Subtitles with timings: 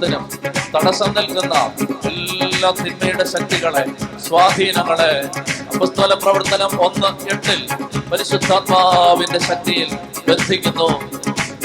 [0.00, 0.28] ദൈവവിശ്വാസത്തിനും
[0.74, 1.54] തടസ്സം നൽകുന്ന
[2.08, 3.84] എല്ലാ തിന്മയുടെ ശക്തികളെ
[4.28, 5.12] സ്വാധീനങ്ങളെ.
[5.74, 7.60] അപസ്തോല പ്രവർത്തനം ഒന്ന് എട്ടിൽ
[8.12, 9.88] പരിശുദ്ധാത്മാവിന്റെ ശക്തിയിൽ
[10.28, 10.88] ബന്ധിക്കുന്നു.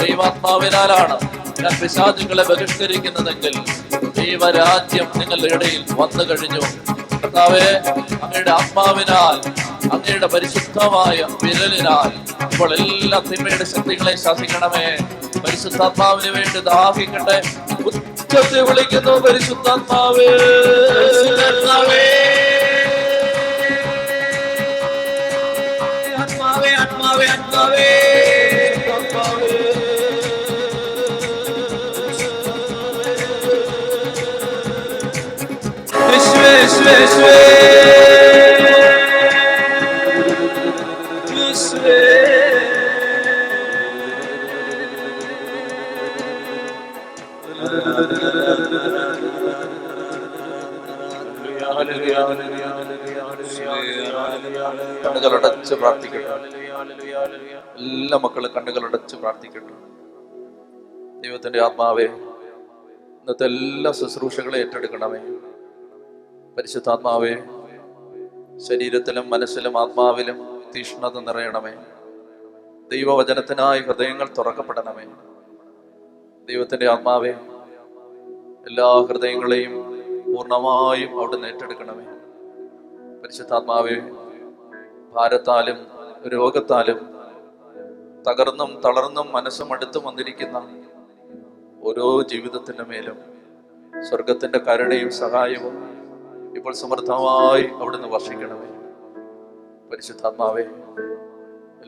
[0.02, 1.18] ദൈവാത്മാവിനാലാണ്
[1.60, 3.54] ഞാൻ പിശാചുകളെ ബഹിഷ്കരിക്കുന്നതെങ്കിൽ
[4.18, 6.62] ദൈവരാജ്യം നിങ്ങളുടെ ഇടയിൽ വന്നു കഴിഞ്ഞു.
[7.16, 7.66] കർത്താവേ
[8.22, 9.36] അങ്ങയുടെ ആത്മാവിനാൽ
[9.92, 12.10] അങ്ങയുടെ പരിശുദ്ധമായ വിരലിനാൽ
[12.44, 14.86] ഇപ്പോൾ എല്ലാ തിന്മയുടെ ശക്തികളെ ശാസിക്കണമേ.
[15.40, 17.38] പരിശുദ്ധാത്മാവിന് വേണ്ടി ദാഹിക്കട്ടെ.
[18.34, 20.26] ഉച്ചത്തിൽ വിളിക്കുന്നു പരിശുദ്ധാത്മാവേ.
[20.90, 22.00] പരിശുദ്ധാത്മാവേ.
[26.22, 27.88] ആത്മാവേ ആത്മാവേ ആത്മാവേ.
[28.96, 29.52] ആത്മാവേ
[36.66, 37.34] ശ്വേ ശ്വേ
[55.34, 56.26] കണ്ണുകളടച്ച് പ്രാർത്ഥിക്കട്ടെ.
[57.76, 59.72] എല്ലാ മക്കളും കണ്ണുകളടച്ച് പ്രാർത്ഥിക്കട്ടെ.
[61.20, 65.18] ദൈവത്തിന്റെ ആത്മാവേ ഇന്നത്തെ എല്ലാ ശുശ്രൂഷകളെ ഏറ്റെടുക്കണമേ.
[66.56, 67.34] പരിശുദ്ധാത്മാവേ
[68.58, 71.72] ശരീരത്തിലും മനസ്സിലും ആത്മാവിലും തീഷ്ണത നിറയണമേ.
[72.92, 75.04] ദൈവവചനത്തിനായി ഹൃദയങ്ങൾ തുറക്കപ്പെടണമേ.
[76.44, 77.30] ദൈവത്തിന്റെ ആത്മാവേ
[78.66, 79.74] എല്ലാ ഹൃദയങ്ങളെയും
[80.26, 82.04] പൂർണമായും അവിടുന്ന് ഏറ്റെടുക്കണമേ.
[83.22, 84.23] പരിശുദ്ധാത്മാവേ
[85.14, 85.78] ഭാരത്താലും
[86.28, 87.00] രോഗത്താലും
[88.28, 90.58] തകർന്നും തളർന്നും മനസ്സും അടുത്തും വന്നിരിക്കുന്ന
[91.82, 93.18] ഓരോ ജീവിതത്തിന്റെ മേലും
[94.04, 95.76] സ്വർഗത്തിന്റെ കരുണയും സഹായവും
[96.56, 98.68] ഇപ്പോൾ സമൃദ്ധമായി അവിടുന്ന് വർഷിക്കണമേ.
[99.90, 100.64] പരിശുദ്ധാത്മാവേ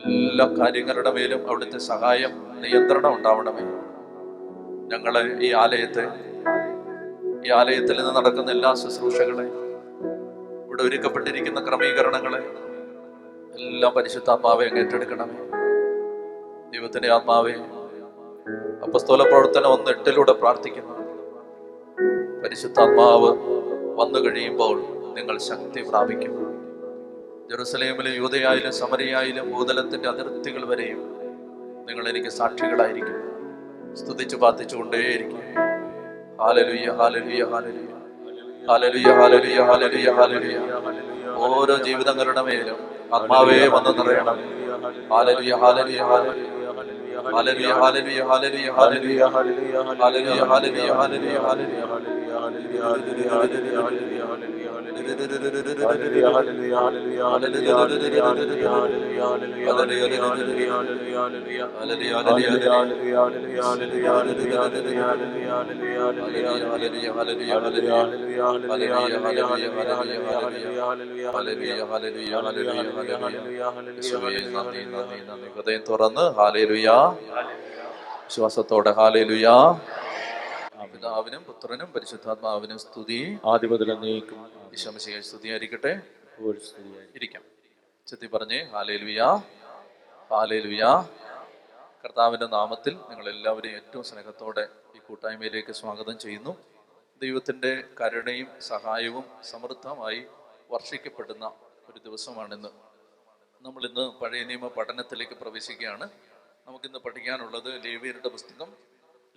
[0.05, 3.65] എല്ലാ കാര്യങ്ങളുടെ മേലും അവിടുത്തെ സഹായം നിയന്ത്രണം ഉണ്ടാവണമേ.
[4.87, 6.05] ഞങ്ങളെ ഈ ആലയത്തെ
[7.47, 9.45] ഈ ആലയത്തിൽ നിന്ന് നടക്കുന്ന എല്ലാ ശുശ്രൂഷകളെ
[10.65, 12.41] ഇവിടെ ഒരുക്കപ്പെട്ടിരിക്കുന്ന ക്രമീകരണങ്ങളെ
[13.59, 15.37] എല്ലാം പരിശുദ്ധാത്മാവെ അങ്ങ് ഏറ്റെടുക്കണമേ.
[16.71, 17.51] ദൈവത്തിന്റെ ആത്മാവെ
[18.83, 20.97] അപ്പസ്തോല പ്രവർത്തനം ഒന്ന് എട്ടിലൂടെ പ്രാർത്ഥിക്കുന്നു.
[22.43, 23.37] പരിശുദ്ധാത്മാവ്
[23.95, 24.81] വന്നു കഴിയുമ്പോൾ
[25.13, 26.47] നിങ്ങൾ ശക്തി പ്രാപിക്കും.
[27.49, 31.17] ജെറുസലേമിലും യൂതയായാലും സമരയായാലും ഭൂതലത്തിന്റെ അതിർത്തികൾ വരെയും
[31.85, 33.27] നിങ്ങൾ എനിക്ക് സാക്ഷികളായിരിക്കും.
[33.95, 35.41] സ്തുതിച്ചു പ്രാർത്ഥിച്ചുകൊണ്ടേയിരിക്കും.
[36.39, 37.57] കൊണ്ടേയിരിക്കും
[41.35, 44.37] ഓരോ ജീവിതങ്ങളുടെ മേലും ആത്മാവേ വന്ന് നിറയണം
[45.11, 46.47] ഹാലലിയ ഹാലലിയ ഹാലലിയ
[47.27, 51.39] ഹാലലിയ ഹാലലിയ ഹാലലിയ ഹാലലിയ ഹാലലിയ ഹാലലിയ ഹാലലിയ ഹാലലിയ ഹാലലിയ ഹാലലിയ ഹാലലിയ
[52.79, 53.75] ഹാലലിയ ഹാലലിയ
[54.25, 54.56] ഹാലലുയ്യ
[75.55, 76.97] ഹൃദയം തുറന്ന് ഹാലേലുയാ.
[78.25, 79.55] വിശ്വാസത്തോടെ ഹാലേലുയാ
[80.97, 83.37] പിതാവിനും പുത്രനും പരിശുദ്ധാത്മാവിനും സ്തുതി.
[83.99, 86.01] നീക്കും വിശംസിക സ്തുതിയായിരിക്കട്ടെ.
[87.15, 87.43] ഇരിക്കാം.
[88.07, 89.21] ചെത്തി പറഞ്ഞേ ഹാലേലുയ
[90.31, 90.83] ഹാലേലുയ.
[92.05, 96.57] കർത്താവിന്റെ നാമത്തിൽ നിങ്ങൾ എല്ലാവരെയും ഏറ്റവും സ്നേഹത്തോടെ ഈ കൂട്ടായ്മയിലേക്ക് സ്വാഗതം ചെയ്യുന്നു.
[97.21, 100.25] ദൈവത്തിന്റെ കരുണയും സഹായവും സമൃദ്ധമായി
[100.71, 101.51] വർഷിക്കപ്പെടുന്ന
[101.89, 102.69] ഒരു ദിവസമാണിന്ന്.
[103.61, 106.09] നമ്മൾ ഇന്ന് പഴയ നിയമ പഠനത്തിലേക്ക് പ്രവേശിക്കുകയാണ്.
[106.67, 108.73] നമുക്കിന്ന് പഠിക്കാനുള്ളത് ലേവിയരുടെ പുസ്തകം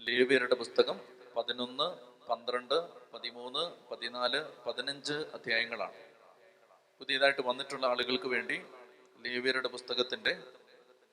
[0.01, 5.93] ലേവിയരുടെ പുസ്തകം പതിനൊന്ന് പന്ത്രണ്ട് പതിമൂന്ന് പതിനാല് പതിനഞ്ച് അധ്യായങ്ങളാണ്.
[6.99, 8.63] പുതിയതായിട്ട് വന്നിട്ടുള്ള ആളുകൾക്ക് വേണ്ടി
[9.21, 10.43] ലേവിയരുടെ പുസ്തകത്തിന്റെ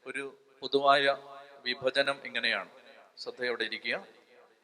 [0.06, 1.18] ഒരു പൊതുവായ
[1.64, 2.70] വിഭജനം ഇങ്ങനെയാണ്.
[3.18, 4.08] ശ്രദ്ധയോടെ ഇരിക്കുക.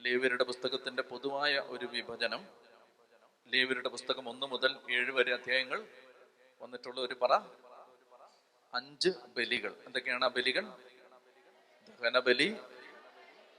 [0.01, 2.47] ലേവിയരുടെ പുസ്തകത്തിന്റെ പൊതുവായ ഒരു വിഭജനം.
[3.47, 5.87] ലേവിയരുടെ പുസ്തകം ഒന്ന് മുതൽ ഏഴ് വരെ അധ്യായങ്ങൾ
[6.61, 7.33] വന്നിട്ടുള്ള ഒരു പറ.
[8.73, 9.73] അഞ്ച് ബലികൾ.
[9.85, 10.61] എന്തൊക്കെയാണ് ആ ബലികൾ?
[12.01, 12.57] ദഹനബലി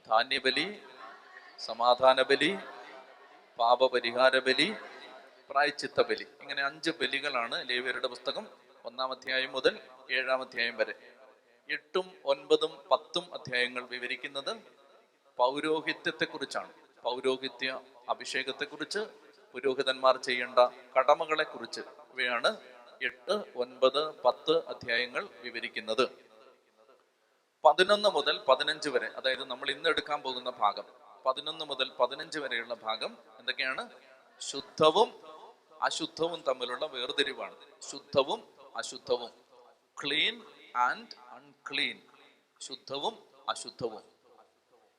[0.07, 0.83] ധാന്യബലി
[1.59, 2.57] സമാധാന ബലി
[3.59, 4.75] പാപപരിഹാര ബലി
[5.49, 8.47] പ്രായച്ചിത്ത ബലി ഇങ്ങനെ അഞ്ച് ബലികളാണ് ലേവിയരുടെ പുസ്തകം
[8.85, 9.79] ഒന്നാം അധ്യായം മുതൽ
[10.11, 10.95] ഏഴാം അധ്യായം വരെ.
[11.69, 14.57] എട്ടും ഒൻപതും പത്തും അധ്യായങ്ങൾ വിവരിക്കുന്നത്
[15.37, 16.71] പൗരോഹിത്യത്തെക്കുറിച്ചാണ്.
[17.03, 17.79] പൗരോഹിത്യ
[18.09, 18.99] അഭിഷേകത്തെക്കുറിച്ച്
[19.53, 20.59] പുരോഹിതന്മാർ ചെയ്യേണ്ട
[20.97, 21.81] കടമകളെക്കുറിച്ച്
[22.13, 22.57] ഇവയാണ്
[23.01, 26.05] എട്ട് ഒൻപത് പത്ത് അധ്യായങ്ങൾ വിവരിക്കുന്നത്.
[27.63, 31.14] പതിനൊന്ന് മുതൽ പതിനഞ്ച് വരെ അതായത് നമ്മൾ ഇന്ന് എടുക്കാൻ പോകുന്ന ഭാഗം.
[31.25, 33.89] പതിനൊന്ന് മുതൽ പതിനഞ്ച് വരെയുള്ള ഭാഗം എന്തൊക്കെയാണ്?
[34.39, 35.21] ശുദ്ധവും
[35.81, 37.55] അശുദ്ധവും തമ്മിലുള്ള വേർതിരിവാണ്.
[37.81, 38.43] ശുദ്ധവും
[38.75, 39.31] അശുദ്ധവും.
[40.03, 40.45] Clean
[40.75, 42.01] and unclean.
[42.61, 43.19] ശുദ്ധവും
[43.49, 44.03] അശുദ്ധവും.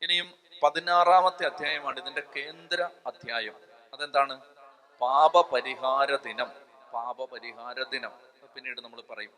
[0.03, 3.57] ഇനിയും പതിനാറാമത്തെ അധ്യായമാണ് ഇതിന്റെ കേന്ദ്ര അധ്യായം.
[3.93, 4.41] അതെന്താണ്?
[5.01, 6.51] പാപപരിഹാര ദിനം.
[6.93, 8.13] പാപപരിഹാര ദിനം.
[8.55, 9.31] പിന്നീട് നമ്മൾ പറയും.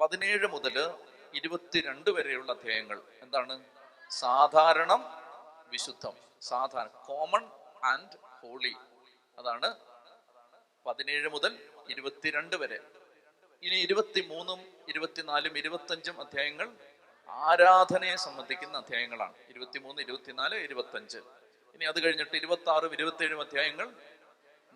[0.00, 0.94] പതിനേഴ് മുതൽ
[1.34, 3.02] ഇരുപത്തിരണ്ട് വരെയുള്ള അധ്യായങ്ങൾ.
[3.22, 3.64] എന്താണ്?
[4.10, 5.21] സാധാരണം
[5.72, 6.14] വിശുദ്ധം.
[6.42, 7.44] സാധാരണ കോമൺ
[7.84, 8.74] ആൻഡ് ഹോളി
[9.38, 9.68] അതാണ്
[10.86, 11.52] പതിനേഴ് മുതൽ
[11.88, 12.78] ഇരുപത്തിരണ്ട് വരെ.
[13.62, 16.68] ഇനി ഇരുപത്തിമൂന്നും ഇരുപത്തിനാലും ഇരുപത്തഞ്ചും അധ്യായങ്ങൾ
[17.28, 19.34] ആരാധനയെ സംബന്ധിക്കുന്ന അധ്യായങ്ങളാണ്.
[19.50, 21.20] ഇരുപത്തിമൂന്ന് ഇരുപത്തിനാല് ഇരുപത്തഞ്ച്.
[21.74, 23.86] ഇനി അത് കഴിഞ്ഞിട്ട് ഇരുപത്തി ആറും ഇരുപത്തിയേഴും അധ്യായങ്ങൾ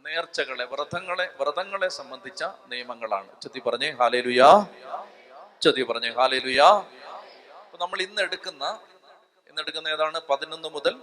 [0.04, 3.40] നേർച്ചകളെ വ്രതങ്ങളെ വ്രതങ്ങളെ സംബന്ധിച്ച നിയമങ്ങളാണ്.
[3.40, 4.48] ചതി പറഞ്ഞേ ഹാലേലുയാ.
[5.62, 6.68] ചതി പറഞ്ഞേ ഹാലേലുയാ.
[7.80, 8.64] നമ്മൾ ഇന്ന് എടുക്കുന്ന
[9.56, 10.18] ഇന്ന് എടുക്കുന്ന ഏതാണ്?
[10.30, 10.94] പതിനൊന്ന് മുതൽ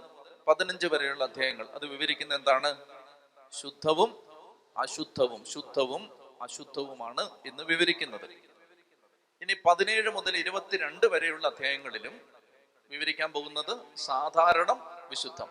[0.48, 1.66] പതിനഞ്ച് വരെയുള്ള അധ്യായങ്ങൾ.
[1.76, 2.70] അത് വിവരിക്കുന്ന എന്താണ്?
[3.52, 4.10] ശുദ്ധവും
[4.76, 6.02] അശുദ്ധവും ശുദ്ധവും
[6.42, 8.26] അശുദ്ധവുമാണ് എന്ന് വിവരിക്കുന്നത്.
[9.42, 12.14] ഇനി പതിനേഴ് മുതൽ ഇരുപത്തിരണ്ട് വരെയുള്ള അധ്യായങ്ങളിലും
[12.90, 14.70] വിവരിക്കാൻ പോകുന്നത് സാധാരണ
[15.10, 15.50] വിശുദ്ധം.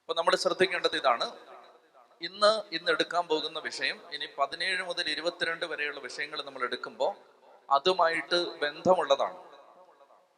[0.00, 1.28] അപ്പൊ നമ്മൾ ശ്രദ്ധിക്കേണ്ടത് ഇതാണ്.
[2.22, 7.14] ഇന്ന് ഇന്ന് എടുക്കാൻ പോകുന്ന വിഷയം ഇനി പതിനേഴ് മുതൽ ഇരുപത്തിരണ്ട് വരെയുള്ള വിഷയങ്ങൾ നമ്മൾ എടുക്കുമ്പോൾ
[7.70, 9.51] അതുമായിട്ട് ബന്ധമുള്ളതാണ്.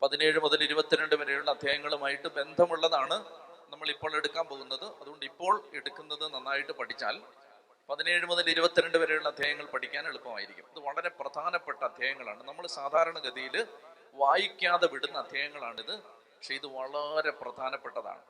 [0.04, 3.16] പതിനേഴ് മുതൽ ഇരുപത്തിരണ്ട് വരെയുള്ള അധ്യായങ്ങളുമായിട്ട് ബന്ധമുള്ളതാണ്
[3.72, 4.84] നമ്മൾ ഇപ്പോൾ എടുക്കാൻ പോകുന്നത്.
[5.00, 7.20] അതുകൊണ്ട് ഇപ്പോൾ എടുക്കുന്നത് നന്നായിട്ട് പഠിച്ചാൽ
[7.90, 10.66] പതിനേഴ് മുതൽ ഇരുപത്തിരണ്ട് വരെയുള്ള അധ്യായങ്ങൾ പഠിക്കാൻ എളുപ്പമായിരിക്കും.
[10.72, 12.42] ഇത് വളരെ പ്രധാനപ്പെട്ട അധ്യായങ്ങളാണ്.
[12.48, 13.66] നമ്മൾ സാധാരണഗതിയിൽ
[14.14, 15.94] വായിക്കാതെ വിടുന്ന അധ്യായങ്ങളാണിത്.
[16.02, 18.22] പക്ഷെ ഇത് വളരെ പ്രധാനപ്പെട്ടതാണ്.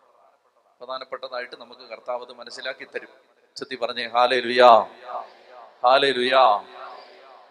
[0.79, 3.12] പ്രധാനപ്പെട്ടതായിട്ട് നമുക്ക് കർത്താവ് അത് മനസ്സിലാക്കി തരും.
[3.56, 4.71] ചെത്തി പറഞ്ഞേ ഹാലേ ലുയാ
[5.85, 6.44] ഹാലേ ലുയാ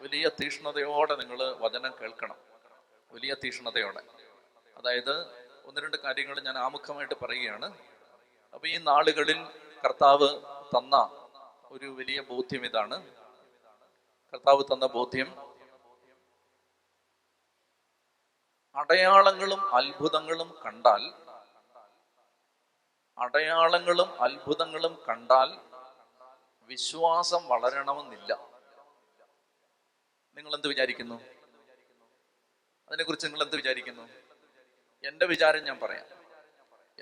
[0.02, 2.53] വലിയ തീഷ്ണതയോടെ നിങ്ങൾ വചനം കേൾക്കണം.
[3.14, 4.04] വലിയ തീഷ്ണതയോടെ.
[4.78, 7.78] അതായത് ഒന്ന് രണ്ട് കാര്യങ്ങൾ ഞാൻ ആമുഖമായിട്ട് പറയുകയാണ്.
[8.54, 9.44] അപ്പൊ ഈ നാളുകളിൽ
[9.86, 10.30] കർത്താവ്
[10.78, 10.96] തന്ന
[11.66, 13.14] ഒരു വലിയ ബോധ്യം ഇതാണ്.
[14.34, 15.54] കർത്താവ് തന്ന ബോധ്യം
[18.76, 21.14] അടയാളങ്ങളും അത്ഭുതങ്ങളും കണ്ടാൽ
[23.18, 25.60] അടയാളങ്ങളും അത്ഭുതങ്ങളും കണ്ടാൽ
[26.64, 28.34] വിശ്വാസം വളരണമെന്നില്ല.
[30.36, 31.43] നിങ്ങൾ എന്ത് വിചാരിക്കുന്നു?
[32.88, 34.10] അതിനെക്കുറിച്ച് നിങ്ങൾ എന്ത് വിചാരിക്കുന്നു?
[35.04, 36.06] എന്റെ വിചാരം ഞാൻ പറയാം.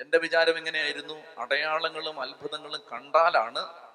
[0.01, 3.91] എന്റെ വിചാരം എങ്ങനെയായിരുന്നു അടയാളങ്ങളും അത്ഭുതങ്ങളും കണ്ടാലാണ്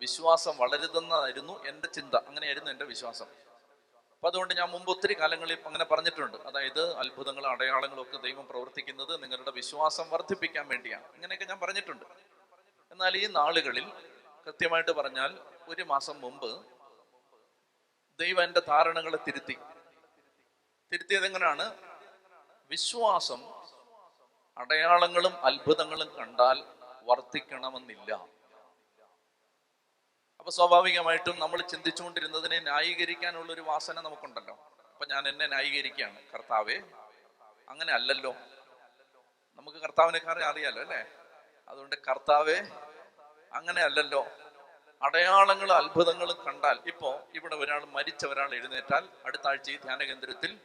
[0.00, 2.14] വിശ്വാസം വളരുതെന്നായിരുന്നു എന്റെ ചിന്ത.
[2.14, 3.26] അങ്ങനെയായിരുന്നു എന്റെ വിശ്വാസം.
[4.10, 6.36] അപ്പൊ അതുകൊണ്ട് ഞാൻ മുമ്പ് ഒത്തിരി കാലങ്ങളിൽ അങ്ങനെ പറഞ്ഞിട്ടുണ്ട്.
[6.36, 11.14] അതായത് അത്ഭുതങ്ങളും അടയാളങ്ങളും ഒക്കെ ദൈവം പ്രവർത്തിക്കുന്നത് നിങ്ങളുടെ വിശ്വാസം വർദ്ധിപ്പിക്കാൻ വേണ്ടിയാണ്.
[11.14, 12.04] ഇങ്ങനെയൊക്കെ ഞാൻ പറഞ്ഞിട്ടുണ്ട്.
[12.90, 13.88] എന്നാൽ ഈ നാളുകളിൽ
[14.46, 15.38] കൃത്യമായിട്ട് പറഞ്ഞാൽ
[15.68, 16.66] ഒരു മാസം മുമ്പ്
[18.20, 19.58] ദൈവം എന്റെ ധാരണകളെ തിരുത്തി.
[20.92, 21.74] തിരുത്തിയത് എങ്ങനെയാണ്
[22.70, 23.40] വിശ്വാസം
[24.58, 26.64] അടയാളങ്ങളും അത്ഭുതങ്ങളും കണ്ടാൽ
[27.02, 28.12] വർദ്ധിക്കണമെന്നില്ല
[30.40, 34.54] അപ്പൊ സ്വാഭാവികമായിട്ടും നമ്മൾ ചിന്തിച്ചുകൊണ്ടിരുന്നതിനെ ന്യായീകരിക്കാനുള്ള ഒരു വാസന നമുക്കുണ്ടല്ലോ.
[34.92, 36.22] അപ്പൊ ഞാൻ എന്നെ ന്യായീകരിക്കുകയാണ്.
[36.34, 36.76] കർത്താവേ
[37.68, 38.32] അങ്ങനെ അല്ലല്ലോ.
[39.54, 41.06] നമുക്ക് കർത്താവിനെ കാര്യം അറിയാലോ അല്ലേ?
[41.68, 42.58] അതുകൊണ്ട് കർത്താവേ
[43.52, 44.26] അങ്ങനെ അല്ലല്ലോ.
[45.02, 50.60] അടയാളങ്ങളും അത്ഭുതങ്ങളും കണ്ടാൽ ഇപ്പോ ഇവിടെ ഒരാൾ മരിച്ച ഒരാൾ എഴുന്നേറ്റാൽ അടുത്ത ആഴ്ച ഈ ധ്യാന കേന്ദ്രത്തിൽ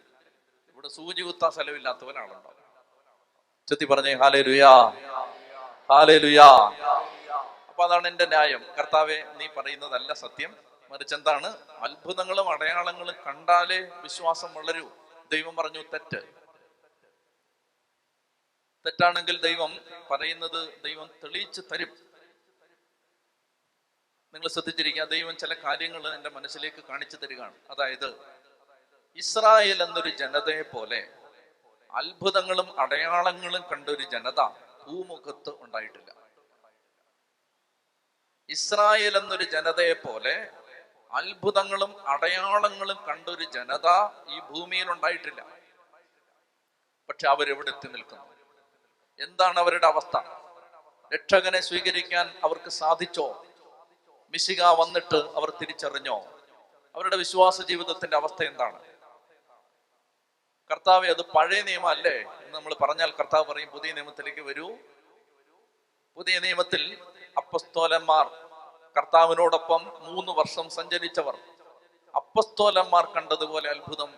[0.76, 2.54] ഇവിടെ സൂചി കുത്താൻ സ്ഥലമില്ലാത്തവനാണുണ്ടോ
[3.70, 4.74] ചെത്തി പറഞ്ഞേ ഹാലേ ലുയാ
[5.90, 6.50] ഹാലേ ലുയാ
[7.70, 8.66] അപ്പൊ അതാണ് എന്റെ ന്യായം.
[8.80, 10.58] കർത്താവെ നീ പറയുന്നതല്ല സത്യം.
[10.92, 11.48] മറിച്ച് എന്താണ്?
[11.70, 14.90] അത്ഭുതങ്ങളും അടയാളങ്ങളും കണ്ടാലേ വിശ്വാസം വളരൂ.
[15.32, 16.22] ദൈവം പറഞ്ഞു തെറ്റ്.
[18.86, 19.80] തെറ്റാണെങ്കിൽ ദൈവം
[20.12, 21.90] പറയുന്നത് ദൈവം തെളിയിച്ചു തരും.
[24.34, 27.54] നിങ്ങൾ ശ്രദ്ധിച്ചിരിക്കുക ദൈവം ചില കാര്യങ്ങൾ എന്റെ മനസ്സിലേക്ക് കാണിച്ചു തരികയാണ്.
[27.72, 28.35] അതായത്
[29.18, 31.08] ഇസ്രായേൽ എന്നൊരു ജനതയെ പോലെ
[31.92, 34.48] അത്ഭുതങ്ങളും അടയാളങ്ങളും കണ്ടൊരു ജനത
[34.88, 36.14] ഭൂമുഖത്ത് ഉണ്ടായിട്ടില്ല.
[38.50, 40.48] ഇസ്രായേൽ എന്നൊരു ജനതയെ പോലെ
[41.12, 43.88] അത്ഭുതങ്ങളും അടയാളങ്ങളും കണ്ടൊരു ജനത
[44.30, 45.42] ഈ ഭൂമിയിൽ ഉണ്ടായിട്ടില്ല.
[47.10, 48.36] പക്ഷെ അവരെവിടെ എത്തി നിൽക്കുന്നു?
[49.20, 50.18] എന്താണ് അവരുടെ അവസ്ഥ?
[51.16, 53.46] രക്ഷകനെ സ്വീകരിക്കാൻ അവർക്ക് സാധിച്ചോ?
[54.30, 56.18] മിശിക വന്നിട്ട് അവർ തിരിച്ചറിഞ്ഞോ?
[56.96, 58.95] അവരുടെ വിശ്വാസ ജീവിതത്തിന്റെ അവസ്ഥ എന്താണ്?
[60.70, 64.78] കർത്താവ് അത് പഴയ നിയമം അല്ലേ എന്ന് നമ്മൾ പറഞ്ഞാൽ കർത്താവ് പറയും പുതിയ നിയമത്തിലേക്ക് വരൂ.
[66.16, 67.04] പുതിയ നിയമത്തിൽ
[67.38, 68.26] അപ്പസ്തോലന്മാർ
[68.98, 71.38] കർത്താവിനോടൊപ്പം മൂന്ന് വർഷം സഞ്ചരിച്ചവർ.
[72.16, 74.14] അപ്പസ്തോലന്മാർ കണ്ടതുപോലെ അത്ഭുതം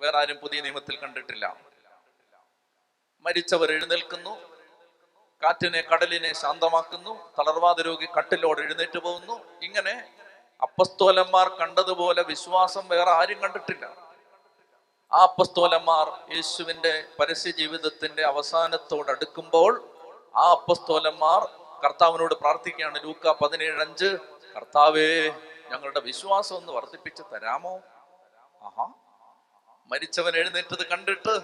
[0.00, 1.56] വേറെ ആരും പുതിയ നിയമത്തിൽ കണ്ടിട്ടില്ല.
[3.24, 4.40] മരിച്ചവർ എഴുന്നേൽക്കുന്നു
[5.42, 9.44] കാറ്റിനെ കടലിനെ ശാന്തമാക്കുന്നു തളർവാദ രോഗി കട്ടിലോട് എഴുന്നേറ്റ് പോകുന്നു.
[9.62, 9.94] ഇങ്ങനെ
[10.62, 14.11] അപ്പസ്തോലന്മാർ കണ്ടതുപോലെ വിശ്വാസം വേറെ ആരും കണ്ടിട്ടില്ല.
[15.12, 19.88] ആ അപ്പസ്തോലന്മാർ യേശുവിന്റെ പരസ്യ ജീവിതത്തിന്റെ അവസാനത്തോടടുക്കുമ്പോൾ
[20.36, 21.48] ആ അപ്പസ്തോലന്മാർ
[21.84, 23.02] കർത്താവിനോട് പ്രാർത്ഥിക്കുകയാണ്.
[23.02, 24.16] ലൂക്ക പതിനേഴ് അഞ്ച്
[24.56, 25.28] കർത്താവേ
[25.70, 27.80] ഞങ്ങളുടെ വിശ്വാസം ഒന്ന് വർദ്ധിപ്പിച്ച് തരാമോ?
[28.62, 28.88] ആഹാ.
[29.86, 31.40] മരിച്ചവൻ എഴുന്നേറ്റത് കണ്ടിട്ട്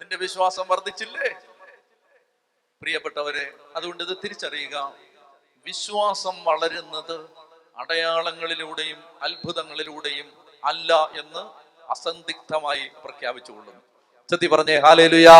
[0.00, 1.28] നിന്റെ വിശ്വാസം വർദ്ധിച്ചില്ലേ?
[2.82, 4.92] പ്രിയപ്പെട്ടവരെ അതുകൊണ്ട് ഇത് തിരിച്ചറിയുക.
[5.64, 7.30] വിശ്വാസം വളരുന്നത്
[7.76, 10.32] അടയാളങ്ങളിലൂടെയും അത്ഭുതങ്ങളിലൂടെയും
[10.64, 13.82] അല്ല എന്ന് അസന്ദിഗ്ധമായി പ്രഖ്യാപിച്ചുകൊള്ളുന്നു.
[14.30, 15.34] ചെത്തി പറഞ്ഞേ ഹാലേലുയാ.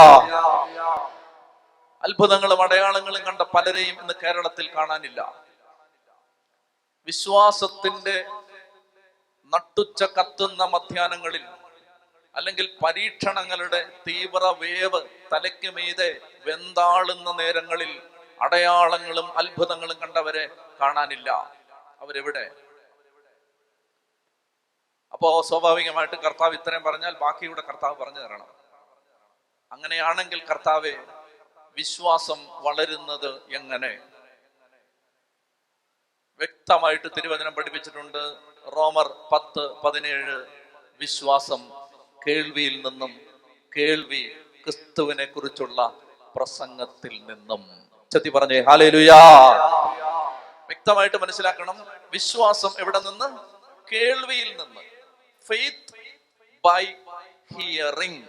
[2.03, 5.45] അത്ഭുതങ്ങളും അടയാളങ്ങളും കണ്ട പലരെയും ഇന്ന് കേരളത്തിൽ കാണാനില്ല.
[7.07, 8.25] വിശ്വാസത്തിന്റെ
[9.55, 11.45] നട്ടുച്ച കത്തുന്ന മധ്യാനങ്ങളിൽ
[12.37, 15.01] അല്ലെങ്കിൽ പരീക്ഷണങ്ങളുടെ തീവ്ര വേവ്
[15.33, 18.03] തലയ്ക്ക് മീതെ വെന്താളുന്ന നേരങ്ങളിൽ
[18.43, 20.49] അടയാളങ്ങളും അത്ഭുതങ്ങളും കണ്ടവരെ
[20.81, 21.31] കാണാനില്ല.
[22.01, 22.51] അവരെവിടെ?
[25.13, 28.47] അപ്പോ സ്വാഭാവികമായിട്ടും കർത്താവ് ഇത്രയും പറഞ്ഞാൽ ബാക്കിയുടെ കർത്താവ് പറഞ്ഞു തരണം.
[29.73, 30.97] അങ്ങനെയാണെങ്കിൽ കർത്താവെ
[31.77, 33.99] വിശ്വാസം വളരുന്നത് എങ്ങനെ?
[36.39, 38.37] വ്യക്തമായിട്ട് തിരുവചനം പഠിപ്പിച്ചിട്ടുണ്ട്.
[38.77, 40.47] റോമർ പത്ത് പതിനേഴ്
[41.01, 41.71] വിശ്വാസം
[42.27, 43.21] കേൾവിയിൽ നിന്നും
[43.77, 45.93] കേൾവി ക്രിസ്തുവിനെ കുറിച്ചുള്ള
[46.37, 47.89] പ്രസംഗത്തിൽ നിന്നും.
[48.11, 49.17] ചത്തി പറഞ്ഞേ ഹാലേലുയാ
[50.67, 53.59] വ്യക്തമായിട്ട് മനസ്സിലാക്കണം വിശ്വാസം എവിടെ നിന്ന്?
[53.93, 54.98] കേൾവിയിൽ നിന്ന്.
[55.49, 55.95] ഫെയ്ത്ത്
[56.65, 56.95] ബൈ
[57.59, 58.29] ഹിയറിംഗ്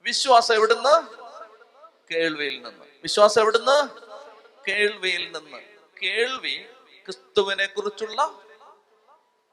[0.00, 1.16] വിശ്വാസം എവിടുന്ന്?
[2.12, 2.84] കേൾവിയിൽ നിന്ന്.
[3.02, 4.00] വിശ്വാസം എവിടുന്ന്?
[4.70, 5.62] കേൾവിയിൽ നിന്ന്.
[6.02, 6.66] കേൾവി
[7.04, 8.24] ക്രിസ്തുവിനെ കുറിച്ചുള്ള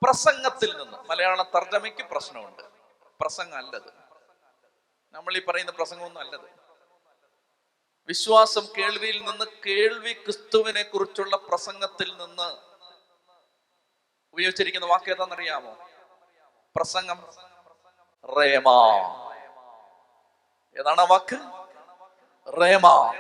[0.04, 0.98] പ്രസംഗത്തിൽ നിന്ന്.
[0.98, 2.64] മലയാള തർജമയ്ക്ക് പ്രശ്നമുണ്ട്.
[3.22, 3.90] പ്രസംഗം അല്ലത്
[5.12, 6.50] നമ്മൾ ഈ പറയുന്ന പ്രസംഗമൊന്നും അല്ലത്.
[8.08, 12.58] വിശ്വാസം കേൾവിയിൽ നിന്ന് കേൾവി ക്രിസ്തുവിനെ കുറിച്ചുള്ള പ്രസംഗത്തിൽ നിന്ന്
[14.34, 15.87] ഉപയോഗിച്ചിരിക്കുന്ന വാക്ക് ഏതാണെന്നറിയാമോ?
[16.78, 17.28] പ്രസംഗം.
[18.40, 18.70] റേമ.
[20.80, 21.36] ഏതാണ് വാക്ക്?
[22.62, 23.14] റേമ.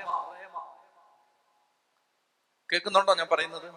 [2.71, 3.73] കേൾക്കുന്നുണ്ടോ ഞാൻ പറയുന്നത്?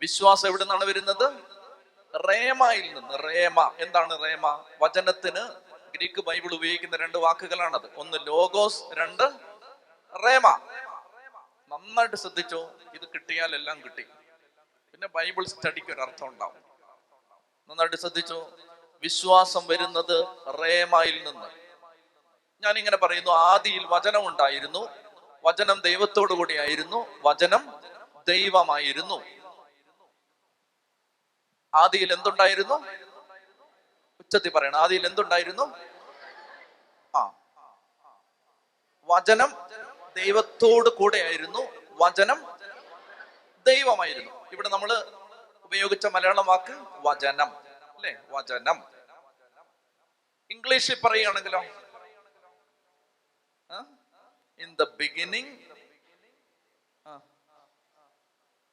[0.00, 1.32] വിശ്വാസം എവിടെ നിന്നാണ് വരുന്നത്?
[2.28, 3.14] റേമയിൽ നിന്ന്.
[3.14, 3.70] റേമ.
[3.78, 4.64] എന്താണ് റേമ?
[4.82, 5.48] വചനത്തിന്
[5.96, 7.94] ഗ്രീക്ക് ബൈബിൾ ഉപയോഗിക്കുന്ന രണ്ട് വാക്കുകളാണത്.
[7.96, 9.22] ഒന്ന് ലോഗോസ് രണ്ട്
[10.26, 10.48] റേമ.
[11.68, 12.70] നന്നായിട്ട് ശ്രദ്ധിച്ചോ.
[12.94, 14.02] ഇത് കിട്ടിയാൽ എല്ലാം കിട്ടി.
[14.92, 16.72] പിന്നെ ബൈബിൾ സ്റ്റഡിക്ക് ഒരു അർത്ഥം ഉണ്ടാവും.
[17.70, 18.50] നന്നായിട്ട് ശ്രദ്ധിച്ചോ.
[19.02, 20.26] വിശ്വാസം വരുന്നത്
[20.62, 21.46] റേമായിൽ നിന്ന്.
[22.62, 24.88] ഞാൻ ഇങ്ങനെ പറയുന്നു ആദിയിൽ വചനം ഉണ്ടായിരുന്നു
[25.44, 27.06] വചനം ദൈവത്തോടു കൂടിയായിരുന്നു.
[27.22, 27.80] വചനം
[28.28, 29.24] ദൈവമായിരുന്നു.
[31.74, 32.74] ആദിയിൽ എന്തുണ്ടായിരുന്നു?
[34.20, 34.80] ഉച്ചത്തിൽ പറയണം.
[34.80, 35.76] ആദിയിൽ എന്തുണ്ടായിരുന്നു?
[37.16, 37.32] ആ.
[39.04, 39.56] വചനം
[40.16, 41.60] ദൈവത്തോട് കൂടെയായിരുന്നു.
[41.90, 42.46] വചനം
[43.66, 44.46] ദൈവമായിരുന്നു.
[44.52, 45.12] ഇവിടെ നമ്മൾ
[45.64, 46.72] ഉപയോഗിച്ച മലയാളം വാക്ക്
[47.06, 47.56] വചനം.
[47.96, 48.16] അല്ലേ?
[48.30, 48.91] വചനം.
[50.54, 51.62] ഇംഗ്ലീഷിൽ പറയുകയാണെങ്കിലോ?
[54.64, 55.52] ഇൻ ദ ബിഗിനിങ്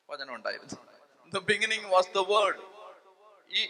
[0.10, 0.78] വചനം ഉണ്ടായിരുന്നു.
[1.34, 2.62] The beginning was the word
[3.60, 3.62] ഈ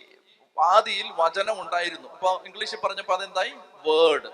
[0.58, 2.08] ആദിയിൽ വചനം ഉണ്ടായിരുന്നു.
[2.16, 3.54] അപ്പൊ ഇംഗ്ലീഷിൽ പറഞ്ഞപ്പോ അതെന്തായി?
[3.88, 4.30] Word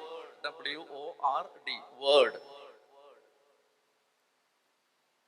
[0.45, 1.03] W O
[1.33, 2.39] R D word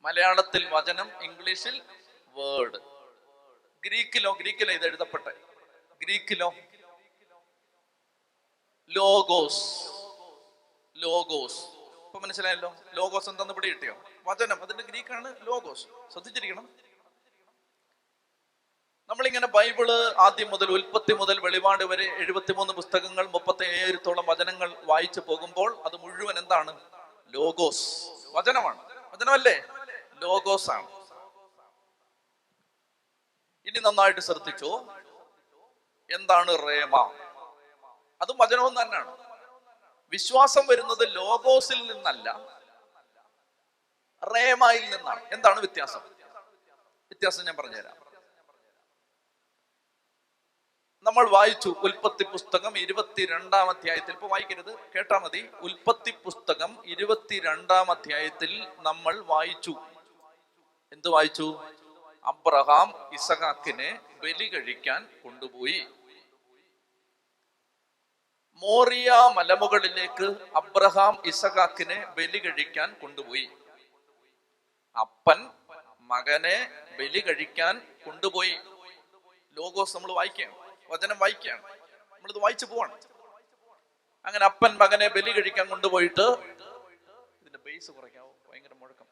[0.05, 1.75] മലയാളത്തിൽ വചനം ഇംഗ്ലീഷിൽ
[2.37, 2.79] വേർഡ്
[3.83, 5.33] ഗ്രീക്കിലോ ഗ്രീക്കിലോ ഇത് എഴുതപ്പെട്ടെ?
[6.03, 6.49] ഗ്രീക്കിലോ.
[8.89, 9.89] ലോഗോസ്.
[10.95, 11.65] ലോഗോസ്.
[12.05, 12.75] ഇപ്പൊ മനസ്സിലായല്ലോ?
[12.93, 13.95] ലോഗോസ് എന്താന്ന് പിടി കിട്ടിയോ?
[14.27, 14.61] വചനം.
[14.61, 15.85] അതിന്റെ ഗ്രീക്കാണ് ലോഗോസ്.
[16.11, 16.69] ശ്രദ്ധിച്ചിരിക്കണം.
[19.09, 25.81] നമ്മളിങ്ങനെ ബൈബിൾ ആദ്യം മുതൽ ഉൽപ്പത്തി മുതൽ വെളിപാട് വരെ എഴുപത്തിമൂന്ന് പുസ്തകങ്ങൾ മുപ്പത്തി ഏഴത്തോളം വചനങ്ങൾ വായിച്ചു പോകുമ്പോൾ
[25.85, 26.79] അത് മുഴുവൻ എന്താണ്?
[27.29, 28.07] ലോഗോസ്.
[28.31, 29.11] വചനമാണ്.
[29.13, 29.63] വചനമല്ലേ?
[30.15, 30.87] ലോഗോസ് ആണ്
[33.67, 34.85] ഇനി നന്നായിട്ട് ശ്രദ്ധിച്ചു?
[36.11, 37.26] എന്താണ് റേമ?
[38.21, 39.17] അതും വചനവും തന്നെയാണ്.
[40.09, 42.57] വിശ്വാസം വരുന്നത് ലോഗോസിൽ നിന്നല്ല
[44.35, 45.25] റേമായിൽ നിന്നാണ്.
[45.33, 45.99] എന്താണ് വ്യത്യാസം?
[47.09, 48.07] വ്യത്യാസം ഞാൻ പറഞ്ഞുതരാം.
[51.03, 54.11] നമ്മൾ വായിച്ചു ഉൽപ്പത്തി പുസ്തകം ഇരുപത്തിരണ്ടാം അധ്യായത്തിൽ.
[54.11, 55.49] ഇപ്പൊ വായിക്കരുത് കേട്ടാ മതി.
[55.61, 59.75] ഉൽപ്പത്തി പുസ്തകം ഇരുപത്തിരണ്ടാം അധ്യായത്തിൽ നമ്മൾ വായിച്ചു.
[60.93, 61.63] എന്ത് വായിച്ചു?
[62.23, 65.87] അബ്രഹാം ഇസഹാക്കിനെ ബലി കഴിക്കാൻ കൊണ്ടുപോയി.
[68.61, 73.47] മോറിയ മലമുകളിലേക്ക് അബ്രഹാം ഇസഹാക്കിനെ ബലി കഴിക്കാൻ കൊണ്ടുപോയി.
[74.95, 75.39] അപ്പൻ
[76.11, 76.57] മകനെ
[76.99, 78.55] ബലി കഴിക്കാൻ കൊണ്ടുപോയി.
[79.57, 80.53] ലോഗോസ് നമ്മൾ വായിക്കാം
[80.89, 81.63] വചനം വായിക്കുകയാണ്
[82.13, 82.95] നമ്മളിത് വായിച്ചു പോവാണ്.
[84.25, 86.25] അങ്ങനെ അപ്പൻ മകനെ ബലി കഴിക്കാൻ കൊണ്ടുപോയിട്ട്
[87.41, 89.07] ഇതിന്റെ ബേസ് കുറയ്ക്കാവോ ഭയങ്കര മുഴക്കം.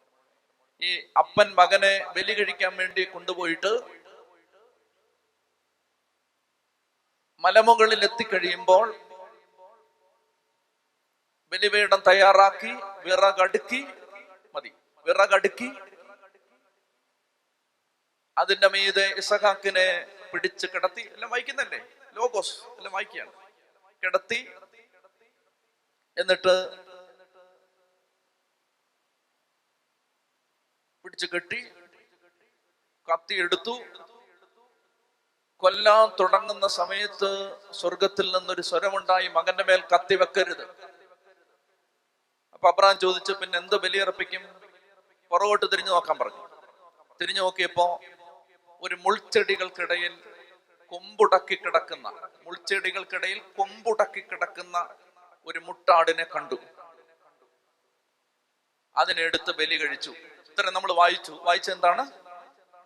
[0.82, 3.74] ഈ അപ്പൻ മകനെ ബലി കഴിക്കാൻ വേണ്ടി കൊണ്ടുപോയിട്ട്
[7.44, 8.86] മലമുകളിൽ എത്തിക്കഴിയുമ്പോൾ
[11.52, 12.72] ബലിപീഠം തയ്യാറാക്കി
[13.06, 13.88] വിറകടുക്കി
[14.56, 14.72] മതി
[15.06, 15.70] വിറകടുക്കി.
[18.38, 21.80] അതിന്റെ മീതെ ഇസഹാക്കിനെ പിടിച്ച് കിടത്തി എല്ലാം വായിക്കുന്നല്ലേ?
[22.14, 23.34] ലോഗോസ് എല്ലാം വായിക്കുകയാണ്.
[24.04, 24.52] കിടത്തി
[26.18, 26.86] എന്നിട്ട്
[31.04, 31.62] പിടിച്ചു കെട്ടി
[33.12, 33.84] കത്തി എടുത്തു.
[35.58, 37.30] കൊല്ലാൻ തുടങ്ങുന്ന സമയത്ത്
[37.72, 40.95] സ്വർഗത്തിൽ നിന്നൊരു സ്വരമുണ്ടായി മകന്റെ മേൽ കത്തി വെക്കരുത്.
[42.67, 44.62] അപ്പൊ ചോദിച്ചു പിന്നെ എന്ത് ബലിയർപ്പിക്കും?
[45.31, 46.48] പുറകോട്ട് തിരിഞ്ഞു നോക്കാൻ പറഞ്ഞു.
[47.22, 48.00] തിരിഞ്ഞു നോക്കിയപ്പോ
[48.81, 50.19] ഒരു മുൾച്ചെടികൾക്കിടയിൽ
[50.88, 52.07] കൊമ്പുടക്കി കിടക്കുന്ന
[52.43, 54.89] മുൾച്ചെടികൾക്കിടയിൽ കൊമ്പുടക്കി കിടക്കുന്ന
[55.45, 56.55] ഒരു മുട്ടാടിനെ കണ്ടു.
[58.98, 60.10] അതിനെടുത്ത് ബലി കഴിച്ചു.
[60.50, 61.31] ഇത്ര നമ്മൾ വായിച്ചു.
[61.31, 62.12] വായിച്ച എന്താണ്?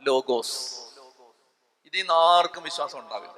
[0.01, 0.79] ലോഗോസ്.
[1.85, 3.35] ഇതിൽ നിന്ന് ആർക്കും വിശ്വാസം ഉണ്ടാവില്ല.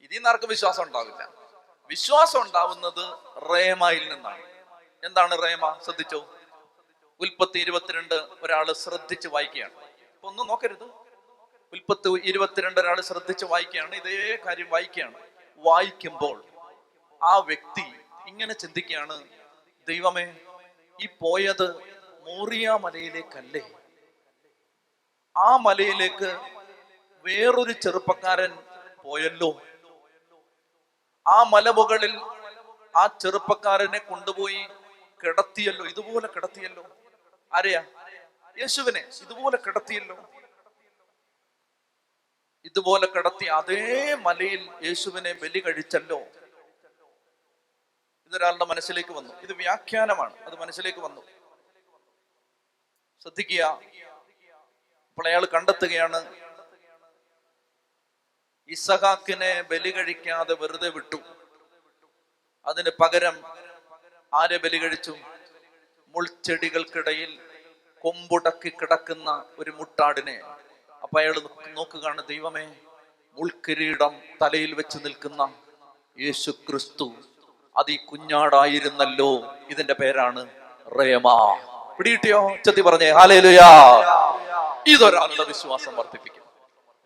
[0.00, 1.45] ഇതിൽ നിന്ന് ആർക്കും വിശ്വാസം ഉണ്ടാവില്ല.
[1.90, 3.04] വിശ്വാസം ഉണ്ടാവുന്നത്
[3.50, 4.42] റേമയിൽ നിന്നാണ്.
[5.04, 5.78] എന്താണ് റേമ?
[5.84, 6.36] ശ്രദ്ധിച്ചോ?
[7.20, 9.74] ഉൽപ്പത്തി ഇരുപത്തിരണ്ട് ഒരാൾ ശ്രദ്ധിച്ച് വായിക്കുകയാണ്.
[9.74, 10.84] അപ്പൊ ഒന്നും നോക്കരുത്.
[11.72, 13.94] ഉൽപ്പത്തി ഇരുപത്തിരണ്ട് ഒരാൾ ശ്രദ്ധിച്ച് വായിക്കുകയാണ്.
[13.94, 15.18] ഇതേ കാര്യം വായിക്കുകയാണ്.
[15.58, 16.44] വായിക്കുമ്പോൾ
[17.22, 17.84] ആ വ്യക്തി
[18.26, 19.24] ഇങ്ങനെ ചിന്തിക്കുകയാണ്
[19.88, 20.36] ദൈവമേ
[21.00, 21.76] ഈ പോയത്
[22.26, 23.70] മോറിയ മലയിലേക്കല്ലേ?
[25.36, 26.30] ആ മലയിലേക്ക്
[27.24, 28.58] വേറൊരു ചെറുപ്പക്കാരൻ
[29.02, 29.60] പോയല്ലോ?
[31.26, 32.14] ആ മലമുകളിൽ
[32.96, 34.68] ആ ചെറുപ്പക്കാരനെ കൊണ്ടുപോയി
[35.22, 36.84] കിടത്തിയല്ലോ ഇതുപോലെ കിടത്തിയല്ലോ.
[37.52, 37.84] ആരെയാ?
[38.58, 40.16] യേശുവിനെ ഇതുപോലെ കിടത്തിയല്ലോ.
[42.64, 46.18] ഇതുപോലെ കിടത്തി അതേ മലയിൽ യേശുവിനെ ബലി കഴിച്ചല്ലോ.
[48.26, 49.32] ഇതൊരാളുടെ മനസ്സിലേക്ക് വന്നു.
[49.40, 50.36] ഇത് വ്യാഖ്യാനമാണ്.
[50.44, 51.22] അത് മനസ്സിലേക്ക് വന്നു.
[53.22, 53.62] ശ്രദ്ധിക്കുക.
[55.10, 56.45] അപ്പോൾ അയാൾ കണ്ടെത്തുകയാണ്
[58.70, 61.18] ഇസഹാക്കിനെ ബലി കഴിക്കാതെ വെറുതെ വിട്ടു.
[62.66, 63.36] അതിന് പകരം
[64.34, 65.14] ആരെ ബലി കഴിച്ചു?
[66.14, 67.38] മുൾച്ചെടികൾക്കിടയിൽ
[68.04, 70.36] കൊമ്പുടക്കി കിടക്കുന്ന ഒരു മുട്ടാടിനെ.
[71.02, 71.36] അപ്പൊ അയാൾ
[71.78, 72.66] നോക്കുകയാണ് ദൈവമേ
[73.38, 75.42] മുൾക്കിരീടം തലയിൽ വെച്ച് നിൽക്കുന്ന
[76.20, 77.14] യേശു ക്രിസ്തു
[77.76, 79.30] അത് ഈ കുഞ്ഞാടായിരുന്നല്ലോ.
[79.70, 80.42] ഇതിന്റെ പേരാണ്
[80.98, 81.28] റേമ.
[81.98, 83.70] പിടിയിട്ടിയോ ചെത്തി പറഞ്ഞേ ഹാലേലുയാ.
[84.94, 86.45] ഇതൊരാളുടെ വിശ്വാസം വർദ്ധിപ്പിക്കും.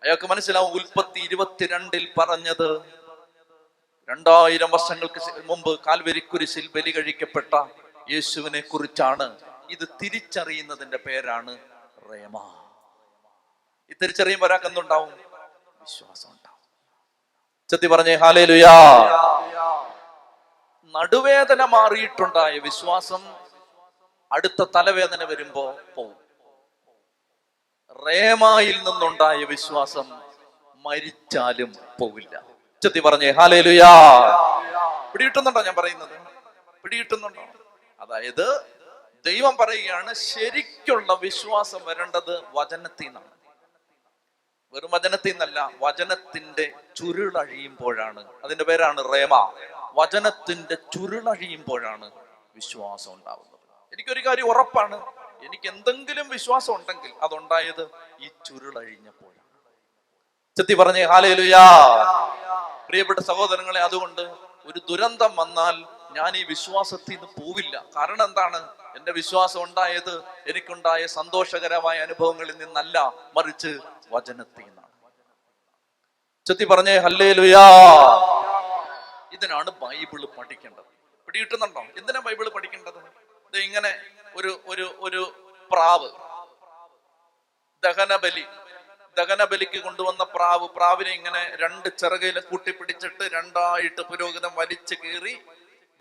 [0.03, 2.67] അയാൾക്ക് മനസ്സിലാവും ഉൽപ്പത്തി ഇരുപത്തിരണ്ടിൽ പറഞ്ഞത്
[4.09, 7.53] രണ്ടായിരം വർഷങ്ങൾക്ക് മുമ്പ് കാൽവരിക്കുരിശിൽ ബലി കഴിക്കപ്പെട്ട
[8.11, 9.27] യേശുവിനെ കുറിച്ചാണ്
[9.69, 11.53] ഇത് തിരിച്ചറിയുന്നതിന്റെ പേരാണ്
[12.11, 12.35] റേമ.
[13.91, 15.11] ഈ തിരിച്ചറിയുമ്പോൾ ഒരാൾക്ക് എന്തുണ്ടാവും?
[15.81, 16.57] വിശ്വാസം ഉണ്ടാവും.
[17.69, 18.75] ചെത്തി പറഞ്ഞേ ഹാലേ ലുയാ
[20.93, 23.21] നടുവേദന മാറിയിട്ടുണ്ടായ വിശ്വാസം
[24.31, 25.63] അടുത്ത തലവേദന വരുമ്പോ
[25.95, 26.17] പോവും.
[27.95, 30.21] റേമായിൽ നിന്നുണ്ടായ വിശ്വാസം
[30.75, 32.43] മരിച്ചാലും പോവില്ല.
[32.83, 33.91] ചെത്തി പറഞ്ഞേ ഹാലേലുയാ
[35.13, 36.21] പിടികിട്ടുന്നുണ്ടോ ഞാൻ പറയുന്നത്?
[36.83, 37.43] പിടികിട്ടുന്നുണ്ടോ?
[37.99, 38.61] അതായത്
[39.25, 43.31] ദൈവം പറയുകയാണ് ശരിക്കുള്ള വിശ്വാസം വരേണ്ടത് വചനത്തിൽ നിന്നാണ്.
[44.73, 49.53] വെറും വചനത്തിൽ നിന്നല്ല വചനത്തിന്റെ ചുരുളഴിയുമ്പോഴാണ് അതിന്റെ പേരാണ് റേമ.
[49.95, 52.11] വചനത്തിന്റെ ചുരുളഴിയുമ്പോഴാണ്
[52.55, 53.59] വിശ്വാസം ഉണ്ടാവുന്നത്.
[53.93, 55.20] എനിക്കൊരു കാര്യം ഉറപ്പാണ്.
[55.43, 57.87] എനിക്ക് എന്തെങ്കിലും വിശ്വാസം ഉണ്ടെങ്കിൽ അതുണ്ടായത്
[58.19, 59.41] ഈ ചുരുളഴിഞ്ഞപ്പോഴാണ്.
[60.57, 61.63] ചെത്തി പറഞ്ഞേ ഹാലയിലുയാ
[62.87, 64.21] പ്രിയപ്പെട്ട സഹോദരങ്ങളെ അതുകൊണ്ട്
[64.65, 67.85] ഒരു ദുരന്തം വന്നാൽ ഞാൻ ഈ വിശ്വാസത്തിൽ നിന്ന് പോവില്ല.
[67.97, 68.69] കാരണം എന്താണ്?
[68.95, 73.79] എന്റെ വിശ്വാസം ഉണ്ടായത് എനിക്കുണ്ടായ സന്തോഷകരമായ അനുഭവങ്ങളിൽ നിന്നല്ല മറിച്ച്
[74.11, 74.87] വചനത്തിൽ നിന്നാണ്.
[76.45, 77.65] ചെത്തി പറഞ്ഞേ ഹല്ലേലുയാ.
[79.31, 80.85] ഇതിനാണ് ബൈബിൾ പഠിക്കേണ്ടത്.
[81.25, 81.81] പിടികിട്ടുന്നുണ്ടോ?
[81.97, 83.20] എന്തിനാ ബൈബിൾ പഠിക്കേണ്ടത്?
[83.53, 83.99] ഇങ്ങനെ
[84.35, 85.21] ഒരു ഒരു ഒരു
[85.71, 86.09] പ്രാവ്.
[87.83, 88.45] ദഹനബലി
[89.17, 90.67] ദഹനബലിക്ക് കൊണ്ടുവന്ന പ്രാവ്.
[90.67, 95.41] പ്രാവിനെ ഇങ്ങനെ രണ്ട് ചിറകയിൽ കൂട്ടിപ്പിടിച്ചിട്ട് രണ്ടായിട്ട് പുരോഹിതം വലിച്ചു കീറി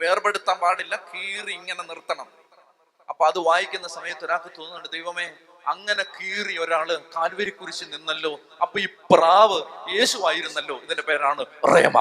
[0.00, 0.96] വേർപെടുത്താൻ പാടില്ല.
[0.96, 2.28] കീറി ഇങ്ങനെ നിർത്തണം.
[3.08, 5.32] അപ്പൊ അത് വായിക്കുന്ന സമയത്ത് ഒരാൾക്ക് തോന്നുന്നുണ്ട് ദൈവമേ
[5.66, 8.40] അങ്ങനെ കീറി ഒരാൾ കാൽവരി കുരിശിൽ നിന്നല്ലോ.
[8.62, 9.62] അപ്പൊ ഈ പ്രാവ്
[9.96, 11.98] യേശു ആയിരുന്നല്ലോ ഇതിന്റെ പേരാണ് റേമ.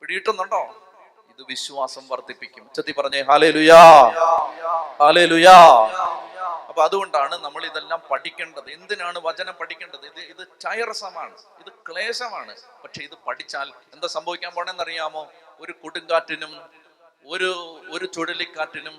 [0.00, 0.85] പിടിയിട്ടുന്നുണ്ടോ
[1.38, 2.64] ഇത് വിശ്വാസം വർദ്ധിപ്പിക്കും?
[2.74, 3.80] ചെത്തി പറഞ്ഞേ ഹാലേ ലുയാ
[5.00, 5.56] ഹാലേ ലുയാ
[6.68, 8.70] അപ്പൊ അതുകൊണ്ടാണ് നമ്മൾ ഇതെല്ലാം പഠിക്കേണ്ടത്.
[8.70, 10.06] എന്തിനാണ് വചനം പഠിക്കേണ്ടത്?
[10.06, 11.36] ഇത് ഇത് ചൈറസമാണ്.
[11.60, 12.54] ഇത് ക്ലേശമാണ്.
[12.84, 15.22] പക്ഷെ ഇത് പഠിച്ചാൽ എന്താ സംഭവിക്കാൻ പോണെന്നറിയാമോ?
[15.60, 16.52] ഒരു കൊടുങ്കാറ്റിനും
[17.26, 17.50] ഒരു
[17.90, 18.96] ഒരു ചുഴലിക്കാറ്റിനും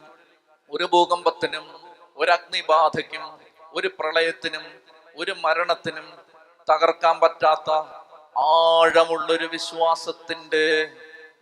[0.71, 1.65] ഒരു ഭൂകമ്പത്തിനും
[2.17, 3.26] ഒരു അഗ്നിബാധയ്ക്കും
[3.73, 4.65] ഒരു പ്രളയത്തിനും
[5.15, 6.08] ഒരു മരണത്തിനും
[6.71, 7.69] തകർക്കാൻ പറ്റാത്ത
[8.52, 10.65] ആഴമുള്ളൊരു വിശ്വാസത്തിന്റെ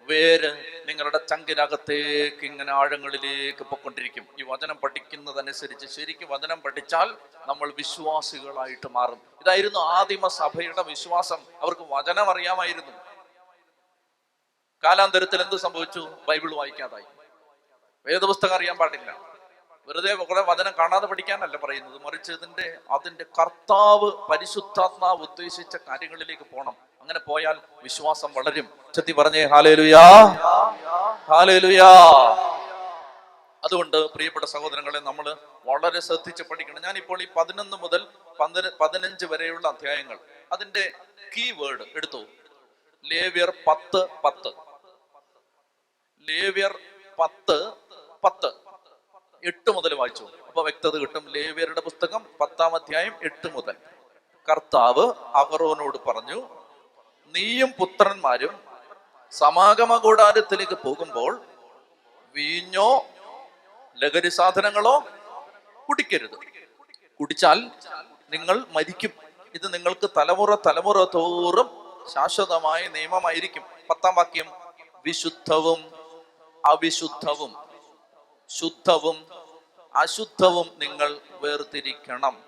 [0.10, 0.52] വേര്
[0.86, 4.28] നിങ്ങളുടെ ചങ്കിനകത്തേക്ക് ഇങ്ങനെ ആഴങ്ങളിലേക്ക് പൊക്കൊണ്ടിരിക്കും.
[4.40, 7.16] ഈ വചനം പഠിക്കുന്നതനുസരിച്ച് ശരിക്കും വചനം പഠിച്ചാൽ
[7.48, 9.22] നമ്മൾ വിശ്വാസികളായിട്ട് മാറും.
[9.42, 11.38] ഇതായിരുന്നു ആദിമ സഭയുടെ വിശ്വാസം.
[11.62, 12.92] അവർക്ക് വചനം അറിയാമായിരുന്നു.
[14.84, 16.00] കാലാന്തരത്തിൽ എന്ത് സംഭവിച്ചു?
[16.28, 17.04] ബൈബിൾ വായിക്കാതായി.
[18.06, 19.36] വേദപുസ്തകം അറിയാൻ പാടില്ല.
[19.88, 22.02] വെറുതെ കുറെ വചനം കാണാതെ പഠിക്കാനല്ല പറയുന്നത്.
[22.02, 28.70] മറിച്ച് ഇതിന്റെ അതിന്റെ കർത്താവ് പരിശുദ്ധാത്മാവ് ഉദ്ദേശിച്ച കാര്യങ്ങളിലേക്ക് പോകണം അങ്ങനെ പോയാൽ വിശ്വാസം വളരും.
[28.96, 30.02] ചെത്തി പറഞ്ഞേ ഹാലേലുയാ.
[33.64, 36.82] അതുകൊണ്ട് പ്രിയപ്പെട്ട സഹോദരങ്ങളെ നമ്മൾ വളരെ ശ്രദ്ധിച്ച് പഠിക്കണം.
[36.82, 38.08] ഞാനിപ്പോൾ ഈ പതിനൊന്ന് മുതൽ
[38.82, 40.20] പതിനഞ്ച് വരെയുള്ള അധ്യായങ്ങൾ
[40.52, 40.92] അതിന്റെ
[41.38, 42.18] കീ വേർഡ് എടുത്തു.
[43.06, 44.48] ലേവ്യർ പത്ത് പത്ത്.
[46.30, 46.80] ലേവ്യർ
[47.20, 47.74] പത്ത്
[48.24, 48.52] പത്ത്.
[49.46, 50.24] എട്ട് മുതൽ വായിച്ചു.
[50.48, 51.26] അപ്പൊ വ്യക്തത കിട്ടും.
[51.30, 53.76] ലേവ്യരുടെ പുസ്തകം പത്താം അധ്യായം എട്ട് മുതൽ.
[54.52, 56.40] കർത്താവ് അഹറോനോട് പറഞ്ഞു
[57.26, 58.75] നീയും പുത്രന്മാരും
[59.40, 61.42] സമാഗമ കൂടാരത്തിലേക്ക് പോകുമ്പോൾ
[62.36, 63.06] വീഞ്ഞോ
[63.98, 65.04] ലഹരി സാധനങ്ങളോ
[65.90, 66.38] കുടിക്കരുത്.
[67.20, 67.72] കുടിച്ചാൽ
[68.30, 69.10] നിങ്ങൾ മരിക്കും.
[69.56, 71.70] ഇത് നിങ്ങൾക്ക് തലമുറ തലമുറ തോറും
[72.14, 73.64] ശാശ്വതമായ നിയമമായിരിക്കും.
[73.90, 74.52] പത്താം വാക്യം
[75.06, 75.82] വിശുദ്ധവും
[76.66, 77.56] അവിശുദ്ധവും
[78.50, 79.28] ശുദ്ധവും
[79.96, 82.44] അശുദ്ധവും നിങ്ങൾ വേർതിരിക്കണം.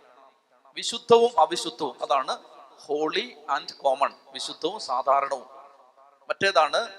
[0.76, 2.38] വിശുദ്ധവും അവിശുദ്ധവും അതാണ്
[2.86, 5.57] ഹോളി ആൻഡ് കോമൺ വിശുദ്ധവും സാധാരണവും.
[6.30, 6.90] മറ്റേതാണ്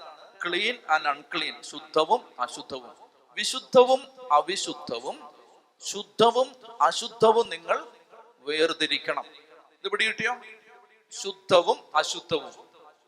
[0.45, 2.95] ക്ലീൻ ആൻഡ് അൺക്ലീൻ ശുദ്ധവും അശുദ്ധവും.
[3.35, 5.29] വിശുദ്ധവും അവിശുദ്ധവും
[5.85, 7.87] ശുദ്ധവും അശുദ്ധവും നിങ്ങൾ
[8.39, 9.25] വേർതിരിക്കണം.
[9.83, 10.35] ഇത് പിടി കിട്ടിയോ?
[11.11, 12.53] ശുദ്ധവും അശുദ്ധവും.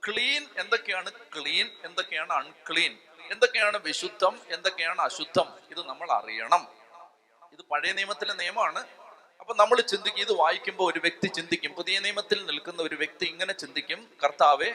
[0.08, 1.12] ക്ലീൻ എന്തൊക്കെയാണ്?
[1.12, 2.34] ക്ലീൻ എന്തൊക്കെയാണ്?
[2.34, 2.98] അൺക്ലീൻ.
[3.32, 4.40] എന്തൊക്കെയാണ് വിശുദ്ധം?
[4.50, 5.54] എന്തൊക്കെയാണ് അശുദ്ധം?
[5.72, 6.68] ഇത് നമ്മൾ അറിയണം.
[7.54, 8.86] ഇത് പഴയ നിയമത്തിലെ നിയമമാണ്.
[9.40, 11.74] അപ്പൊ നമ്മൾ ചിന്തിക്കും ഇത് വായിക്കുമ്പോൾ ഒരു വ്യക്തി ചിന്തിക്കും.
[11.74, 14.74] പുതിയ നിയമത്തിൽ നിൽക്കുന്ന ഒരു വ്യക്തി ഇങ്ങനെ ചിന്തിക്കും കർത്താവെ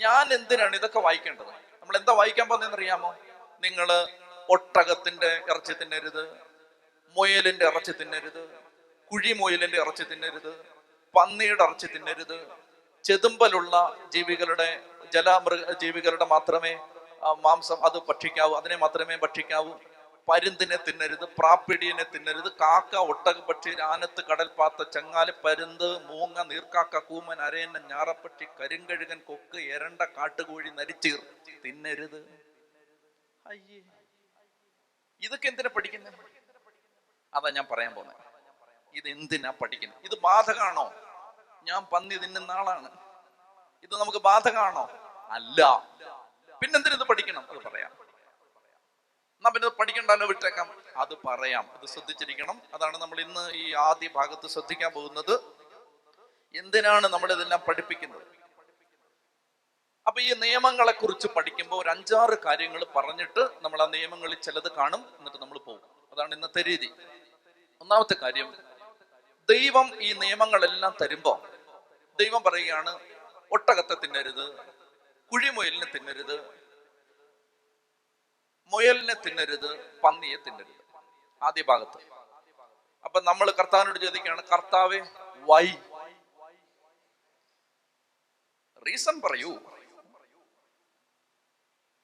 [0.00, 1.52] ഞാൻ എന്തിനാണ് ഇതൊക്കെ വായിക്കേണ്ടത്?
[1.80, 3.10] നമ്മൾ എന്താ വായിക്കാൻ പോകുന്നതെന്നറിയാമോ?
[3.64, 3.88] നിങ്ങൾ
[4.54, 6.22] ഒട്ടകത്തിന്റെ ഇറച്ചി തിന്നരുത്
[7.16, 8.42] മുയലിന്റെ ഇറച്ചി തിന്നരുത്
[9.10, 10.52] കുഴിമുയലിന്റെ ഇറച്ചി തിന്നരുത്
[11.14, 12.36] പന്നിയുടെ ഇറച്ചി തിന്നരുത്
[13.04, 13.74] ചെതുമ്പലുള്ള
[14.14, 14.68] ജീവികളുടെ
[15.14, 16.72] ജലമൃഗ ജീവികളുടെ മാത്രമേ
[17.44, 19.72] മാംസം അത് ഭക്ഷിക്കാവൂ അതിനെ മാത്രമേ ഭക്ഷിക്കാവൂ.
[20.28, 28.44] പരുന്തിനെ തിന്നരുത് പ്രാപ്പിടിയനെ തിന്നരുത് കാക്ക ഒട്ടകപ്പക്ഷി ആനത്ത് കടൽപ്പാത്ത ചങ്ങാൽ പരുന്ത് മൂങ്ങ നീർക്കാക്ക കൂമൻ അരയന്നൻ ഞാറപ്പക്ഷി
[28.44, 31.22] കരിങ്കഴുകൻ കൊക്ക് എരണ്ട കാട്ടുകോഴി നരിച്ചീർ.
[31.64, 32.16] തിന്നരുത്.
[33.46, 33.82] അയ്യേ.
[35.20, 36.14] ഇതൊക്കെ എന്തിനാ പഠിക്കുന്നത്
[37.34, 38.16] അതാ ഞാൻ പറയാൻ പോകുന്നത്
[38.94, 40.92] ഇത് എന്തിനാ പഠിക്കുന്നത് ഇത് ബാധകാണോ?
[41.62, 42.90] ഞാൻ പന്നി തിന്നുന്ന ആളാണ്.
[43.82, 44.88] ഇത് നമുക്ക് ബാധകാണോ?
[45.30, 45.88] അല്ല.
[46.60, 47.50] പിന്നെന്തിനു പഠിക്കണം?
[47.50, 48.05] അത് പറയാം.
[49.36, 50.82] എന്നാ പിന്നെ പഠിക്കണ്ടല്ലോ വിട്ടേക്കാം.
[50.96, 51.70] അത് പറയാം.
[51.72, 52.62] അത് ശ്രദ്ധിച്ചിരിക്കണം.
[52.74, 55.40] അതാണ് നമ്മൾ ഇന്ന് ഈ ആദ്യ ഭാഗത്ത് ശ്രദ്ധിക്കാൻ പോകുന്നത്.
[56.54, 58.22] എന്തിനാണ് നമ്മൾ ഇതെല്ലാം പഠിപ്പിക്കുന്നത്?
[60.06, 65.18] അപ്പൊ ഈ നിയമങ്ങളെ കുറിച്ച് പഠിക്കുമ്പോൾ ഒരു അഞ്ചാറ് കാര്യങ്ങൾ പറഞ്ഞിട്ട് നമ്മൾ ആ നിയമങ്ങളിൽ ചിലത് കാണും.
[65.18, 65.82] എന്നിട്ട് നമ്മൾ പോകും.
[66.12, 66.92] അതാണ് ഇന്നത്തെ രീതി.
[67.80, 68.56] ഒന്നാമത്തെ കാര്യം
[69.50, 71.46] ദൈവം ഈ നിയമങ്ങളെല്ലാം തരുമ്പോ
[72.20, 72.98] ദൈവം പറയുകയാണ്
[73.50, 74.56] ഒട്ടകത്തെ തിന്നരുത്
[75.32, 76.65] കുഴിമുയലിനെ തിന്നരുത്
[78.66, 80.76] മുയലിനെ തിന്നരുത് പന്നിയെ തിന്നരുത്.
[81.42, 81.98] ആദ്യ ഭാഗത്ത്.
[83.04, 85.00] അപ്പൊ നമ്മൾ കർത്താവിനോട് ചോദിക്കുകയാണ് കർത്താവെ
[85.36, 85.66] വൈ
[88.86, 89.58] റീസൺ പറയൂ.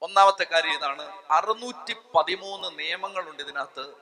[0.02, 3.94] ഒന്നാമത്തെ കാര്യം ഇതാണ് അറുന്നൂറ്റി പതിമൂന്ന് നിയമങ്ങളുണ്ട് ഇതിനകത്ത്.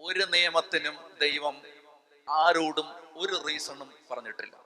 [0.00, 1.62] ഒരു നിയമത്തിനും ദൈവം
[2.28, 4.56] ആരോടും ഒരു റീസണും പറഞ്ഞിട്ടില്ല.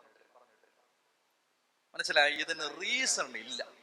[1.94, 2.32] മനസ്സിലായി?
[2.32, 3.81] ഇതിന് റീസൺ ഇല്ല.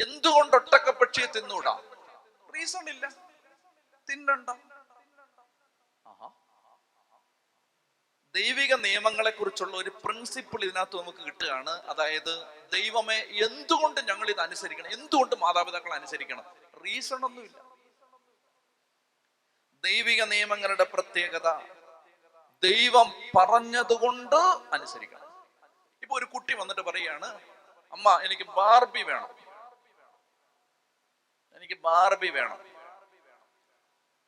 [0.00, 1.82] എന്തുകൊണ്ട് ഒട്ടക്കപ്പക്ഷിയെ തിന്നൂടാ?
[2.56, 3.08] റീസൺ ഇല്ല.
[4.10, 4.50] തിന്നണ്ട.
[8.34, 11.70] ദൈവിക നിയമങ്ങളെ കുറിച്ചുള്ള ഒരു പ്രിൻസിപ്പിൾ ഇതിനകത്ത് നമുക്ക് കിട്ടുകയാണ്.
[11.70, 14.92] അതായത് ദൈവമേ എന്തുകൊണ്ട് ഞങ്ങൾ ഇത് അനുസരിക്കണം?
[14.92, 16.44] എന്തുകൊണ്ട് മാതാപിതാക്കൾ അനുസരിക്കണം?
[16.84, 17.76] റീസൺ ഒന്നുമില്ല
[19.84, 21.60] ദൈവിക നിയമങ്ങളുടെ പ്രത്യേകത
[22.62, 24.36] ദൈവം പറഞ്ഞതുകൊണ്ട്
[24.74, 25.46] അനുസരിക്കണം.
[26.02, 27.40] ഇപ്പൊ ഒരു കുട്ടി വന്നിട്ട് പറയാണ്
[27.92, 29.45] അമ്മ എനിക്ക് ബാർബി വേണം.
[31.66, 32.58] എനിക്ക് ബാർബി വേണം.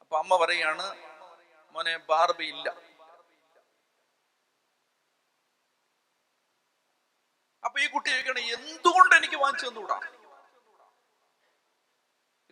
[0.02, 0.86] അപ്പൊ അമ്മ പറയാണ്
[1.74, 2.68] മോനെ ബാർബി ഇല്ല.
[7.62, 9.98] അപ്പൊ ഈ കുട്ടി ചോദിക്കണം എന്തുകൊണ്ട് എനിക്ക് വാങ്ങിച്ചു തന്നുകൂടാ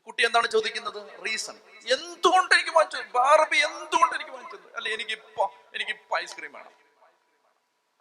[0.09, 0.99] കുട്ടി എന്താണ് ചോദിക്കുന്നത്?
[1.27, 1.57] റീസൺ
[1.96, 4.59] എന്തുകൊണ്ട് എനിക്ക് വാങ്ങിച്ചു ബാർബി എന്തുകൊണ്ട് എനിക്ക് വാങ്ങിച്ചു?
[4.79, 5.44] അല്ല എനിക്ക് ഇപ്പൊ
[5.77, 6.75] എനിക്ക് ഇപ്പൊ ഐസ്ക്രീം വേണം.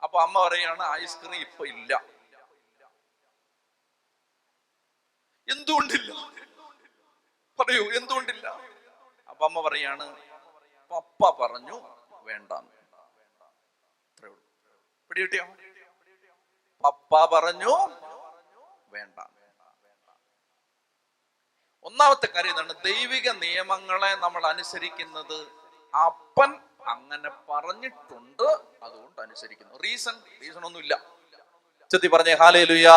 [0.03, 1.93] അപ്പൊ അമ്മ പറയാണ് ഐസ്ക്രീം ഇപ്പൊ ഇല്ല.
[5.47, 6.11] എന്തുകൊണ്ടില്ല
[7.59, 8.47] പറയൂ എന്തുകൊണ്ടില്ല?
[9.29, 10.05] അപ്പൊ അമ്മ പറയാണ്
[10.91, 11.77] പപ്പ പറഞ്ഞു
[12.25, 12.51] വേണ്ട
[15.11, 15.45] പിടികിട്ടിയോ?
[16.83, 17.73] പപ്പ പറഞ്ഞു
[18.93, 19.19] വേണ്ട
[21.85, 25.37] ഒന്നാമത്തെ കാര്യം ഇതാണ് ദൈവിക നിയമങ്ങളെ നമ്മൾ അനുസരിക്കുന്നത്
[25.93, 26.51] അപ്പൻ
[26.87, 28.47] അങ്ങനെ പറഞ്ഞിട്ടുണ്ട്
[28.85, 29.73] അതുകൊണ്ട് അനുസരിക്കുന്നു.
[29.85, 30.95] റീസൺ റീസൺ ഒന്നുമില്ല
[31.91, 32.95] ചെത്തി പറഞ്ഞേ ഹാലേ ലുയാ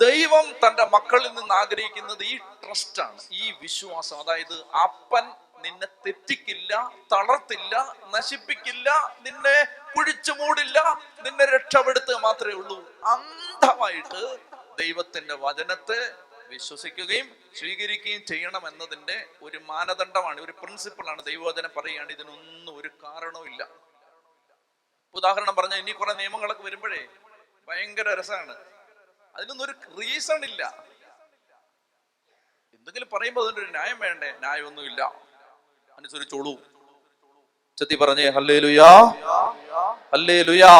[0.00, 4.18] ദൈവം തന്റെ മക്കളിൽ നിന്ന് ആഗ്രഹിക്കുന്നത് ഈ ട്രസ്റ്റ് ആണ് ഈ വിശ്വാസം.
[4.18, 5.26] അതായത് അപ്പൻ
[5.62, 9.64] നിന്നെ തെറ്റിക്കില്ല തളർത്തില്ല നശിപ്പിക്കില്ല നിന്നെ
[9.96, 10.78] കുഴിച്ചു മൂടില്ല
[11.20, 12.78] നിന്നെ രക്ഷപ്പെടുത്തുക മാത്രമേ ഉള്ളൂ.
[13.04, 14.38] അന്ധമായിട്ട്
[14.78, 16.12] ദൈവത്തിന്റെ വചനത്തെ
[16.48, 22.12] വിശ്വസിക്കുകയും സ്വീകരിക്കുകയും ചെയ്യണം എന്നതിന്റെ ഒരു മാനദണ്ഡമാണ് ഒരു പ്രിൻസിപ്പിളാണ് ദൈവവചനം പറയുകയാണ്.
[22.12, 23.68] ഇതിനൊന്നും ഒരു കാരണവുമില്ല
[25.14, 27.06] ഉദാഹരണം പറഞ്ഞാൽ ഇനി കുറെ നിയമങ്ങളൊക്കെ വരുമ്പോഴേ
[27.68, 28.56] ഭയങ്കര രസമാണ്.
[29.38, 30.62] അതിനൊന്നും ഒരു റീസൺ ഇല്ല.
[32.74, 34.30] എന്തെങ്കിലും പറയുമ്പോൾ അതിന്റെ ഒരു ന്യായം വേണ്ടേ?
[34.32, 35.00] ന്യായമൊന്നുമില്ല.
[35.98, 36.54] അനുസരിച്ചോളൂ
[37.78, 38.88] ചെത്തി പറഞ്ഞേ ഹല്ലേ ലുയാ
[40.12, 40.72] ഹല്ലേ ലുയാ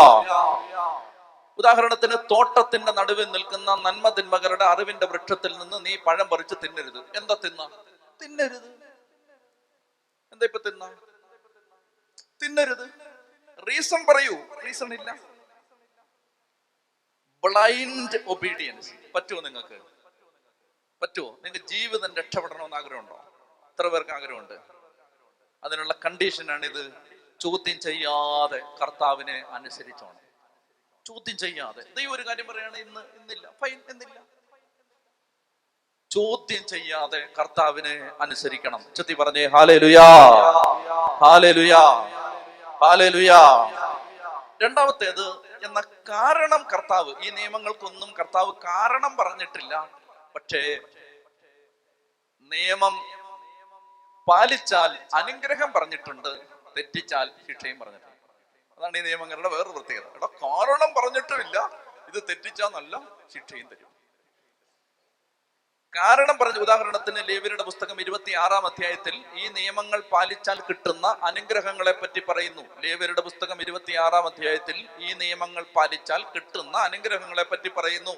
[1.58, 6.98] ഉദാഹരണത്തിന് തോട്ടത്തിന്റെ നടുവിൽ നിൽക്കുന്ന നന്മ തിന്മകളുടെ അറിവിന്റെ വൃക്ഷത്തിൽ നിന്ന് നീ പഴം പറിച്ച് തിന്നരുത്.
[7.16, 7.62] എന്താ തിന്ന?
[8.22, 8.68] തിന്നരുത്.
[10.32, 10.84] എന്താ ഇപ്പൊ തിന്ന?
[12.42, 12.84] തിന്നരുത്.
[13.68, 14.36] റീസൺ പറയൂ.
[14.66, 15.27] റീസൺ ഇല്ല.
[17.44, 19.78] ബ്ലൈൻഡ് ഒബീഡിയൻസ് പറ്റുമോ നിങ്ങൾക്ക്?
[21.02, 23.24] പറ്റുമോ നിങ്ങൾക്ക് ജീവിതം രക്ഷപ്പെടണമെന്ന് ആഗ്രഹമുണ്ടോ?
[23.68, 24.54] എത്ര പേർക്ക് ആഗ്രഹമുണ്ട്?
[25.64, 26.92] അതിനുള്ള കണ്ടീഷനാണ് ഇത്
[27.40, 30.20] ചോദ്യം ചെയ്യാതെ കർത്താവിനെ അനുസരിച്ചോണം.
[31.06, 31.82] ചോദ്യം ചെയ്യാതെ.
[31.96, 33.50] ദൈവം ഒരു കാര്യം പറയാണ് ഇന്ന് ഇന്നില്ല.
[33.60, 34.22] ഫൈൻ എന്നില്ല
[36.10, 38.84] ചോദ്യം ചെയ്യാതെ കർത്താവിനെ അനുസരിക്കണം.
[38.96, 40.06] ചെത്തി പറഞ്ഞേ ഹാലേ ലുയാ
[41.20, 41.80] ഹാലേ ലുയാ
[42.82, 43.40] ഹാലേ ലുയാ
[44.62, 47.14] രണ്ടാമത്തേത് എന്ന കാരണം കർത്താവ്.
[47.22, 49.74] ഈ നിയമങ്ങൾക്കൊന്നും കർത്താവ് കാരണം പറഞ്ഞിട്ടില്ല.
[50.34, 50.78] പക്ഷേ
[52.42, 52.94] നിയമം
[54.28, 56.28] പാലിച്ചാൽ അനുഗ്രഹം പറഞ്ഞിട്ടുണ്ട്.
[56.76, 58.16] തെറ്റിച്ചാൽ ശിക്ഷയും പറഞ്ഞിട്ടുണ്ട്.
[58.78, 60.16] അതാണ് ഈ നിയമങ്ങളുടെ വേറൊരു പ്രത്യേകത.
[60.16, 61.58] എടാ കാരണം പറഞ്ഞിട്ടുമില്ല.
[62.08, 63.00] ഇത് തെറ്റിച്ചാൽ നല്ല
[63.34, 63.97] ശിക്ഷയും തരും.
[65.96, 72.62] കാരണം പറഞ്ഞു ഉദാഹരണത്തിന് ലേവ്യരുടെ പുസ്തകം ഇരുപത്തി ആറാം അധ്യായത്തിൽ ഈ നിയമങ്ങൾ പാലിച്ചാൽ കിട്ടുന്ന അനുഗ്രഹങ്ങളെ പറ്റി പറയുന്നു.
[72.84, 78.14] ലേവ്യരുടെ പുസ്തകം ഇരുപത്തി ആറാം അധ്യായത്തിൽ ഈ നിയമങ്ങൾ പാലിച്ചാൽ കിട്ടുന്ന അനുഗ്രഹങ്ങളെ പറ്റി പറയുന്നു.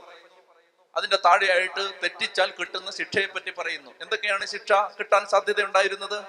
[0.96, 3.90] അതിന്റെ താഴെയായിട്ട് തെറ്റിച്ചാൽ കിട്ടുന്ന ശിക്ഷയെ പറ്റി പറയുന്നു.
[4.00, 4.72] എന്തൊക്കെയാണ് ശിക്ഷ?
[4.72, 6.24] കിട്ടാൻ സാധ്യത ഉണ്ടായിരുന്നത്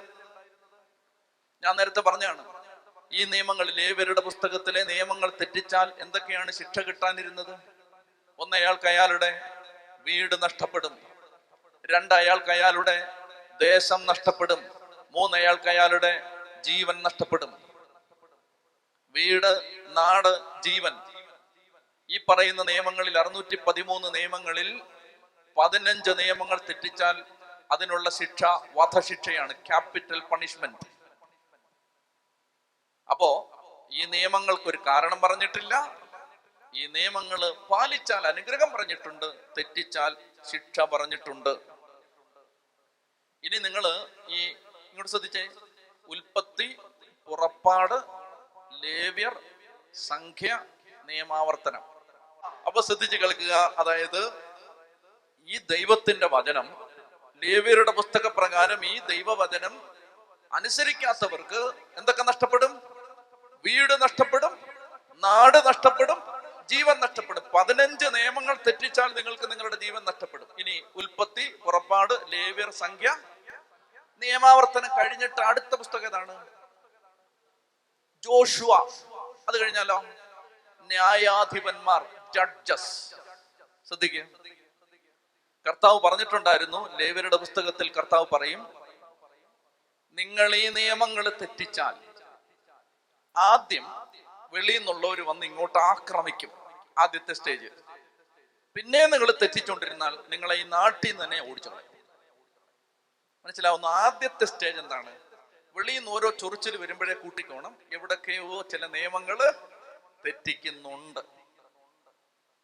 [1.63, 2.43] ഞാൻ നേരത്തെ പറഞ്ഞാണ്.
[3.11, 7.59] ഈ നിയമങ്ങൾ ലേവ്യരുടെ പുസ്തകത്തിലെ നിയമങ്ങൾ തെറ്റിച്ചാൽ എന്തൊക്കെയാണ് ശിക്ഷ കിട്ടാനിരുന്നത്?
[8.39, 9.41] ഒന്ന് അയാൾക്ക് അയാളുടെ
[10.07, 11.10] വീട് നഷ്ടപ്പെടും
[11.89, 13.07] രണ്ട് അയാൾക്ക് അയാളുടെ
[13.61, 14.65] ദേശം നഷ്ടപ്പെടും.
[15.11, 16.23] മൂന്ന് അയാൾക്ക് അയാളുടെ
[16.61, 17.61] ജീവൻ നഷ്ടപ്പെടും.
[19.09, 20.91] വീട് നാട് ജീവൻ.
[22.09, 24.81] ഈ പറയുന്ന നിയമങ്ങളിൽ അറുന്നൂറ്റി പതിമൂന്ന് നിയമങ്ങളിൽ
[25.57, 27.23] പതിനഞ്ച് നിയമങ്ങൾ തെറ്റിച്ചാൽ
[27.71, 28.43] അതിനുള്ള ശിക്ഷ
[28.75, 30.85] വധശിക്ഷയാണ് ക്യാപിറ്റൽ പണിഷ്മെന്റ്.
[33.09, 33.29] അപ്പോ
[33.91, 35.97] ഈ നിയമങ്ങൾക്ക് ഒരു കാരണം പറഞ്ഞിട്ടില്ല.
[36.75, 40.15] ഈ നിയമങ്ങൾ പാലിച്ചാൽ അനുഗ്രഹം പറഞ്ഞിട്ടുണ്ട് തെറ്റിച്ചാൽ
[40.51, 41.70] ശിക്ഷ പറഞ്ഞിട്ടുണ്ട്.
[43.43, 45.49] ഇനി നിങ്ങൾ ഈ ഇങ്ങോട്ട് ശ്രദ്ധിച്ചേ.
[46.07, 46.77] ഉൽപ്പത്തി
[47.25, 47.93] പുറപ്പാട്
[48.83, 49.39] ലേവ്യർ
[49.93, 50.59] സംഖ്യ
[51.05, 51.81] നിയമാവർത്തനം.
[52.65, 53.73] അപ്പൊ ശ്രദ്ധിച്ച് കേൾക്കുക.
[53.77, 54.33] അതായത്
[55.47, 56.89] ഈ ദൈവത്തിന്റെ വചനം
[57.43, 59.81] ലേവ്യരുടെ പുസ്തക പ്രകാരം ഈ ദൈവവചനം
[60.53, 62.81] അനുസരിക്കാത്തവർക്ക് എന്തൊക്കെ നഷ്ടപ്പെടും?
[63.65, 64.61] വീട് നഷ്ടപ്പെടും
[65.15, 66.21] നാട് നഷ്ടപ്പെടും
[66.69, 67.43] ജീവൻ നഷ്ടപ്പെടും.
[67.55, 70.47] പതിനഞ്ച് നിയമങ്ങൾ തെറ്റിച്ചാൽ നിങ്ങൾക്ക് നിങ്ങളുടെ ജീവൻ നഷ്ടപ്പെടും.
[70.59, 73.17] ഇനി ഉൽപ്പത്തി പുറപ്പാട് ലേവ്യർ സംഖ്യ
[74.21, 76.35] നിയമാവർത്തനം കഴിഞ്ഞിട്ട് അടുത്ത പുസ്തകം ഏതാണ്?
[78.23, 78.71] ജോഷുവ.
[79.47, 79.97] അത് കഴിഞ്ഞാലോ?
[80.89, 82.01] ന്യായാധിപന്മാർ
[82.35, 82.91] ജഡ്ജസ്.
[83.87, 84.23] ശ്രദ്ധിക്കുക
[85.65, 88.61] കർത്താവ് പറഞ്ഞിട്ടുണ്ടായിരുന്നു ലേവരുടെ പുസ്തകത്തിൽ കർത്താവ് പറയും
[90.17, 91.95] നിങ്ങൾ ഈ നിയമങ്ങൾ തെറ്റിച്ചാൽ
[93.35, 93.85] ആദ്യം
[94.53, 96.51] വെളിയിൽ നിന്നുള്ളവർ വന്ന് ഇങ്ങോട്ട് ആക്രമിക്കും
[96.97, 97.69] ആദ്യത്തെ സ്റ്റേജ്
[98.75, 101.69] പിന്നെ നിങ്ങൾ തെറ്റിച്ചുകൊണ്ടിരുന്നാൽ നിങ്ങളെ ഈ നാട്ടിൽ നിന്ന് തന്നെ ഓടിച്ചു
[103.45, 105.19] മനസ്സിലാവുന്ന ആദ്യത്തെ സ്റ്റേജ് എന്താണ്?
[105.75, 107.75] വെളിയിൽ നിന്ന് ഓരോ ചൊറിച്ചിൽ വരുമ്പോഴേ കൂട്ടിക്കോണം.
[107.93, 109.37] എവിടൊക്കെയോ ചില നിയമങ്ങൾ
[110.25, 111.19] തെറ്റിക്കുന്നുണ്ട്.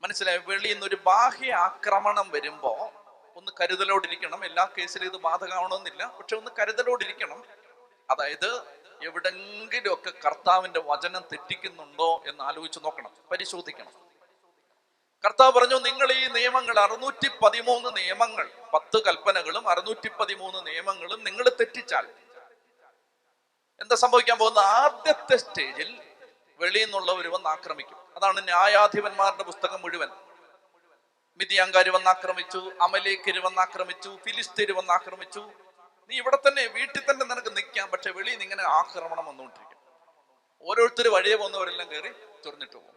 [0.02, 0.38] മനസ്സിലായി?
[0.38, 2.92] വെളിയിൽ നിന്ന് ഒരു ബാഹ്യ ആക്രമണം വരുമ്പോ
[3.36, 4.46] ഒന്ന് കരുതലോടിരിക്കണം.
[4.46, 6.06] എല്ലാ കേസിലും ഇത് ബാധകമാവണമെന്നില്ല.
[6.06, 7.44] പക്ഷെ ഒന്ന് കരുതലോടിരിക്കണം.
[8.10, 8.62] അതായത്
[9.04, 13.12] എവിടെങ്കിലുമൊക്കെ കർത്താവിന്റെ വചനം തെറ്റിക്കുന്നുണ്ടോ എന്ന് ആലോചിച്ച് നോക്കണം.
[13.32, 14.07] പരിശോധിക്കണം.
[15.26, 22.08] കർത്താവ് പറഞ്ഞു നിങ്ങൾ ഈ നിയമങ്ങൾ അറുന്നൂറ്റി പതിമൂന്ന് നിയമങ്ങൾ പത്ത് കൽപ്പനകളും അറുന്നൂറ്റി പതിമൂന്ന് നിയമങ്ങളും നിങ്ങൾ തെറ്റിച്ചാൽ
[23.82, 26.02] എന്താ സംഭവിക്കാൻ പോകുന്ന ആദ്യത്തെ സ്റ്റേജിൽ
[26.60, 27.98] വെളിയിൽ നിന്നുള്ളവർ വന്ന് ആക്രമിക്കും.
[28.16, 30.10] അതാണ് ന്യായാധിപന്മാരുടെ പുസ്തകം മുഴുവൻ.
[31.40, 35.52] മിതിയാങ്കാരി വന്ന് വന്നാക്രമിച്ചു അമലേക്കര് വന്നാക്രമിച്ചു ഫിലിസ്തീര് വന്നാക്രമിച്ചു
[36.10, 39.78] നീ ഇവിടെ തന്നെ വീട്ടിൽ തന്നെ നിനക്ക് നിൽക്കാം പക്ഷെ വെളിയിൽ നിന്ന് ഇങ്ങനെ ആക്രമണം വന്നുകൊണ്ടിരിക്കും.
[40.62, 42.10] ഓരോരുത്തർ വഴിയെ പോകുന്നവരെല്ലാം കയറി
[42.44, 42.97] ചൊറിഞ്ഞിട്ട് പോകും.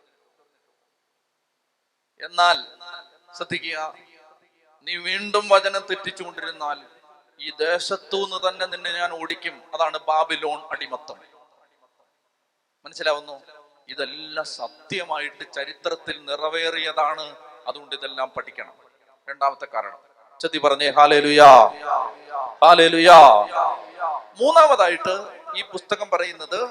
[2.23, 2.65] എന്നാൽ
[3.37, 3.95] ശ്രദ്ധിക്കുക
[4.83, 6.79] നീ വീണ്ടും വചനം തെറ്റിച്ചുകൊണ്ടിരുന്നാൽ
[7.41, 9.63] ഈ ദേശത്തു നിന്ന് തന്നെ നിന്നെ ഞാൻ ഓടിക്കും.
[9.75, 11.17] അതാണ് ബാബിലോൺ അടിമത്തം.
[12.85, 13.43] മനസ്സിലാവുന്നു?
[13.89, 17.37] ഇതെല്ലാം സത്യമായിട്ട് ചരിത്രത്തിൽ നിറവേറിയതാണ്.
[17.67, 18.75] അതുകൊണ്ട് ഇതെല്ലാം പഠിക്കണം.
[19.31, 19.99] രണ്ടാമത്തെ കാരണം.
[20.41, 21.47] ചെത്തി പറഞ്ഞേ ഹാലേലുയാ
[22.65, 23.19] ഹാലേലുയാ.
[24.41, 26.65] മൂന്നാമതായിട്ട് ഈ പുസ്തകം പറയുന്നത്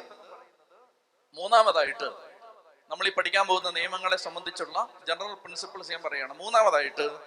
[1.33, 2.28] മൂന്നാമതായിട്ട്
[2.91, 7.19] നമ്മൾ ഈ പഠിക്കാൻ പോകുന്ന നിയമങ്ങളെ സംബന്ധിച്ചുള്ള ജനറൽ പ്രിൻസിപ്പിൾസ് ഞാൻ പറയാണ് മൂന്നാമതായിട്ട്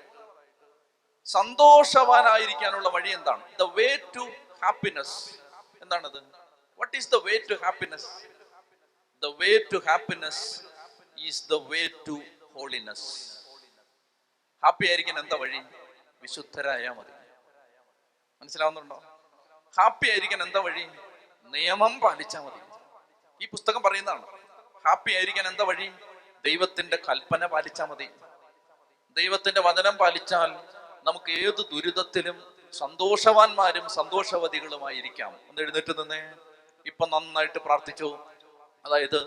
[1.27, 3.43] സന്തോഷവാനായിരിക്കാനുള്ള വഴി എന്താണ്?
[3.59, 5.35] ദ വേ ടു ഹാപ്പിനെസ്
[5.83, 6.19] എന്താണത്?
[6.81, 8.07] What is the way to happiness
[9.23, 10.65] the way to happiness
[11.19, 12.23] is the way to
[12.55, 13.07] holiness
[14.63, 15.61] happy ആയിരിക്കാൻ എന്താ വഴി?
[16.23, 17.13] വിശുദ്ധരായാ മതി.
[18.43, 19.03] മനസ്സിലാവുന്നുണ്ടോ?
[19.79, 20.91] ഹാപ്പി ആയിരിക്കാൻ എന്താ വഴി?
[21.53, 22.61] നിയമം പാലിച്ചാൽ മതി.
[23.41, 24.42] ഈ പുസ്തകം പറയുന്നതാണ്.
[24.89, 25.93] ഹാപ്പി ആയിരിക്കാൻ എന്താ വഴി?
[26.45, 28.11] ദൈവത്തിന്റെ കൽപ്പന പാലിച്ചാൽ മതി.
[29.11, 30.49] ദൈവത്തിന്റെ വചനം പാലിച്ചാൽ
[31.05, 35.41] നമുക്ക് ഏത് ദുരിതത്തിലും സന്തോഷവാന്മാരും സന്തോഷവതികളുമായിരിക്കാം.
[35.49, 36.33] ഒന്ന് എഴുന്നേറ്റ് നിന്നേ.
[36.87, 38.19] ഇപ്പൊ നന്നായിട്ട് പ്രാർത്ഥിച്ചു.
[38.85, 39.27] അതായത്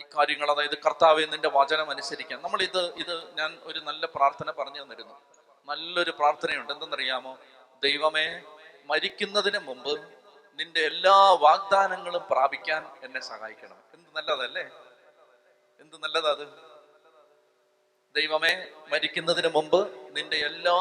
[0.00, 2.42] ഈ കാര്യങ്ങൾ അതായത് കർത്താവ് നിന്റെ വചനം അനുസരിക്കാൻ.
[2.42, 5.20] നമ്മൾ ഇത് ഇത് ഞാൻ ഒരു നല്ല പ്രാർത്ഥന പറഞ്ഞു തന്നിരുന്നു.
[5.66, 6.72] നല്ലൊരു പ്രാർത്ഥനയുണ്ട്.
[6.72, 7.38] എന്തെന്നറിയാമോ?
[7.82, 8.42] ദൈവമേ
[8.84, 10.00] മരിക്കുന്നതിന് മുമ്പ്
[10.54, 13.76] നിന്റെ എല്ലാ വാഗ്ദാനങ്ങളും പ്രാപിക്കാൻ എന്നെ സഹായിക്കണം.
[13.94, 14.68] എന്ത് നല്ലതല്ലേ?
[15.80, 16.48] എന്ത് നല്ലതാ അത്?
[18.14, 20.72] ദൈവമേ മരിക്കുന്നതിന് മുമ്പ് നിന്റെ എല്ലാ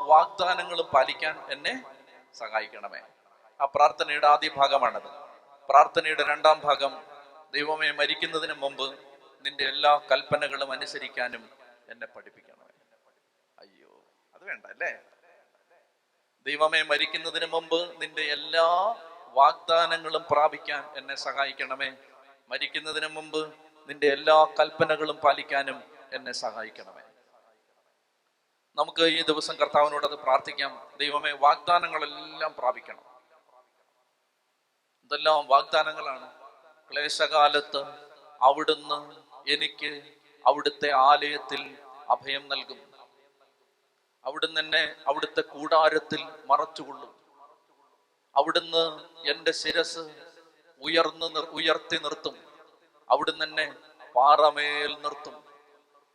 [0.00, 1.84] വാഗ്ദാനങ്ങളും പാലിക്കാൻ എന്നെ
[2.34, 3.00] സഹായിക്കണമേ.
[3.60, 5.08] ആ പ്രാർത്ഥനയുടെ ആദ്യ ഭാഗമാണത്.
[5.68, 7.02] പ്രാർത്ഥനയുടെ രണ്ടാം ഭാഗം
[7.54, 8.98] ദൈവമേ മരിക്കുന്നതിന് മുമ്പ്
[9.46, 11.50] നിന്റെ എല്ലാ കൽപ്പനകളും അനുസരിക്കാനും
[11.88, 12.68] എന്നെ പഠിപ്പിക്കണമേ.
[13.58, 14.02] അയ്യോ
[14.34, 14.98] അത് വേണ്ട അല്ലേ?
[16.46, 18.96] ദൈവമേ മരിക്കുന്നതിന് മുമ്പ് നിന്റെ എല്ലാ
[19.28, 21.92] വാഗ്ദാനങ്ങളും പ്രാപിക്കാൻ എന്നെ സഹായിക്കണമേ.
[22.48, 27.02] മരിക്കുന്നതിന് മുമ്പ് നിന്റെ എല്ലാ കൽപ്പനകളും പാലിക്കാനും എന്നെ സഹായിക്കണമേ.
[28.74, 30.96] നമുക്ക് ഈ ദിവസം കർത്താവിനോട് അത് പ്രാർത്ഥിക്കാം.
[31.00, 33.02] ദൈവമേ വാഗ്ദാനങ്ങളെല്ലാം പ്രാപിക്കണം.
[35.04, 36.32] ഇതെല്ലാം വാഗ്ദാനങ്ങളാണ്.
[36.92, 37.84] ക്ലേശകാലത്ത്
[38.42, 39.16] അവിടുന്ന്
[39.50, 40.14] എനിക്ക്
[40.46, 41.78] അവിടുത്തെ ആലയത്തിൽ
[42.10, 42.94] അഭയം നൽകും.
[44.24, 47.20] അവിടുന്ന് എന്നെ അവിടുത്തെ കൂടാരത്തിൽ മറച്ചുകൊള്ളും.
[48.36, 49.98] അവിടുന്ന് എന്റെ ശിരസ്
[50.80, 52.49] ഉയർന്ന് ഉയർത്തി നിർത്തും.
[53.10, 53.74] അവിടുന്ന് തന്നെ
[54.16, 55.44] പാറമേൽ നിർത്തും.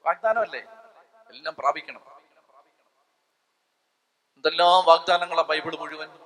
[0.05, 0.59] വാഗ്ദാനമല്ലേ?
[1.29, 2.01] എല്ലാം പ്രാപിക്കണം.
[4.35, 6.19] എന്തെല്ലാം വാഗ്ദാനങ്ങളാ ബൈബിൾ മുഴുവൻ?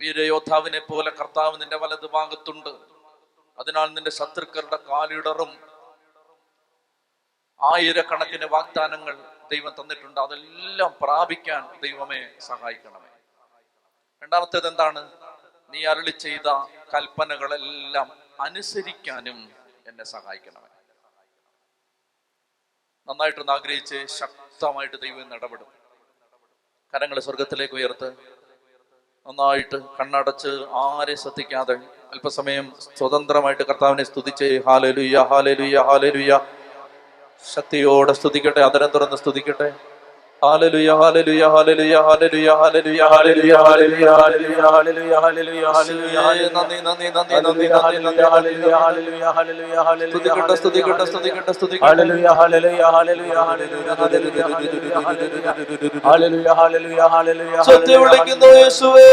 [0.00, 2.68] വീരയോദ്ധാവിനെ പോലെ കർത്താവ് നിന്റെ വലത് ഭാഗത്തുണ്ട്.
[3.58, 5.68] അതിനാൽ നിന്റെ ശത്രുക്കളുടെ കാലിടറും
[7.74, 9.16] ആയിരക്കണക്കിന് വാഗ്ദാനങ്ങൾ
[9.52, 10.20] ദൈവം തന്നിട്ടുണ്ട്.
[10.20, 13.08] അതെല്ലാം പ്രാപിക്കാൻ ദൈവമേ സഹായിക്കണമേ.
[14.22, 15.12] രണ്ടാമത്തേത് എന്താണ്
[15.70, 16.48] നീ അരളി ചെയ്ത
[16.94, 19.57] കൽപ്പനകളെല്ലാം അനുസരിക്കാനും
[19.90, 20.70] എന്നെ സഹായിക്കണമേ.
[23.08, 25.70] നന്നായിട്ടൊന്ന് ആഗ്രഹിച്ച് ശക്തമായിട്ട് ദൈവം ഇടപെടും.
[26.94, 28.08] കരങ്ങൾ സ്വർഗത്തിലേക്ക് ഉയർത്ത്
[29.26, 31.74] നന്നായിട്ട് കണ്ണടച്ച് ആരെ ശ്രദ്ധിക്കാതെ
[32.12, 32.66] അല്പസമയം
[32.98, 36.34] സ്വതന്ത്രമായിട്ട് കർത്താവിനെ സ്തുതിച്ച് ഹാലലുയ്യ ഹാലലുയ്യ ഹാലലുയ്യ
[37.54, 39.68] ശക്തിയോടെ സ്തുതിക്കട്ടെ അതരം തുറന്ന് സ്തുതിക്കട്ടെ.
[40.42, 43.54] ഹാലലുയ്യ ഹാലലുയ്യ ഹാലലുയ്യ ഹാലലുയ്യ ഹാലലുയ്യ ഹാലലുയ്യ
[45.14, 49.24] ഹാലലുയ്യ നന്ദി നന്ദി നന്ദി നന്ദി ഹല്ലേലൂയ ഹല്ലേലൂയ
[49.80, 51.88] ഹല്ലേലൂയ സ്തുതിക്കട്ടെ സ്തുതിക്കട്ടെ സ്തുതിക്കട്ടെ സ്തുതിക്കട്ടെ
[57.68, 59.08] സത്യം വിളിക്കുന്നു യേശുവേ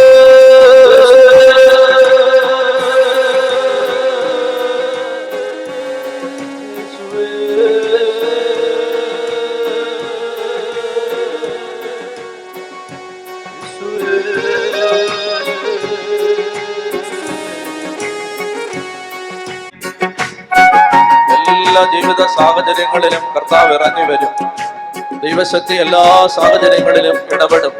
[21.76, 24.34] എല്ലാ ജീവിത സാഹചര്യങ്ങളിലും കർത്താവ് ഇറങ്ങി വരും.
[25.20, 27.72] ദൈവശക്തി എല്ലാ സാഹചര്യങ്ങളിലും ഇടപെടും.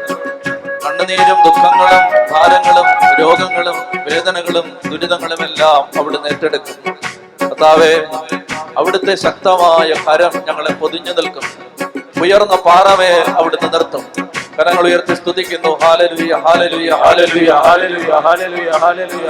[0.84, 6.92] കണ്ണുനീരും ദുഃഖങ്ങളും ഭാരങ്ങളും രോഗങ്ങളും വേദനകളും ദുരിതങ്ങളും എല്ലാം അവിടെ ഏറ്റെടുക്കും.
[7.42, 8.06] കർത്താവെ
[8.76, 11.42] അവിടുത്തെ ശക്തമായ കരം ഞങ്ങളെ പൊതിഞ്ഞു നിൽക്കും.
[12.22, 14.25] ഉയർന്ന പാറമേ അവിടുന്ന് നിർത്തും.
[14.56, 19.26] കരങ്ങൾ ഉയർത്തി സ്തുതിക്കുന്നു ഹാലലുയ ഹാലലുയ ഹാലലുയ ഹാലലുയ ഹാലലുയ ഹാലലുയ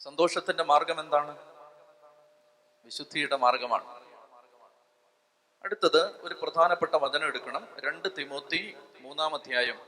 [0.00, 1.38] സന്തോഷത്തിന്റെ മാർഗം എന്താണ്?
[2.84, 3.84] വിശുദ്ധിയുടെ മാർഗമാണ്.
[5.64, 7.68] അടുത്തത് ഒരു പ്രധാനപ്പെട്ട വചനം എടുക്കണം.
[7.80, 9.80] രണ്ട് തിമോത്തി മൂന്നാം അധ്യായം.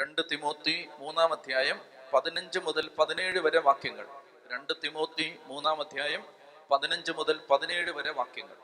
[0.00, 1.80] രണ്ട് തിമോത്തി മൂന്നാം അധ്യായം
[2.14, 4.06] പതിനഞ്ച് മുതൽ പതിനേഴ് വരെ വാക്യങ്ങൾ.
[4.52, 6.39] രണ്ട് തിമോത്തി മൂന്നാം അധ്യായം
[6.70, 8.56] പതിനഞ്ച് മുതൽ പതിനേഴ് വരെ വാക്യങ്ങൾ.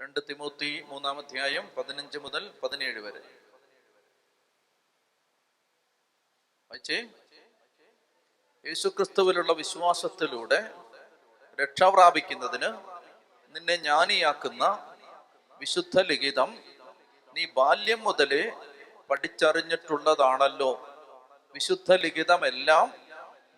[0.00, 3.18] രണ്ട് തിമൂത്തി മൂന്നാം അധ്യായം പതിനഞ്ച് മുതൽ പതിനേഴ് വരെ.
[6.70, 7.02] വായിച്ചേ?
[8.66, 10.74] യേശുക്രിസ്തുവിലുള്ള വിശ്വാസത്തിലൂടെ
[11.62, 12.68] രക്ഷ പ്രാപിക്കുന്നതിന്
[13.56, 14.96] നിന്നെ ജ്ഞാനിയാക്കുന്ന
[15.58, 16.62] വിശുദ്ധ ലിഖിതം
[17.36, 18.52] നീ ബാല്യം മുതലേ
[19.10, 20.72] പഠിച്ചറിഞ്ഞിട്ടുള്ളതാണല്ലോ.
[21.54, 22.94] വിശുദ്ധ ലിഖിതമെല്ലാം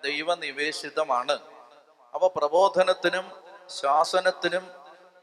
[0.02, 1.51] ദൈവനിവേശിതമാണ്.
[2.14, 3.26] അവ പ്രബോധനത്തിനും
[3.80, 4.64] ശാസനത്തിനും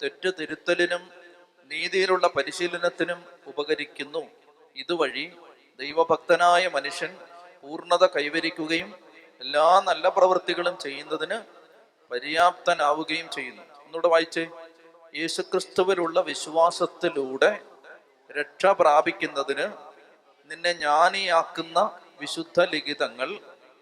[0.03, 1.03] തെറ്റുതിരുത്തലിനും
[1.71, 4.23] നീതിയിലുള്ള പരിശീലനത്തിനും ഉപകരിക്കുന്നു.
[4.75, 5.25] ഇതുവഴി
[5.79, 7.11] ദൈവഭക്തനായ മനുഷ്യൻ
[7.61, 8.89] പൂർണത കൈവരിക്കുകയും
[9.41, 11.37] എല്ലാ നല്ല പ്രവൃത്തികളും ചെയ്യുന്നതിന്
[12.11, 13.63] പര്യാപ്തനാവുകയും ചെയ്യുന്നു.
[13.83, 14.45] ഒന്നുകൂടെ വായിച്ചേ.
[15.15, 17.51] യേശുക്രിസ്തുവിലുള്ള വിശ്വാസത്തിലൂടെ
[18.37, 19.67] രക്ഷ പ്രാപിക്കുന്നതിന്
[20.51, 21.79] നിന്നെ ജ്ഞാനിയാക്കുന്ന
[22.21, 23.29] വിശുദ്ധ ലിഖിതങ്ങൾ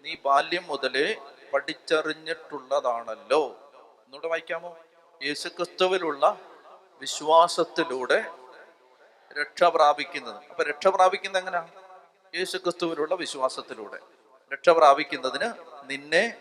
[0.04, 1.08] നീ ബാല്യം മുതലേ
[1.52, 3.42] പഠിച്ചറിഞ്ഞിട്ടുള്ളതാണല്ലോ.
[3.76, 4.78] ഒന്നുകൂടെ വായിക്കാമോ?
[5.22, 6.38] യേശുക്രിസ്തുവിലുള്ള
[7.00, 8.24] വിശ്വാസത്തിലൂടെ
[9.40, 10.44] രക്ഷ പ്രാപിക്കുന്നത്.
[10.50, 11.70] അപ്പൊ രക്ഷ പ്രാപിക്കുന്നത് എങ്ങനെയാണ്
[12.36, 13.98] യേശുക്രിസ്തുവിലുള്ള വിശ്വാസത്തിലൂടെ.
[14.52, 15.52] രക്ഷ പ്രാപിക്കുന്നതിന്
[15.90, 16.36] നിന്നെ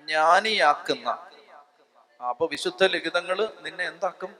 [0.00, 1.26] ജ്ഞാനിയാക്കുന്ന.
[2.28, 4.36] അപ്പൊ വിശുദ്ധ ലിഖിതങ്ങൾ നിന്നെ എന്താക്കും?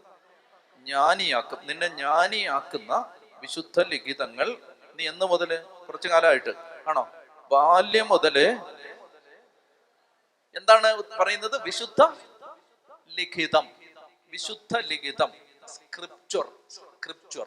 [0.84, 1.58] ജ്ഞാനിയാക്കും.
[1.66, 4.56] നിന്നെ ജ്ഞാനിയാക്കുന്ന വിശുദ്ധ ലിഖിതങ്ങൾ
[4.96, 6.50] നീ എന്ന് മുതൽ കുറച്ചു കാലമായിട്ട്.
[6.88, 7.08] ആണോ?
[7.52, 8.58] ബാല്യം മുതൽ
[10.56, 11.62] എന്താണ് പറയുന്നത്?
[11.62, 12.02] വിശുദ്ധ
[13.08, 13.68] ലിഖിതം.
[14.28, 15.32] വിശുദ്ധ ലിഖിതം.
[15.66, 17.46] സ്ക്രിപ്ചർ സ്ക്രിപ്ചർ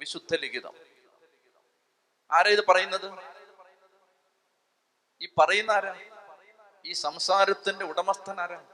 [0.00, 0.74] വിശുദ്ധ ലിഖിതം.
[2.32, 3.12] ആരാ ഇത് പറയുന്നത്?
[5.20, 6.00] ഈ പറയുന്ന ആരാ?
[6.84, 8.64] ഈ സംസാരത്തിന്റെ ഉടമസ്ഥൻ ആരാ?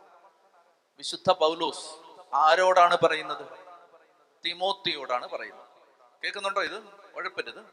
[0.99, 1.87] വിശുദ്ധ പൗലോസ്.
[2.35, 3.47] ആരോടാണ് പറയുന്നത്?
[4.45, 5.69] തിമോത്തിയോടാണ് പറയുന്നത്.
[6.25, 6.77] കേൾക്കുന്നുണ്ടോ ഇത്?
[7.15, 7.65] ഉഴപ്പരുത്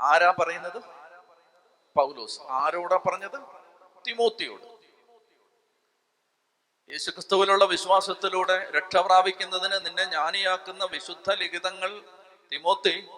[0.00, 0.82] ആരാ പറയുന്നത്?
[1.94, 2.40] പൗലോസ്.
[2.40, 3.63] ആരോടാ പറഞ്ഞത്?
[4.08, 4.74] തിമോത്തിയോട്.
[6.92, 12.02] യേശുക്രിസ്തുവിലുള്ള വിശ്വാസത്തിലൂടെ രക്ഷ പ്രാപിക്കുന്നതിന് നിന്നെ ജ്ഞാനിയാക്കുന്ന വിശുദ്ധ ലിഖിതങ്ങൾ
[12.52, 13.08] തിമോത്തി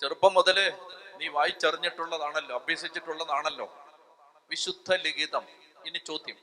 [0.00, 0.70] ചെറുപ്പം മുതലേ
[1.16, 3.66] നീ വായിച്ചറിഞ്ഞിട്ടുള്ളതാണല്ലോ അഭ്യസിച്ചിട്ടുള്ളതാണല്ലോ.
[4.50, 5.46] വിശുദ്ധ ലിഖിതം.
[5.86, 6.36] ഇനി ചോദ്യം.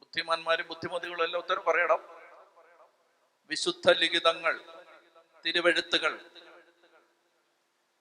[0.00, 2.16] ബുദ്ധിമാന്മാരും ബുദ്ധിമതികളെല്ലാം ഉത്തരം പറയണം.
[3.50, 4.60] വിശുദ്ധ ലിഖിതങ്ങൾ
[5.46, 6.30] തിരുവെഴുത്തുകൾ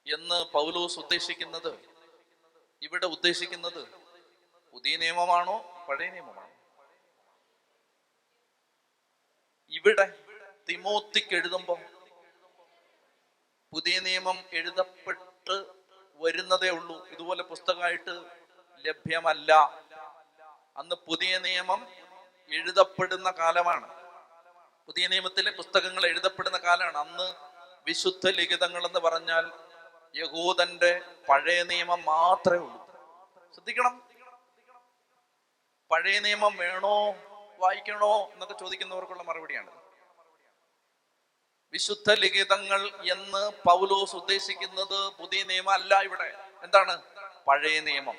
[0.08, 1.80] എന്ന് പൗലോസ് ഉദ്ദേശിക്കുന്നത്
[2.82, 4.05] ഇവിടെ ഉദ്ദേശിക്കുന്നത്
[4.76, 6.50] പുതിയ നിയമമാണോ പഴയ നിയമമാണോ?
[9.70, 10.14] ഇവിടെ
[10.70, 11.80] തിമോത്തിക്ക് എഴുതുമ്പോൾ
[13.72, 15.66] പുതിയ നിയമം എഴുതപ്പെട്ട്
[16.16, 17.08] വരുന്നതേ ഉള്ളൂ.
[17.08, 18.24] ഇതുപോലെ പുസ്തകമായിട്ട്
[18.78, 19.54] ലഭ്യമല്ല.
[20.78, 21.88] അന്ന് പുതിയ നിയമം
[22.50, 23.88] എഴുതപ്പെടുന്ന കാലമാണ്.
[24.86, 26.98] പുതിയ നിയമത്തിലെ പുസ്തകങ്ങൾ എഴുതപ്പെടുന്ന കാലമാണ്.
[26.98, 27.34] അന്ന്
[27.88, 29.52] വിശുദ്ധ ലിഖിതങ്ങൾ എന്ന് പറഞ്ഞാൽ
[30.16, 32.92] യഹൂദന്റെ പഴയ നിയമം മാത്രമേ ഉള്ളൂ.
[33.54, 34.15] ശ്രദ്ധിക്കണം.
[35.92, 37.16] പഴയ നിയമം വേണോ
[37.60, 39.72] വായിക്കണോ എന്നൊക്കെ ചോദിക്കുന്നവർക്കുള്ള മറുപടിയാണ്.
[41.72, 46.34] വിശുദ്ധ ലിഖിതങ്ങൾ എന്ന് പൗലോസ് ഉദ്ദേശിക്കുന്നത് പുതിയ നിയമം അല്ല ഇവിടെ.
[46.64, 47.02] എന്താണ്?
[47.48, 48.16] പഴയ നിയമം.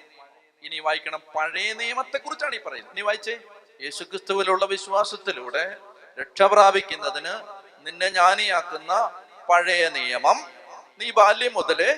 [0.62, 1.22] ഇനി വായിക്കണം.
[1.36, 2.92] പഴയ നിയമത്തെ കുറിച്ചാണ് ഈ പറയുന്നത്.
[2.92, 3.38] ഇനി വായിച്ചേ.
[3.82, 5.76] യേശുക്രിസ്തുവിലുള്ള വിശ്വാസത്തിലൂടെ
[6.20, 7.32] രക്ഷ പ്രാപിക്കുന്നതിന്
[7.86, 10.36] നിന്നെ ജ്ഞാനിയാക്കുന്ന പഴയ നിയമം
[10.98, 11.96] നീ ബാല്യം മുതലേ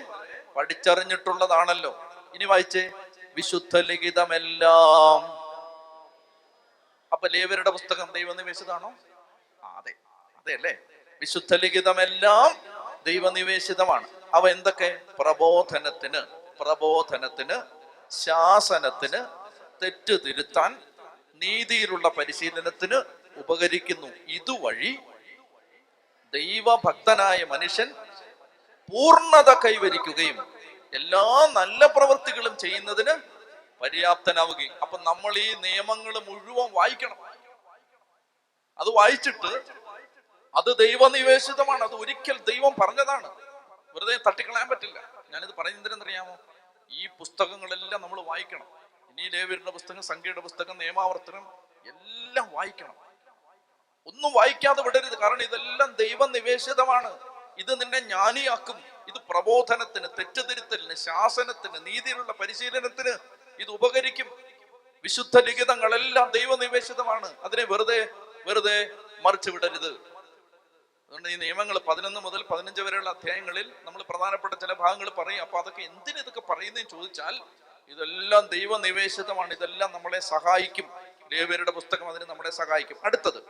[0.56, 2.12] പഠിച്ചറിഞ്ഞിട്ടുള്ളതാണല്ലോ.
[2.34, 2.90] ഇനി വായിച്ചേ.
[3.36, 5.37] വിശുദ്ധ ലിഖിതമെല്ലാം
[7.12, 8.08] അപ്പൊ ലേവരുടെ പുസ്തകം
[9.62, 9.92] ആ അതെ.
[10.38, 10.72] അതെ അല്ലേ?
[11.22, 12.50] വിശുദ്ധ ലിഖിതമെല്ലാം
[13.06, 14.08] ദൈവനിവേശിതമാണ്.
[14.34, 15.00] അവ എന്തൊക്കെ?
[15.18, 16.20] പ്രബോധനത്തിന്
[16.60, 17.56] പ്രബോധനത്തിന്
[18.10, 19.20] ശാസനത്തിന്
[19.82, 20.70] തെറ്റ് തിരുത്താൻ
[21.42, 22.98] നീതിയിലുള്ള പരിശീലനത്തിന്
[23.36, 24.06] ഉപകരിക്കുന്നു.
[24.28, 24.92] ഇതുവഴി
[26.34, 27.88] ദൈവഭക്തനായ മനുഷ്യൻ
[28.88, 30.38] പൂർണത കൈവരിക്കുകയും
[30.92, 33.14] എല്ലാ നല്ല പ്രവൃത്തികളും ചെയ്യുന്നതിന്
[33.82, 34.74] പര്യാപ്തനാവുകയും.
[34.82, 37.24] അപ്പൊ നമ്മൾ ഈ നിയമങ്ങൾ മുഴുവൻ വായിക്കണം.
[38.78, 39.62] അത് വായിച്ചിട്ട്
[40.54, 41.84] അത് ദൈവനിവേശിതമാണ്.
[41.84, 43.26] അത് ഒരിക്കൽ ദൈവം പറഞ്ഞതാണ്.
[43.94, 45.02] വെറുതെ തട്ടിക്കളയാൻ പറ്റില്ല.
[45.30, 46.36] ഞാനിത് പറയുന്നതിനെന്തറിയാമോ
[46.90, 48.66] ഈ പുസ്തകങ്ങളെല്ലാം നമ്മൾ വായിക്കണം.
[49.10, 51.48] ഇനി ലേവരുടെ പുസ്തകം സംഖ്യയുടെ പുസ്തകം നിയമാവർത്തനം
[51.86, 52.94] എല്ലാം വായിക്കണം.
[54.06, 55.18] ഒന്നും വായിക്കാതെ വിടരുത്.
[55.18, 57.18] കാരണം ഇതെല്ലാം ദൈവനിവേശിതമാണ്.
[57.58, 58.76] ഇത് നിന്നെ ജ്ഞാനിയാക്കും.
[59.08, 64.38] ഇത് പ്രബോധനത്തിന് തെറ്റുതിരുത്തലിന് ശാസനത്തിന് നീതിയിലുള്ള പരിശീലനത്തിന് ഇത് ഉപകരിക്കും.
[65.02, 67.36] വിശുദ്ധ ലിഖിതങ്ങളെല്ലാം ദൈവനിവേശിതമാണ്.
[67.40, 68.08] അതിനെ വെറുതെ
[68.46, 68.90] വെറുതെ
[69.20, 69.90] മറിച്ചു വിടരുത്.
[71.06, 75.40] അതുകൊണ്ട് ഈ നിയമങ്ങൾ പതിനൊന്ന് മുതൽ പതിനഞ്ച് വരെയുള്ള അധ്യായങ്ങളിൽ നമ്മൾ പ്രധാനപ്പെട്ട ചില ഭാഗങ്ങൾ പറയും.
[75.40, 77.40] അപ്പൊ അതൊക്കെ എന്തിനു ഇതൊക്കെ പറയുന്നതെന്ന് ചോദിച്ചാൽ
[77.88, 79.54] ഇതെല്ലാം ദൈവനിവേശിതമാണ്.
[79.54, 80.90] ഇതെല്ലാം നമ്മളെ സഹായിക്കും.
[81.32, 82.96] ദേവരുടെ പുസ്തകം അതിന് നമ്മളെ സഹായിക്കും.
[83.04, 83.42] അടുത്തത്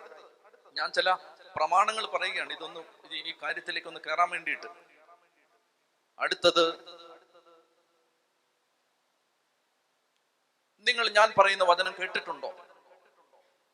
[0.72, 1.12] ഞാൻ ചില
[1.56, 2.52] പ്രമാണങ്ങൾ പറയുകയാണ്.
[2.52, 4.66] ഇതൊന്നും ഇത് ഈ കാര്യത്തിലേക്ക് ഒന്ന് കയറാൻ വേണ്ടിയിട്ട്.
[6.18, 6.74] അടുത്തത്
[10.80, 12.54] നിങ്ങൾ ഞാൻ പറയുന്ന വചനം കേട്ടിട്ടുണ്ടോ?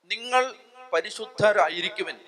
[0.05, 0.55] നിങ്ങൾ
[0.92, 2.20] പരിശുദ്ധരായിരിക്കുമെൻ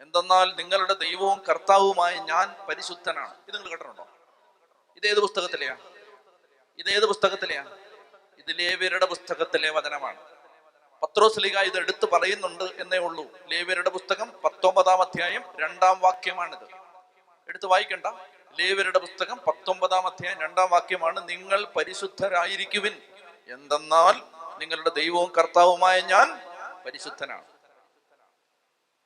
[0.00, 3.34] എന്തെന്നാൽ നിങ്ങളുടെ ദൈവവും കർത്താവുമായ ഞാൻ പരിശുദ്ധനാണ്.
[3.48, 4.08] ഇത് നിങ്ങൾ കേട്ടിട്ടുണ്ടോ?
[4.96, 5.76] ഇതേത് പുസ്തകത്തിലെയാ?
[6.78, 7.62] ഇതേത് പുസ്തകത്തിലെയാ?
[8.38, 10.20] ഇത് ലേവ്യരുടെ പുസ്തകത്തിലെ വചനമാണ്.
[11.02, 13.38] പത്രോസ്ലിക ഇത് എടുത്തു പറയുന്നുണ്ട് എന്നേ ഉള്ളൂ.
[13.46, 16.64] ലേവ്യരുടെ പുസ്തകം പത്തൊമ്പതാം അധ്യായം രണ്ടാം വാക്യമാണിത്.
[17.48, 18.06] എടുത്ത് വായിക്കണ്ട.
[18.60, 21.28] ലേവ്യരുടെ പുസ്തകം പത്തൊമ്പതാം അധ്യായം രണ്ടാം വാക്യമാണ്.
[21.28, 23.02] നിങ്ങൾ പരിശുദ്ധരായിരിക്കുവിൻ.
[23.48, 24.22] എന്തെന്നാൽ
[24.58, 26.42] നിങ്ങളുടെ ദൈവവും കർത്താവുമായ ഞാൻ
[26.86, 27.44] പരിശുദ്ധനാണ്.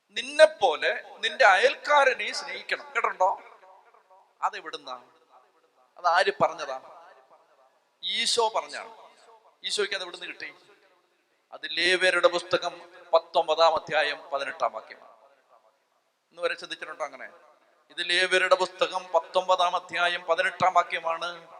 [0.09, 2.93] നിന്നെപ്പോലെ നിന്റെ അയൽക്കാരനെ സ്നേഹിക്കണം.
[2.95, 3.41] കേട്ടോ
[4.55, 5.05] എവിടുന്നാണ്?
[5.97, 6.83] അത് ആര് പറഞ്ഞതാണ്
[8.03, 8.97] ഈശോ പറഞ്ഞാണ്
[9.65, 10.55] ഈശോയ്ക്ക് അത് എവിടുന്ന് കിട്ടി?
[11.53, 12.81] അത് ലേവ്യരുടെ പുസ്തകം
[13.13, 15.11] പത്തൊമ്പതാം അധ്യായം പതിനെട്ടാം വാക്യമാണ്.
[16.29, 17.29] ഇന്ന് വരെ ചിന്തിച്ചിട്ടുണ്ടോ അങ്ങനെ?
[17.89, 21.56] ഇത് ലേവ്യരുടെ പുസ്തകം പത്തൊമ്പതാം അധ്യായം പതിനെട്ടാം വാക്യമാണ്.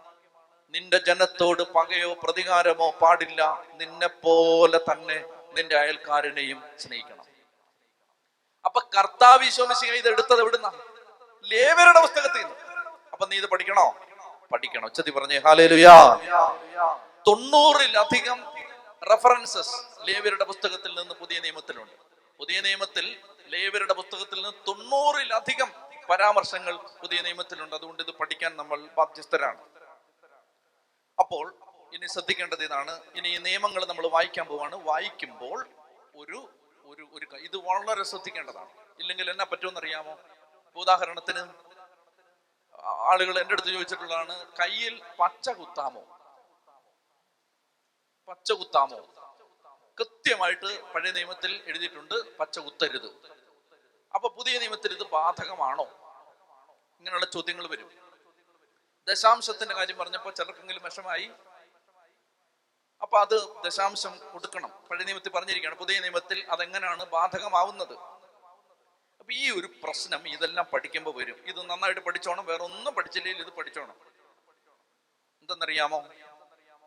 [0.70, 3.64] നിന്റെ ജനത്തോട് പകയോ പ്രതികാരമോ പാടില്ല.
[3.74, 5.26] നിന്നെ പോലെ തന്നെ
[5.58, 7.26] നിന്റെ അയൽക്കാരനെയും സ്നേഹിക്കണം.
[8.66, 10.72] അപ്പൊ കർത്താവ് ഈശോമിശിഹ ഇത് എടുത്തത് എവിടുന്ന?
[11.46, 12.46] ലേവരുടെ പുസ്തകത്തിൽ
[13.14, 13.96] അപ്പൊ നീ ഇത് പഠിക്കണോ?
[14.52, 14.86] പഠിക്കണം.
[14.86, 15.96] ഉച്ചത്തി പറഞ്ഞേ ഹാലേലുയാ
[17.28, 18.40] തൊണ്ണൂറിലധികം
[19.12, 19.76] റെഫറൻസസ്
[20.08, 21.94] ലേവരുടെ പുസ്തകത്തിൽ നിന്ന് പുതിയ നിയമത്തിലുണ്ട്.
[22.40, 25.72] പുതിയ നിയമത്തിൽ ലേവരുടെ പുസ്തകത്തിൽ നിന്ന് തൊണ്ണൂറിലധികം
[26.10, 27.76] പരാമർശങ്ങൾ പുതിയ നിയമത്തിലുണ്ട്.
[27.76, 29.77] അതുകൊണ്ട് ഇത് പഠിക്കാൻ നമ്മൾ ബാധ്യസ്ഥരാണ്.
[31.20, 31.54] അപ്പോൾ
[31.94, 33.02] ഇനി ശ്രദ്ധിക്കേണ്ടത് ഇതാണ്.
[33.16, 34.76] ഇനി ഈ നിയമങ്ങൾ നമ്മൾ വായിക്കാൻ പോവാണ്.
[34.76, 35.70] വായിക്കുമ്പോൾ
[36.16, 36.50] ഒരു
[36.86, 38.70] ഒരു ഒരു ഇത് വളരെ ശ്രദ്ധിക്കേണ്ടതാണ്.
[39.00, 40.18] ഇല്ലെങ്കിൽ എന്നെ പറ്റുമെന്ന് അറിയാമോ
[40.76, 41.42] ഉദാഹരണത്തിന്
[43.10, 46.04] ആളുകൾ എന്റെ അടുത്ത് ചോദിച്ചിട്ടുള്ളതാണ് കയ്യിൽ പച്ച കുത്താമോ?
[48.28, 49.00] പച്ച കുത്താമോ?
[49.98, 53.10] കൃത്യമായിട്ട് പഴയ നിയമത്തിൽ എഴുതിയിട്ടുണ്ട് പച്ച കുത്തരുത്.
[54.16, 55.88] അപ്പൊ പുതിയ നിയമത്തിൽ ഇത് ബാധകമാണോ?
[57.00, 58.07] ഇങ്ങനെയുള്ള ചോദ്യങ്ങൾ വരും.
[59.10, 61.32] ദശാംശത്തിന്റെ കാര്യം പറഞ്ഞപ്പോൾ ചിലർക്കെങ്കിലും വിഷമായി
[63.02, 64.70] അപ്പൊ അത് ദശാംശം കൊടുക്കണം.
[64.92, 67.94] പഴയ നിയമത്തിൽ പറഞ്ഞിരിക്കുകയാണ് പുതിയ നിയമത്തിൽ അതെങ്ങനെയാണ് ബാധകമാവുന്നത്?
[69.20, 71.36] അപ്പൊ ഈ ഒരു പ്രശ്നം ഇതെല്ലാം പഠിക്കുമ്പോൾ വരും.
[71.46, 73.96] ഇത് നന്നായിട്ട് പഠിച്ചോണം വേറെ ഒന്നും പഠിച്ചില്ലെങ്കിൽ ഇത് പഠിച്ചോണം.
[75.42, 76.08] എന്തെന്നറിയാമോ?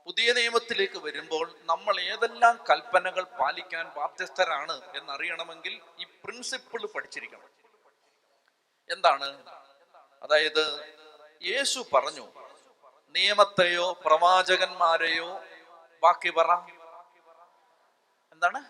[0.07, 7.51] പുതിയ നിയമത്തിലേക്ക് വരുമ്പോൾ നമ്മൾ ഏതെല്ലാം കൽപ്പനകൾ പാലിക്കാൻ ബാധ്യസ്ഥരാണ് എന്നറിയണമെങ്കിൽ ഈ പ്രിൻസിപ്പിൾ പഠിച്ചിരിക്കണം.
[8.91, 9.47] എന്താണ്?
[10.23, 10.95] അതായത്
[11.43, 12.27] യേശു പറഞ്ഞു
[13.15, 15.41] നിയമത്തെയോ പ്രവാചകന്മാരെയോ
[16.03, 16.51] ബാക്കി പറ.
[18.33, 18.61] എന്താണ്?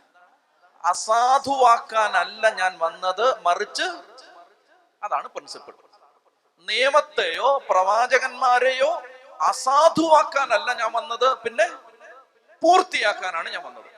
[0.84, 3.82] അസാധുവാക്കാനല്ല ഞാൻ വന്നത് മറിച്ച്
[5.02, 5.74] അതാണ് പ്രിൻസിപ്പിൾ
[6.68, 9.02] നിയമത്തെയോ പ്രവാചകന്മാരെയോ
[9.40, 11.66] അസാധുവാക്കാനല്ല ഞാൻ വന്നത് പിന്നെ
[12.62, 13.90] പൂർത്തിയാക്കാനാണ് ഞാൻ വന്നത്.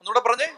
[0.00, 0.48] ഒന്നുകൂടെ പറഞ്ഞേ.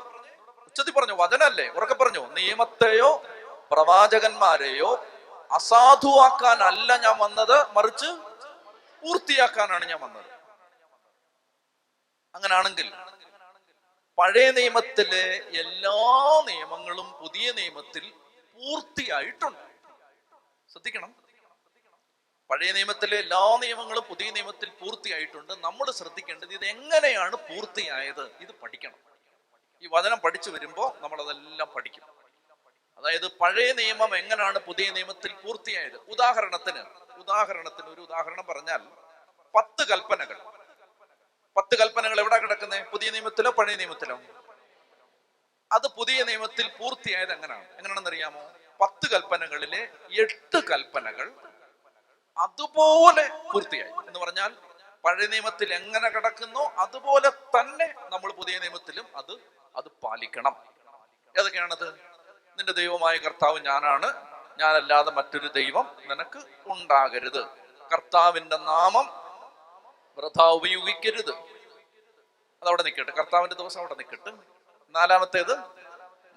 [0.67, 2.27] ഉച്ചത്തി പറഞ്ഞു വചനല്ലേ ഉറക്കെ പറഞ്ഞു.
[2.33, 3.23] നിയമത്തെയോ
[3.71, 5.05] പ്രവാചകന്മാരെയോ
[5.53, 8.07] അസാധുവാക്കാനല്ല ഞാൻ വന്നത് മറിച്ച്
[9.03, 10.27] പൂർത്തിയാക്കാനാണ് ഞാൻ വന്നത്.
[12.35, 12.93] അങ്ങനാണെങ്കിൽ
[14.19, 18.11] പഴയ നിയമത്തിലെ എല്ലാ നിയമങ്ങളും പുതിയ നിയമത്തിൽ
[18.55, 19.59] പൂർത്തിയായിട്ടുണ്ട്.
[20.73, 21.15] ശ്രദ്ധിക്കണം.
[22.51, 25.53] പഴയ നിയമത്തിലെ എല്ലാ നിയമങ്ങളും പുതിയ നിയമത്തിൽ പൂർത്തിയായിട്ടുണ്ട്.
[25.53, 28.31] നമ്മൾ ശ്രദ്ധിക്കേണ്ടത് ഇത് എങ്ങനെയാണ് പൂർത്തിയായത്?
[28.41, 28.99] ഇത് പഠിക്കണം.
[29.83, 32.18] ഈ വചനം പഠിച്ചു വരുമ്പോൾ നമ്മൾ അതെല്ലാം പഠിക്കും.
[32.99, 35.97] അതായത് പഴയ നിയമം എങ്ങനെയാണ് പുതിയ നിയമത്തിൽ പൂർത്തിയായത്?
[35.97, 36.83] ഉദാഹരണത്തിന്
[37.19, 38.79] ഉദാഹരണത്തിന് ഒരു ഉദാഹരണം പറഞ്ഞാൽ
[39.55, 40.39] പത്ത് കൽപ്പനകൾ.
[41.57, 44.21] പത്ത് കൽപ്പനകൾ എവിടെ കിടക്കുന്നത് പുതിയ നിയമത്തിലോ പഴയ നിയമത്തിലോ?
[45.73, 48.09] അത് പുതിയ നിയമത്തിൽ പൂർത്തിയായത് എങ്ങനെയാണ്?
[48.09, 49.89] അറിയാമോ പത്ത് കൽപ്പനകളിലെ
[50.21, 51.33] എട്ട് കൽപ്പനകൾ
[52.39, 53.91] അതുപോലെ പൂർത്തിയായി.
[53.91, 54.49] എന്ന് പറഞ്ഞാൽ
[55.05, 59.33] പഴയ നിയമത്തിൽ എങ്ങനെ കിടക്കുന്നു അതുപോലെ തന്നെ നമ്മൾ പുതിയ നിയമത്തിലും അത്
[59.77, 60.57] അത് പാലിക്കണം.
[61.39, 62.08] ഏതൊക്കെയാണത്?
[62.59, 64.13] നിന്റെ ദൈവമായ കർത്താവ് ഞാനാണ്.
[64.59, 67.47] ഞാനല്ലാതെ മറ്റൊരു ദൈവം നിനക്ക് ഉണ്ടാകരുത്.
[67.93, 69.07] കർത്താവിന്റെ നാമം
[70.19, 71.31] വൃഥ ഉപയോഗിക്കരുത്.
[72.63, 73.11] അതവിടെ നിൽക്കട്ടെ.
[73.11, 74.33] കർത്താവിന്റെ ദിവസം അവിടെ നിൽക്കട്ടെ.
[74.91, 75.59] നാലാമത്തേത്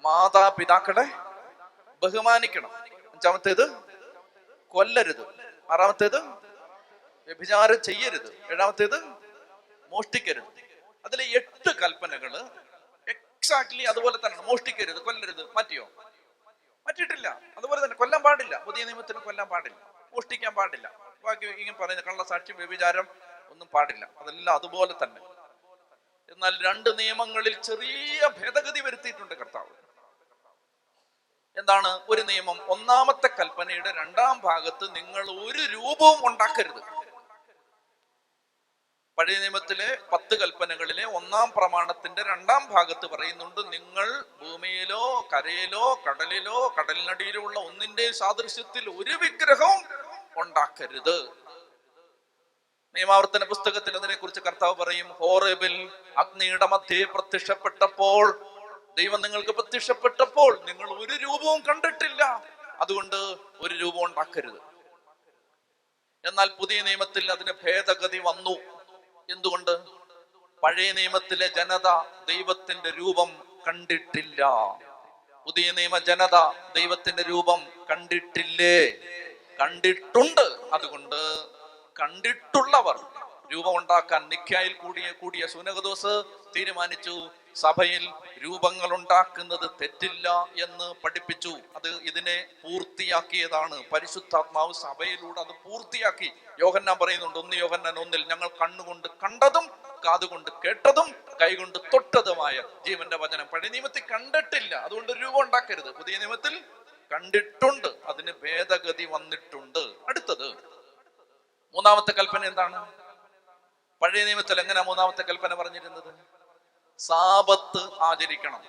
[0.00, 1.04] മാതാപിതാക്കളെ
[2.02, 2.76] ബഹുമാനിക്കണം.
[3.12, 3.76] അഞ്ചാമത്തേത്
[4.68, 5.26] കൊല്ലരുത്.
[5.70, 6.20] ആറാമത്തേത്
[7.26, 8.52] വ്യഭിചാരം ചെയ്യരുത്.
[8.52, 9.04] ഏഴാമത്തേത്
[9.88, 10.44] മോഷ്ടിക്കരുത്.
[11.04, 12.40] അതിലെ എട്ട് കൽപ്പനകൾ
[13.08, 15.42] എക്സാക്ട്ലി അതുപോലെ തന്നെ മോഷ്ടിക്കരുത് കൊല്ലരുത്.
[15.42, 15.88] മാറ്റിയോ
[16.86, 18.58] മാറ്റിയിട്ടില്ല അതുപോലെ തന്നെ കൊല്ലാൻ പാടില്ല.
[18.58, 19.76] പുതിയ നിയമത്തിന് കൊല്ലാൻ പാടില്ല.
[20.12, 20.92] മോഷ്ടിക്കാൻ പാടില്ല.
[21.24, 23.06] ബാക്കി ഇങ്ങനെ പറയുന്ന കള്ളസാക്ഷ്യം വ്യഭിചാരം
[23.50, 24.08] ഒന്നും പാടില്ല.
[24.18, 25.20] അതെല്ലാം അതുപോലെ തന്നെ.
[26.32, 29.74] എന്നാൽ രണ്ട് നിയമങ്ങളിൽ ചെറിയ ഭേദഗതി വരുത്തിയിട്ടുണ്ട് കർത്താവ്.
[31.56, 32.00] എന്താണ്?
[32.08, 37.01] ഒരു നിയമം ഒന്നാമത്തെ കൽപ്പനയുടെ രണ്ടാം ഭാഗത്ത് നിങ്ങൾ ഒരു രൂപവും ഉണ്ടാക്കരുത്.
[39.18, 47.60] പഴയ നിയമത്തിലെ പത്ത് കൽപ്പനകളിലെ ഒന്നാം പ്രമാണത്തിന്റെ രണ്ടാം ഭാഗത്ത് പറയുന്നുണ്ട് നിങ്ങൾ ഭൂമിയിലോ കരയിലോ കടലിലോ കടലിനടിയിലോ ഉള്ള
[47.60, 49.82] ഒന്നിന്റെ സാദൃശ്യത്തിൽ ഒരു വിഗ്രഹവും
[50.36, 51.28] ഉണ്ടാക്കരുത്.
[52.94, 58.40] നിയമാവർത്തന പുസ്തകത്തിൽ അതിനെ കുറിച്ച് കർത്താവ് പറയും ഹോറേബിൽ അഗ്നിയുടെ മധ്യേ പ്രത്യക്ഷപ്പെട്ടപ്പോൾ
[58.98, 62.42] ദൈവം നിങ്ങൾക്ക് പ്രത്യക്ഷപ്പെട്ടപ്പോൾ നിങ്ങൾ ഒരു രൂപവും കണ്ടിട്ടില്ല.
[62.80, 63.16] അതുകൊണ്ട്
[63.60, 64.60] ഒരു രൂപം ഉണ്ടാക്കരുത്.
[66.24, 68.71] എന്നാൽ പുതിയ നിയമത്തിൽ അതിന് ഭേദഗതി വന്നു.
[69.30, 69.78] എന്തുകൊണ്ട്?
[70.62, 74.46] പഴയ നിയമത്തിലെ ജനത ദൈവത്തിന്റെ രൂപം കണ്ടിട്ടില്ല.
[75.46, 76.34] പുതിയ നിയമ ജനത
[76.74, 78.90] ദൈവത്തിന്റെ രൂപം കണ്ടിട്ടില്ലേ?
[79.60, 80.58] കണ്ടിട്ടുണ്ട്.
[80.72, 81.46] അതുകൊണ്ട്
[82.00, 83.00] കണ്ടിട്ടുള്ളവർ
[83.52, 86.22] രൂപമുണ്ടാക്കാൻ നിക്കായിൽ കൂടിയ കൂടിയ സുനകദോസ്
[86.56, 87.30] തീരുമാനിച്ചു.
[87.54, 88.12] സഭയിൽ
[88.44, 91.48] രൂപങ്ങൾ ഉണ്ടാക്കുന്നത് തെറ്റില്ല എന്ന് പഠിപ്പിച്ചു.
[91.48, 93.90] അത് ഇതിനെ പൂർത്തിയാക്കിയതാണ്.
[93.90, 96.32] പരിശുദ്ധാത്മാവ് സഭയിലൂടെ അത് പൂർത്തിയാക്കി.
[96.60, 99.70] യോഹന്നാൻ പറയുന്നുണ്ട് ഒന്ന് യോഹന്നാൻ ഒന്നിൽ ഞങ്ങൾ കണ്ണുകൊണ്ട് കണ്ടതും
[100.06, 103.46] കാതുകൊണ്ട് കേട്ടതും കൈകൊണ്ട് തൊട്ടതുമായ ജീവന്റെ വചനം.
[103.46, 104.74] പഴയ നിയമത്തിൽ കണ്ടിട്ടില്ല.
[104.74, 105.90] അതുകൊണ്ട് രൂപം ഉണ്ടാക്കരുത്.
[105.90, 106.64] പുതിയ നിയമത്തിൽ
[107.12, 107.88] കണ്ടിട്ടുണ്ട്.
[108.04, 109.78] അതിന് ഭേദഗതി വന്നിട്ടുണ്ട്.
[109.78, 110.48] അടുത്തത്
[111.74, 112.92] മൂന്നാമത്തെ കൽപ്പന എന്താണ്?
[114.02, 116.41] പഴയ നിയമത്തിൽ എങ്ങനെ മൂന്നാമത്തെ കൽപ്പന പറഞ്ഞിരുന്നത്?
[116.98, 118.64] സാപത്ത് ആചരിക്കണം.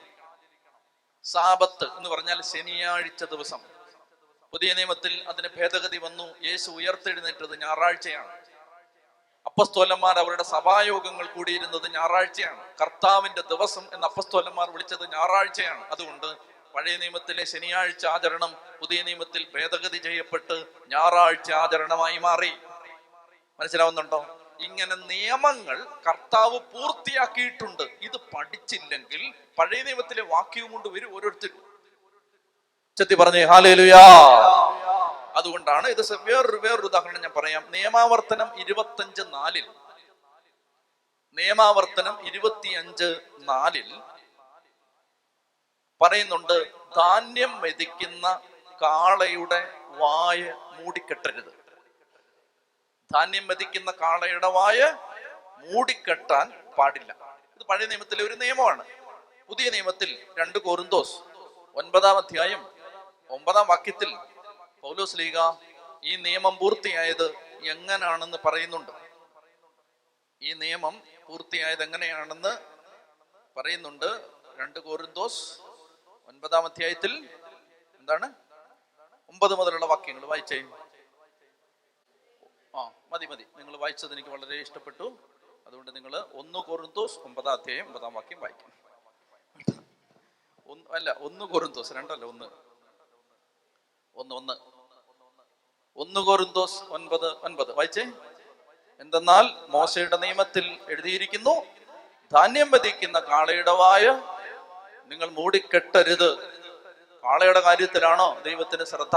[1.23, 3.59] സാപത്ത് എന്ന് പറഞ്ഞാൽ ശനിയാഴ്ച ദിവസം.
[4.51, 6.45] പുതിയ നിയമത്തിൽ അതിന് ഭേദഗതി വന്നു.
[6.45, 8.43] യേശു ഉയർത്തെഴുന്നേറ്റത് ഞായറാഴ്ചയാണ്.
[9.45, 12.77] അപ്പസ്തോലന്മാർ അവരുടെ സഭായോഗങ്ങൾ കൂടിയിരുന്നത് ഞായറാഴ്ചയാണ്.
[12.81, 15.91] കർത്താവിന്റെ ദിവസം എന്ന് അപ്പസ്തോലന്മാർ വിളിച്ചത് ഞായറാഴ്ചയാണ്.
[15.91, 16.37] അതുകൊണ്ട്
[16.73, 22.53] പഴയ നിയമത്തിലെ ശനിയാഴ്ച ആചരണം പുതിയ നിയമത്തിൽ ഭേദഗതി ചെയ്യപ്പെട്ട് ഞായറാഴ്ച ആചരണമായി മാറി.
[23.59, 24.39] മനസ്സിലാവുന്നുണ്ടോ?
[24.59, 27.83] ഇങ്ങനെ നിയമങ്ങൾ കർത്താവ് പൂർത്തിയാക്കിയിട്ടുണ്ട്.
[27.83, 31.81] ഇത് പഠിച്ചില്ലെങ്കിൽ പഴയ നിയമത്തിലെ വാക്യവും കൊണ്ട് വരും ഓരോരുത്തരും.
[32.97, 34.01] ചെത്തി പറഞ്ഞേ ഹാലേലുയാ.
[35.35, 37.71] അതുകൊണ്ടാണ് ഇത് വേറൊരു വേറൊരു ഉദാഹരണം ഞാൻ പറയാം.
[37.71, 39.67] നിയമാവർത്തനം ഇരുപത്തഞ്ച് നാലിൽ.
[41.33, 43.99] നിയമാവർത്തനം ഇരുപത്തിയഞ്ച് നാലിൽ
[46.01, 48.41] പറയുന്നുണ്ട് ധാന്യം മെതിക്കുന്ന
[48.81, 51.62] കാളയുടെ വായ മൂടിക്കെട്ടരുത്.
[53.13, 54.97] ധാന്യം വധിക്കുന്ന കാളയുടെ വായ
[55.57, 57.11] മൂടിക്കെട്ടാൻ പാടില്ല.
[57.55, 58.85] ഇത് പഴയ നിയമത്തിലെ ഒരു നിയമമാണ്.
[59.47, 61.15] പുതിയ നിയമത്തിൽ രണ്ട് കോറിന്തോസ്
[61.75, 62.73] ഒൻപതാം അധ്യായം
[63.29, 64.17] ഒമ്പതാം വാക്യത്തിൽ
[64.81, 65.37] പൗലോസ് ലീഗ
[66.03, 68.91] ഈ നിയമം പൂർത്തിയായത് എങ്ങനാണെന്ന് പറയുന്നുണ്ട്.
[70.41, 72.57] ഈ നിയമം പൂർത്തിയായത് എങ്ങനെയാണെന്ന്
[73.59, 74.05] പറയുന്നുണ്ട്.
[74.59, 75.57] രണ്ട് കോറിന്തോസ്
[76.27, 77.29] ഒൻപതാം അധ്യായത്തിൽ
[77.99, 78.33] എന്താണ്?
[79.29, 80.82] ഒമ്പത് മുതലുള്ള വാക്യങ്ങൾ വായിച്ചു.
[83.13, 83.45] മതി മതി.
[83.57, 85.17] നിങ്ങൾ വായിച്ചത് എനിക്ക് വളരെ ഇഷ്ടപ്പെട്ടു.
[85.67, 88.71] അതുകൊണ്ട് നിങ്ങൾ ഒന്ന് കൊറുന്തോസ് ഒമ്പതാം അധ്യായം ഒമ്പതാം വാക്യം വായിക്കും.
[90.67, 92.45] ഒന്ന് അല്ല ഒന്ന് കൊറുന്തോസ് രണ്ടല്ല ഒന്ന്.
[94.15, 94.53] ഒന്ന് ഒന്ന്.
[95.97, 97.71] ഒന്ന് കൊറുന്തോസ് ഒൻപത് ഒൻപത്.
[97.71, 98.05] വായിച്ചേ?
[98.99, 101.65] എന്തെന്നാൽ മോശയുടെ നിയമത്തിൽ എഴുതിയിരിക്കുന്നു
[102.33, 104.07] ധാന്യം വധിക്കുന്ന കാളയുടെ വായ
[105.05, 106.37] നിങ്ങൾ മൂടിക്കെട്ടരുത്.
[107.23, 109.15] കാളയുടെ കാര്യത്തിലാണോ ദൈവത്തിന് ശ്രദ്ധ?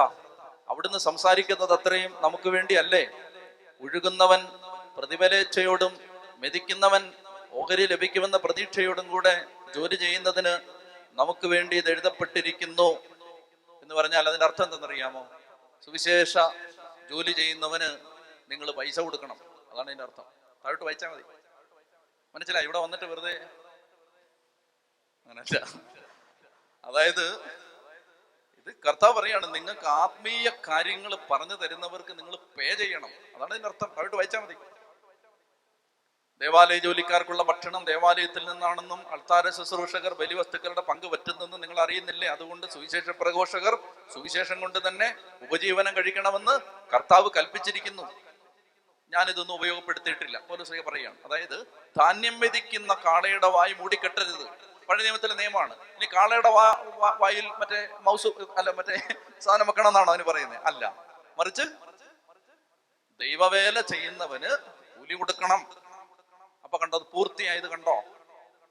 [0.69, 3.26] അവിടുന്ന് സംസാരിക്കുന്നത് അത്രയും നമുക്ക് വേണ്ടിയല്ലേ?
[3.81, 4.47] ഒഴുകുന്നവൻ
[4.99, 6.01] പ്രതിഫലേച്ഛയോടും
[6.37, 7.13] മെതിക്കുന്നവൻ
[7.53, 10.59] ഓഹരി ലഭിക്കുമെന്ന പ്രതീക്ഷയോടും കൂടെ ജോലി ചെയ്യുന്നതിന്
[11.13, 12.93] നമുക്ക് വേണ്ടി ഇത് എഴുതപ്പെട്ടിരിക്കുന്നു
[13.83, 15.41] എന്ന് പറഞ്ഞാൽ അതിന്റെ അർത്ഥം എന്തെന്നറിയാമോ?
[15.85, 16.39] സുവിശേഷ
[17.11, 17.99] ജോലി ചെയ്യുന്നവന്
[18.51, 19.37] നിങ്ങൾ പൈസ കൊടുക്കണം.
[19.73, 20.25] അതാണ് അതിന്റെ അർത്ഥം.
[20.65, 21.23] താഴോട്ട് വായിച്ചാൽ മതി.
[22.35, 22.65] മനസ്സിലായി?
[22.65, 23.35] ഇവിടെ വന്നിട്ട് വെറുതെ
[25.27, 25.67] അങ്ങനല്ല.
[26.85, 27.57] അതായത്
[28.67, 33.11] ഇത് കർത്താവ് പറയാണ് നിങ്ങൾക്ക് ആത്മീയ കാര്യങ്ങൾ പറഞ്ഞു തരുന്നവർക്ക് നിങ്ങൾ പേ ചെയ്യണം.
[33.35, 33.91] അതാണ് ഇതിന്റെ അർത്ഥം.
[33.97, 34.57] താഴോട്ട് വായിച്ചാൽ മതി.
[36.41, 42.29] ദേവാലയ ജോലിക്കാർക്കുള്ള ഭക്ഷണം ദേവാലയത്തിൽ നിന്നാണെന്നും അൾത്താര ശുശ്രൂഷകർ ബലിവസ്തുക്കളുടെ പങ്ക് പറ്റുന്നെന്നും നിങ്ങൾ അറിയുന്നില്ലേ?
[42.29, 43.79] അതുകൊണ്ട് സുവിശേഷ പ്രഘോഷകർ
[44.15, 46.61] സുവിശേഷം കൊണ്ട് തന്നെ ഉപജീവനം കഴിക്കണമെന്ന്
[46.95, 48.03] കർത്താവ് കൽപ്പിച്ചിരിക്കുന്നു.
[49.13, 50.39] ഞാനിതൊന്നും ഉപയോഗപ്പെടുത്തിയിട്ടില്ല.
[50.39, 51.67] പോലീസ് പറയുകയാണ് അതായത്
[51.99, 54.76] ധാന്യം മെതിക്കുന്ന കാളയുടെ വായി മൂടിക്കെട്ടരുത്.
[54.89, 55.75] പഴയ നിയമത്തിലെ നിയമമാണ്.
[55.75, 56.67] ഇനി കാളയുടെ വാ
[57.21, 58.97] വായിൽ മറ്റേ മൗസ് അല്ല മറ്റേ
[59.41, 60.95] സാധനം വെക്കണം എന്നാണോ അവന് പറയുന്നത് അല്ല.
[61.39, 61.63] മറിച്ച്
[63.21, 64.57] ദൈവവേല ചെയ്യുന്നവന്
[64.99, 65.61] കൂലി കൊടുക്കണം.
[66.65, 68.03] അപ്പൊ കണ്ടോ അത് പൂർത്തിയായത് കണ്ടോ?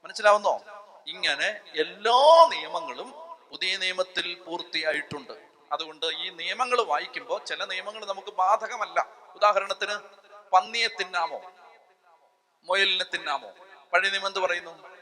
[0.06, 0.62] മനസ്സിലാവുന്നോ?
[1.08, 3.10] ഇങ്ങനെ എല്ലാ നിയമങ്ങളും
[3.52, 5.34] പുതിയ നിയമത്തിൽ പൂർത്തിയായിട്ടുണ്ട്.
[5.72, 9.08] അതുകൊണ്ട് ഈ നിയമങ്ങൾ വായിക്കുമ്പോൾ ചില നിയമങ്ങൾ നമുക്ക് ബാധകമല്ല.
[9.36, 9.96] ഉദാഹരണത്തിന്
[10.54, 11.42] പന്നിയെ തിന്നാമോ?
[12.66, 13.52] മുയലിനെ തിന്നാമോ?
[13.94, 14.96] പഴയ നിയമം എന്ത് പറയുന്നു?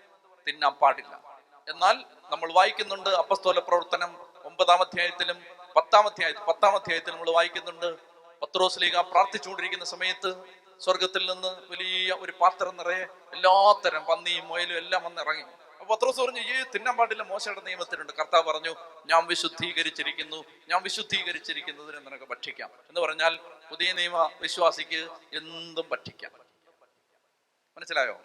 [0.47, 1.37] തിന്നാൻ പാടില്ല.
[1.69, 5.43] എന്നാൽ നമ്മൾ വായിക്കുന്നുണ്ട് അപ്പസ്തോല പ്രവർത്തനം ഒമ്പതാം അധ്യായത്തിലും
[5.75, 7.95] പത്താം അധ്യായത്തിൽ പത്താം അധ്യായത്തിൽ നമ്മൾ വായിക്കുന്നുണ്ട്.
[8.41, 10.35] പത്രോസ് ലീഗ പ്രാർത്ഥിച്ചുകൊണ്ടിരിക്കുന്ന സമയത്ത്
[10.79, 15.43] സ്വർഗത്തിൽ നിന്ന് വലിയ ഒരു പാത്രം നിറയെ എല്ലാത്തരം പന്നിയും മുയലും എല്ലാം വന്ന് ഇറങ്ങി.
[15.83, 18.13] പത്രോസ് പറഞ്ഞു ഈ തിന്നാൻ പാടില്ല മോശയുടെ നിയമത്തിലുണ്ട്.
[18.13, 18.75] കർത്താവ് പറഞ്ഞു
[19.05, 22.69] ഞാൻ വിശുദ്ധീകരിച്ചിരിക്കുന്നു ഞാൻ വിശുദ്ധീകരിച്ചിരിക്കുന്നതിന് നിനക്ക് ഭക്ഷിക്കാം.
[22.89, 23.39] എന്ന് പറഞ്ഞാൽ
[23.71, 26.31] പുതിയ നിയമ വിശ്വാസിക്ക് എന്തും ഭക്ഷിക്കാം.
[27.77, 28.19] മനസ്സിലായോ?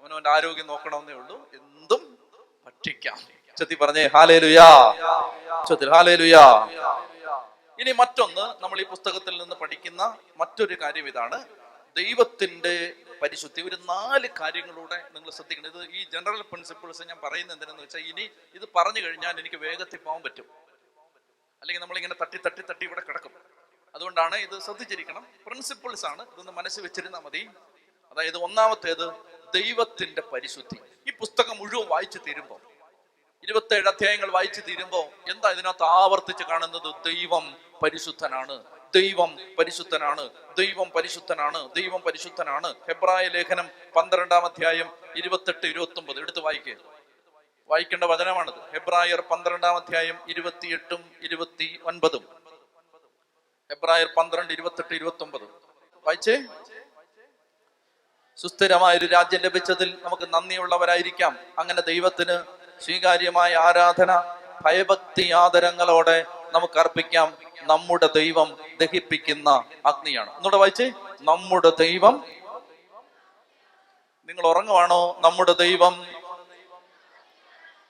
[0.00, 1.50] അവനവന്റെ ആരോഗ്യം നോക്കണമെന്നേ ഉള്ളൂ.
[1.52, 2.18] എന്തും
[2.66, 3.18] ഭക്ഷിക്കാം.
[3.58, 4.08] ചെത്തി പറഞ്ഞേ
[5.68, 6.38] ചെത്തിൽ ഹാലേലുയാ.
[7.80, 11.44] ഇനി മറ്റൊന്ന് നമ്മൾ ഈ പുസ്തകത്തിൽ നിന്ന് പഠിക്കുന്ന മറ്റൊരു കാര്യം ഇതാണ്.
[11.96, 12.92] ദൈവത്തിന്റെ
[13.22, 13.62] പരിശുദ്ധി.
[13.62, 15.66] ഒരു നാല് കാര്യങ്ങളൂടെ നിങ്ങൾ ശ്രദ്ധിക്കണം.
[15.66, 20.22] ഇത് ഈ ജനറൽ പ്രിൻസിപ്പിൾസ് ഞാൻ പറയുന്നത് എന്തിനാന്ന് വെച്ചാൽ ഇനി ഇത് പറഞ്ഞു കഴിഞ്ഞാൽ എനിക്ക് വേഗത്തിൽ പോകാൻ
[20.22, 20.44] പറ്റും.
[21.60, 23.30] അല്ലെങ്കിൽ നമ്മളിങ്ങനെ തട്ടി തട്ടി തട്ടി ഇവിടെ കിടക്കും.
[23.94, 25.26] അതുകൊണ്ടാണ് ഇത് ശ്രദ്ധിച്ചിരിക്കണം.
[25.46, 26.22] പ്രിൻസിപ്പിൾസ് ആണ്.
[26.22, 27.48] ഇതൊന്ന് മനസ്സിൽ വെച്ചിരുന്നാൽ മതി.
[28.12, 29.12] അതായത് ഒന്നാമത്തേത്
[29.54, 30.78] ദൈവത്തിന്റെ പരിശുദ്ധി.
[31.10, 32.60] ഈ പുസ്തകം മുഴുവൻ വായിച്ചു തീരുമ്പോ
[33.44, 36.94] ഇരുപത്തേഴ് അധ്യായങ്ങൾ വായിച്ചു തീരുമ്പോ എന്താ ഇതിനകത്ത് ആവർത്തിച്ച് കാണുന്നത്?
[37.04, 38.64] ദൈവം പരിശുദ്ധനാണ്.
[38.94, 40.30] ദൈവം പരിശുദ്ധനാണ്.
[40.58, 41.68] ദൈവം പരിശുദ്ധനാണ്.
[41.74, 42.74] ദൈവം പരിശുദ്ധനാണ്.
[42.88, 46.74] ഹെബ്രായ ലേഖനം പന്ത്രണ്ടാം അധ്യായം ഇരുപത്തെട്ട് ഇരുപത്തി ഒമ്പത് എടുത്ത് വായിക്കേ.
[47.70, 48.72] വായിക്കേണ്ട വചനമാണത്.
[48.72, 52.24] ഹെബ്രായർ പന്ത്രണ്ടാം അധ്യായം ഇരുപത്തിയെട്ടും ഇരുപത്തി ഒൻപതും
[53.70, 55.42] ഹെബ്രായർ പന്ത്രണ്ട് ഇരുപത്തെട്ട് ഇരുപത്തി ഒമ്പത്
[56.06, 56.36] വായിച്ചേ?
[58.42, 61.38] സുസ്ഥിരമായ ഒരു രാജ്യം ലഭിച്ചതിൽ നമുക്ക് നന്ദിയുള്ളവരായിരിക്കാം.
[61.58, 62.42] അങ്ങനെ ദൈവത്തിന്
[62.84, 67.38] സ്വീകാര്യമായ ആരാധന ഭയഭക്തി ആദരങ്ങളോടെ നമുക്ക് അർപ്പിക്കാം.
[67.60, 70.30] നമ്മുടെ ദൈവം ദഹിപ്പിക്കുന്ന അഗ്നിയാണ്.
[70.30, 70.92] ഒന്നുകൂടെ വായിച്ചേ.
[71.22, 72.24] നമ്മുടെ ദൈവം.
[74.24, 75.20] നിങ്ങൾ ഉറങ്ങുവാണോ?
[75.24, 76.06] നമ്മുടെ ദൈവം.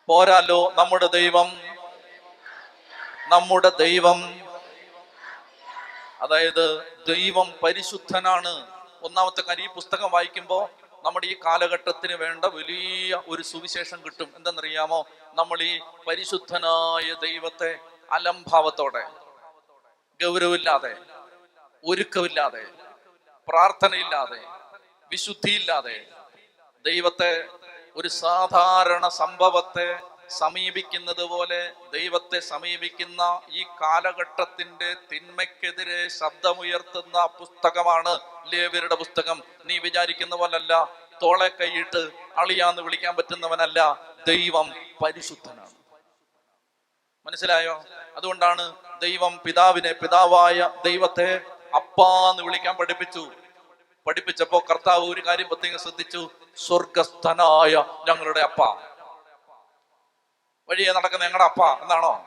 [0.06, 0.72] പോരാലോ?
[0.78, 1.60] നമ്മുടെ ദൈവം.
[3.28, 4.40] നമ്മുടെ ദൈവം.
[6.20, 8.79] അതായത് ദൈവം പരിശുദ്ധനാണ്.
[9.02, 10.68] ഒന്നാമത്തെ കാര്യം ഈ പുസ്തകം വായിക്കുമ്പോൾ
[11.04, 14.32] നമ്മുടെ ഈ കാലഘട്ടത്തിന് വേണ്ട വലിയ ഒരു സുവിശേഷം കിട്ടും.
[14.36, 15.06] എന്തെന്നറിയാമോ?
[15.34, 17.78] നമ്മൾ ഈ പരിശുദ്ധനായ ദൈവത്തെ
[18.10, 19.04] അലംഭാവത്തോടെ
[20.24, 20.96] ഗൗരവില്ലാതെ
[21.84, 22.64] ഒരുക്കമില്ലാതെ
[23.48, 24.40] പ്രാർത്ഥനയില്ലാതെ
[25.10, 26.06] വിശുദ്ധിയില്ലാതെ
[26.84, 27.44] ദൈവത്തെ
[27.96, 38.20] ഒരു സാധാരണ സംഭവത്തെ സമീപിക്കുന്നത് പോലെ ദൈവത്തെ സമീപിക്കുന്ന ഈ കാലഘട്ടത്തിന്റെ തിന്മയ്ക്കെതിരെ ശബ്ദമുയർത്തുന്ന പുസ്തകമാണ്
[38.52, 39.42] ലേവ്യരുടെ പുസ്തകം.
[39.64, 40.88] നീ വിചാരിക്കുന്ന പോലല്ല
[41.22, 44.72] തോളെ കൈയിട്ട് അളിയാന്ന് വിളിക്കാൻ പറ്റുന്നവനല്ല ദൈവം
[45.04, 45.70] പരിശുദ്ധനാണ്.
[47.26, 47.84] മനസ്സിലായോ?
[48.16, 51.40] അതുകൊണ്ടാണ് ദൈവം പിതാവിനെ പിതാവായ ദൈവത്തെ
[51.74, 53.30] അപ്പാന്ന് വിളിക്കാൻ പഠിപ്പിച്ചു.
[54.06, 58.89] പഠിപ്പിച്ചപ്പോ കർത്താവ് ഒരു കാര്യം പ്രത്യേകം ശ്രദ്ധിച്ചു സ്വർഗസ്ഥനായ ഞങ്ങളുടെ അപ്പ.
[60.70, 61.82] വഴിയെ നടക്കുന്ന ഞങ്ങളുടെ അപ്പ.
[61.82, 62.26] എന്നാണോ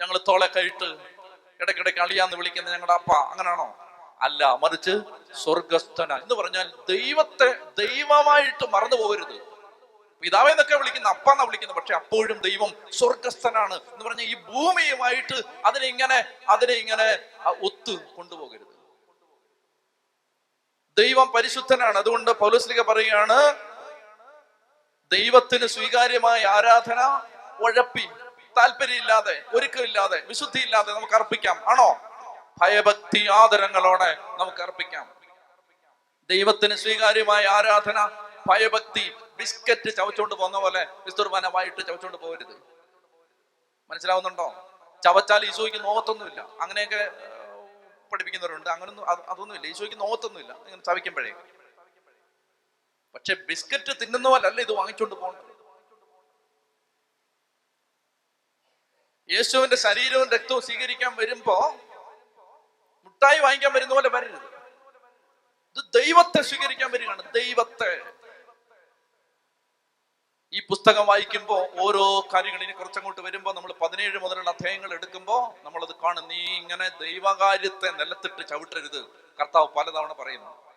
[0.00, 0.88] ഞങ്ങൾ തോളെ കഴിട്ട്
[1.60, 3.12] ഇടയ്ക്കിടയ്ക്ക് അളിയാന്ന് വിളിക്കുന്ന ഞങ്ങളുടെ അപ്പ.
[3.12, 3.76] അങ്ങനാണോ?
[4.20, 4.90] അല്ല മറിച്ച്
[5.34, 9.50] സ്വർഗസ്ഥന എന്ന് പറഞ്ഞാൽ ദൈവത്തെ ദൈവമായിട്ട് മറന്നു പോകരുത്
[10.22, 11.76] പിതാവെ എന്നൊക്കെ വിളിക്കുന്ന അപ്പ എന്നാ വിളിക്കുന്നത്.
[11.76, 17.06] പക്ഷെ അപ്പോഴും ദൈവം സ്വർഗസ്ഥനാണ് എന്ന് പറഞ്ഞ ഈ ഭൂമിയുമായിട്ട് അതിനെ ഇങ്ങനെ അതിനെ ഇങ്ങനെ
[17.46, 18.66] ഒത്തു കൊണ്ടുപോകരുത്.
[20.96, 21.98] ദൈവം പരിശുദ്ധനാണ്.
[21.98, 23.69] അതുകൊണ്ട് പൗലസ്ലിക പറയുകയാണ്
[25.12, 27.22] ദൈവത്തിന് സ്വീകാര്യമായ ആരാധന
[27.60, 28.08] ഉഴപ്പി
[28.58, 31.62] താല്പര്യമില്ലാതെ ഒരുക്കമില്ലാതെ വിശുദ്ധിയില്ലാതെ നമുക്ക് അർപ്പിക്കാം.
[31.68, 32.00] ആണോ?
[32.62, 35.20] ഭയഭക്തി ആദരങ്ങളോടെ നമുക്ക് അർപ്പിക്കാം.
[36.30, 38.10] ദൈവത്തിന് സ്വീകാര്യമായ ആരാധന
[38.46, 42.56] ഭയഭക്തി ബിസ്ക്കറ്റ് ചവച്ചോണ്ട് പോകുന്ന പോലെ വിസ്തുർബാനമായിട്ട് ചവച്ചോണ്ട് പോകരുത്.
[43.90, 44.70] മനസ്സിലാവുന്നുണ്ടോ?
[45.04, 47.10] ചവച്ചാൽ ഈശോയ്ക്ക് നോത്തൊന്നുമില്ല അങ്ങനെയൊക്കെ
[48.12, 48.70] പഠിപ്പിക്കുന്നവരുണ്ട്.
[48.70, 49.66] അങ്ങനൊന്നും അത് അതൊന്നുമില്ല.
[49.66, 51.32] ഈശോയ്ക്ക് നോത്തൊന്നുമില്ല ഇങ്ങനെ ചവയ്ക്കുമ്പോഴേ.
[53.14, 55.50] പക്ഷെ ബിസ്ക്കറ്റ് തിന്നുന്ന പോലല്ല ഇത് വാങ്ങിച്ചുകൊണ്ട് പോകേണ്ടത്
[59.32, 61.74] യേശുവിന്റെ ശരീരവും രക്തവും സ്വീകരിക്കാൻ വരുമ്പോ
[63.04, 64.44] മുട്ടായി വാങ്ങിക്കാൻ വരുന്ന പോലെ വരരുത്.
[65.76, 67.32] ഇത് ദൈവത്തെ സ്വീകരിക്കാൻ വരികയാണ്.
[67.32, 68.12] ദൈവത്തെ.
[70.52, 76.28] ഈ പുസ്തകം വായിക്കുമ്പോൾ ഓരോ കാര്യങ്ങൾ ഇനി കുറച്ചങ്ങോട്ട് വരുമ്പോൾ നമ്മൾ പതിനേഴ് മുതലുള്ള അധ്യായങ്ങൾ എടുക്കുമ്പോ നമ്മളത് കാണും.
[76.28, 79.04] നീ ഇങ്ങനെ ദൈവകാര്യത്തെ നിലത്തിട്ട് ചവിട്ടരുത്.
[79.40, 80.69] കർത്താവ് പലതവണ പറയുന്നു.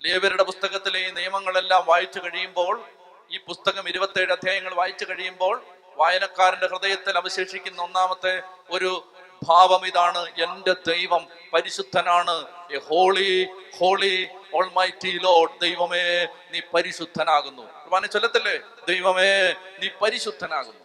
[0.00, 2.84] ലേവരുടെ പുസ്തകത്തിലെ ഈ നിയമങ്ങളെല്ലാം വായിച്ചു കഴിയുമ്പോൾ
[3.30, 5.64] ഈ പുസ്തകം ഇരുപത്തേഴ് അധ്യായങ്ങൾ വായിച്ചു കഴിയുമ്പോൾ
[5.96, 12.44] വായനക്കാരന്റെ ഹൃദയത്തിൽ അവശേഷിക്കുന്ന ഒന്നാമത്തെ ഒരു ഭാവം ഇതാണ് എന്റെ ദൈവം പരിശുദ്ധനാണ്.
[12.78, 13.46] Holy
[13.78, 15.60] holy almighty lord.
[15.60, 17.62] ദൈവമേ നീ പരിശുദ്ധനാകുന്നു.
[17.62, 18.60] കുർബാന ചൊല്ലത്തില്ലേ?
[18.88, 20.84] ദൈവമേ നീ പരിശുദ്ധനാകുന്നു.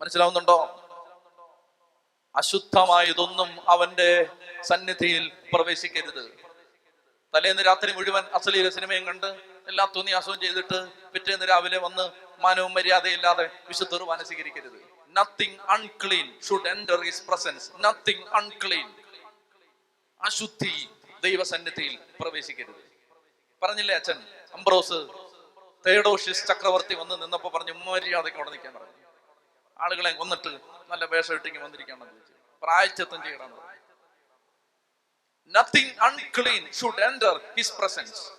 [0.00, 0.80] മനസ്സിലാവുന്നുണ്ടോ?
[2.36, 4.26] അശുദ്ധമായതൊന്നും അവന്റെ
[4.62, 6.43] സന്നിധിയിൽ പ്രവേശിക്കരുത്.
[7.34, 9.26] തലേന്ന് രാത്രി മുഴുവൻ അശ്ലീല സിനിമയും കണ്ട്
[9.68, 12.10] എല്ലാ തുന്നിയാസവും ചെയ്തിട്ട് പിറ്റേന്ന് രാവിലെ വന്ന്
[12.42, 14.22] മാനവും മര്യാദയില്ലാതെ വിശുദ്ധ കുർബാന
[15.08, 18.94] nothing unclean should enter his presence nothing unclean
[20.22, 20.88] അശുദ്ധി
[21.22, 22.82] ദൈവസന്നിധിയിൽ പ്രവേശിക്കരുത്.
[23.62, 24.18] പറഞ്ഞില്ലേ അച്ഛൻ?
[24.52, 25.06] അംബ്രോസ്
[25.86, 28.92] തേഡോഷിസ് ചക്രവർത്തി വന്ന് നിന്നപ്പോ പറഞ്ഞു മര്യാദയ്ക്ക് അവിടെ നിൽക്കാൻ പറഞ്ഞു.
[29.80, 30.58] ആളുകളെ കൊന്നിട്ട്
[30.90, 32.32] നല്ല വേഷം ഇട്ടിങ്ങി വന്നിരിക്കണം ചോദിച്ചു.
[32.62, 33.73] പ്രായച്ചത്വം ചെയ്യണം എന്ന് പറഞ്ഞു.
[35.52, 38.32] Nothing unclean should enter his presence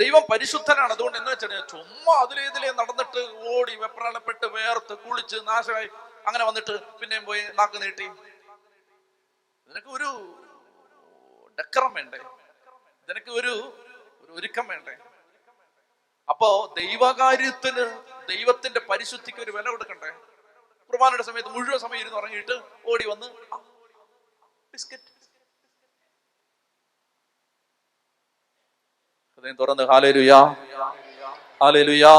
[0.00, 0.92] ദൈവം പരിശുദ്ധനാണ്.
[0.92, 5.88] അതുകൊണ്ട് എന്ന് വെച്ചാൽ ചുമ്മാ അതിലേതിലേ നടന്നിട്ട് ഓടി വെപ്രാളപ്പെട്ട് വേർത്ത് കുളിച്ച് നാശമായി
[6.26, 8.06] അങ്ങനെ വന്നിട്ട് പിന്നെയും പോയി നാക്ക് നീട്ടി.
[9.68, 10.08] നിനക്ക് ഒരു
[11.60, 12.18] ഡക്കറം വേണ്ടേ?
[13.04, 13.52] ഇതിനൊക്കെ ഒരു
[14.22, 14.96] ഒരു ഒരുക്കം വേണ്ടേ?
[16.28, 17.84] അപ്പോ ദൈവകാര്യത്തിന്
[18.28, 20.10] ദൈവത്തിന്റെ പരിശുദ്ധിക്ക് ഒരു വില കൊടുക്കണ്ടേ?
[20.90, 23.26] കുർബാനയുടെ സമയത്ത് മുഴുവൻ സമയം ഇരുന്ന് ഉറങ്ങിയിട്ട് ഓടി വന്ന്
[24.72, 25.23] ബിസ്ക്കറ്റ്.
[29.44, 30.44] ഹൃദയം തുറന്ന് ഹാലേലുയാ
[31.62, 32.12] ഹാലേലുയാ.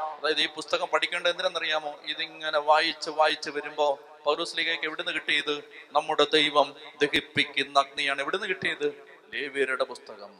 [0.00, 1.94] അതായത് ഈ പുസ്തകം പഠിക്കേണ്ടത് എന്തിനെന്നറിയാമോ?
[2.04, 5.64] ഇതിങ്ങനെ വായിച്ച് വായിച്ച് വരുമ്പോ പൗരസ്ലികയ്ക്ക് എവിടുന്ന് കിട്ടിയത്?
[5.92, 9.08] നമ്മുടെ ദൈവം ദഹിപ്പിക്കുന്ന അഗ്നിയാണ് എവിടുന്ന് കിട്ടിയത്?
[9.34, 10.34] ലേവ്യരുടെ പുസ്തകം.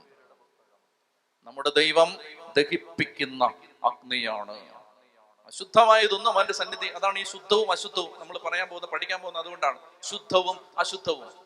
[1.45, 2.17] നമ്മുടെ ദൈവം
[2.57, 3.45] ദഹിപ്പിക്കുന്ന
[3.85, 4.57] അഗ്നിയാണ്.
[5.47, 8.21] അശുദ്ധമായതൊന്നും അവന്റെ സന്നിധി അതാണ് ഈ ശുദ്ധവും അശുദ്ധവും.
[8.21, 9.79] നമ്മൾ പറയാൻ പോകുന്ന പഠിക്കാൻ പോകുന്നത് അതുകൊണ്ടാണ്.
[10.03, 11.46] ശുദ്ധവും അശുദ്ധവും.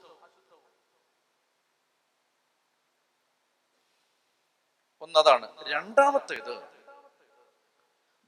[5.02, 5.64] ഒന്നതാണ്.
[5.68, 6.62] രണ്ടാമത്തേത്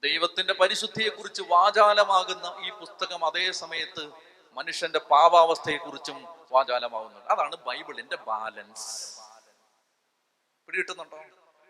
[0.02, 4.10] ദൈവത്തിന്റെ പരിശുദ്ധിയെ കുറിച്ച് വാചാലമാകുന്ന ഈ പുസ്തകം അതേ സമയത്ത്
[4.52, 7.32] മനുഷ്യന്റെ പാപാവസ്ഥയെ കുറിച്ചും വാചാലമാകുന്നുണ്ട്.
[7.32, 9.18] അതാണ് ബൈബിളിന്റെ ബാലൻസ്.
[10.66, 11.20] പിടികിട്ടുന്നുണ്ടോ?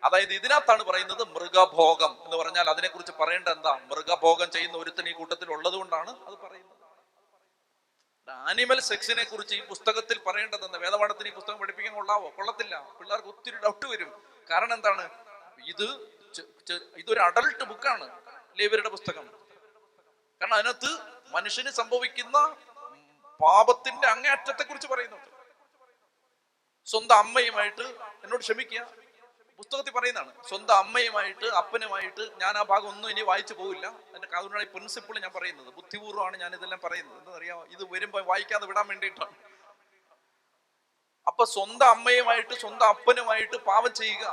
[0.03, 3.79] അതായത് ഇതിനകത്താണ് പറയുന്നത് മൃഗഭോഗം എന്ന് പറഞ്ഞാൽ അതിനെക്കുറിച്ച് പറയേണ്ട എന്താ?
[3.91, 6.83] മൃഗഭോഗം ചെയ്യുന്ന ഒരുത്തൻ ഈ കൂട്ടത്തിൽ ഉള്ളത് കൊണ്ടാണ് അത് പറയുന്നത്.
[8.29, 12.29] ആനിമൽ സെക്സിനെ കുറിച്ച് ഈ പുസ്തകത്തിൽ പറയേണ്ടതെന്ന് വേദപാഠത്തിന് ഈ പുസ്തകം പഠിപ്പിക്കാൻ കൊള്ളാവോ?
[12.29, 12.91] കൊള്ളത്തില്ല.
[12.99, 14.32] പിള്ളേർക്ക് ഒത്തിരി ഡൗട്ട് വരും.
[14.51, 15.05] കാരണം എന്താണ്?
[15.65, 15.87] ഇത്
[16.97, 18.05] ഇതൊരു അഡൽട്ട് ബുക്കാണ്
[18.59, 19.25] ലേവരുടെ പുസ്തകം.
[20.41, 20.91] കാരണം അതിനകത്ത്
[21.33, 22.37] മനുഷ്യന് സംഭവിക്കുന്ന
[23.41, 25.29] പാപത്തിന്റെ അങ്ങേയറ്റത്തെ കുറിച്ച് പറയുന്നുണ്ട്.
[26.85, 27.85] സ്വന്തം അമ്മയുമായിട്ട്
[28.23, 28.81] എന്നോട് ക്ഷമിക്കുക.
[29.57, 34.71] പുസ്തകത്തിൽ പറയുന്നതാണ് സ്വന്തം അമ്മയുമായിട്ട് അപ്പനുമായിട്ട് ഞാൻ ആ ഭാഗം ഒന്നും ഇനി വായിച്ചു പോകില്ല എന്റെ കാതുകൊണ്ടാണ് ഈ
[34.71, 35.67] പ്രിൻസിപ്പിൾ ഞാൻ പറയുന്നത്.
[35.73, 37.17] ബുദ്ധിപൂർവമാണ് ഞാൻ ഇതെല്ലാം പറയുന്നത്.
[37.17, 39.52] എന്താ അറിയാമോ ഇത് വരുമ്പോ വായിക്കാതെ വിടാൻ വേണ്ടിയിട്ടാണ്.
[41.27, 44.25] അപ്പൊ സ്വന്തം അമ്മയുമായിട്ട് സ്വന്തം അപ്പനുമായിട്ട് പാപം ചെയ്യുക.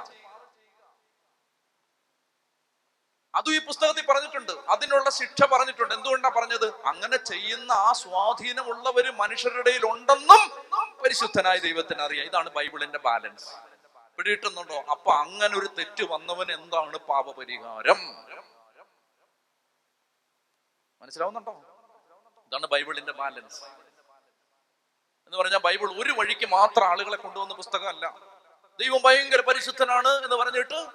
[3.35, 4.53] അതും ഈ പുസ്തകത്തിൽ പറഞ്ഞിട്ടുണ്ട്.
[4.53, 5.95] അതിനുള്ള ശിക്ഷ പറഞ്ഞിട്ടുണ്ട്.
[5.95, 6.67] എന്തുകൊണ്ടാ പറഞ്ഞത്?
[6.85, 10.43] അങ്ങനെ ചെയ്യുന്ന ആ സ്വാധീനമുള്ളവര് മനുഷ്യരുടെ ഉണ്ടെന്നും
[11.03, 12.27] പരിശുദ്ധനായ ദൈവത്തിന് അറിയാം.
[12.27, 13.51] ഇതാണ് ബൈബിളിന്റെ ബാലൻസ്.
[14.17, 18.01] പിടിയിട്ടുന്നുണ്ടോ അപ്പൊ അങ്ങനെ ഒരു തെറ്റ് വന്നവന് എന്താണ് പാപപരിഹാരം?
[21.03, 21.55] മനസ്സിലാവുന്നുണ്ടോ?
[22.47, 23.63] ഇതാണ് ബൈബിളിന്റെ ബാലൻസ്.
[25.31, 28.15] എന്ന് പറഞ്ഞാൽ ബൈബിൾ ഒരു വഴിക്ക് മാത്രം ആളുകളെ കൊണ്ടുവന്ന പുസ്തകമല്ല.
[28.81, 30.87] ദൈവം ഭയങ്കര പരിശുദ്ധനാണ് എന്ന് പറഞ്ഞിട്ട്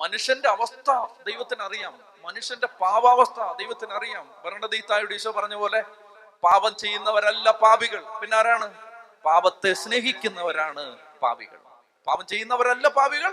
[0.00, 0.90] മനുഷ്യന്റെ അവസ്ഥ
[1.26, 5.82] ദൈവത്തിന് അറിയാം മനുഷ്യന്റെ പാവാവസ്ഥ ദൈവത്തിന് അറിയാം ഭരണദീത്തായുടെ ഈശോ പറഞ്ഞ പോലെ
[6.44, 8.02] പാപം ചെയ്യുന്നവരല്ല പാപികൾ.
[8.20, 8.74] പിന്നെ ആരാണ്
[9.24, 11.58] പാപത്തെ സ്നേഹിക്കുന്നവരാണ് പാപികൾ.
[12.06, 13.32] പാപം ചെയ്യുന്നവരല്ല പാപികൾ.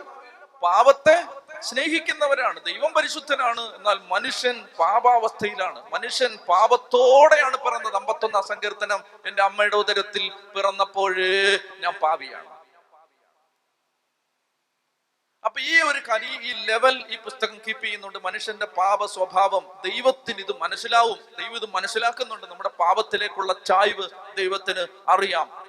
[0.64, 5.94] പാപത്തെ സ്നേഹിക്കുന്നവരാണ് ദൈവം പരിശുദ്ധനാണ് എന്നാൽ മനുഷ്യൻ പാപാവസ്ഥയിലാണ്.
[5.94, 7.96] മനുഷ്യൻ പാപത്തോടെയാണ് പിറന്നത്.
[7.96, 12.60] അമ്പത്തൊന്നാം സങ്കീർത്തനം എന്റെ അമ്മയുടെ ഉദരത്തിൽ പിറന്നപ്പോഴേ ഞാൻ പാവിയാണ്
[15.46, 18.18] അപ്പൊ ഈ ഒരു കരി ഈ ലെവൽ ഈ പുസ്തകം കീപ്പ് ചെയ്യുന്നുണ്ട്.
[18.18, 21.20] മനുഷ്യന്റെ പാപ സ്വഭാവം ദൈവത്തിന് ഇത് മനസ്സിലാവും.
[21.40, 22.48] ദൈവം ഇത് മനസ്സിലാക്കുന്നുണ്ട്.
[22.48, 25.66] നമ്മുടെ പാപത്തിലേക്കുള്ള ചായ്വ് ദൈവത്തിന് അറിയാം.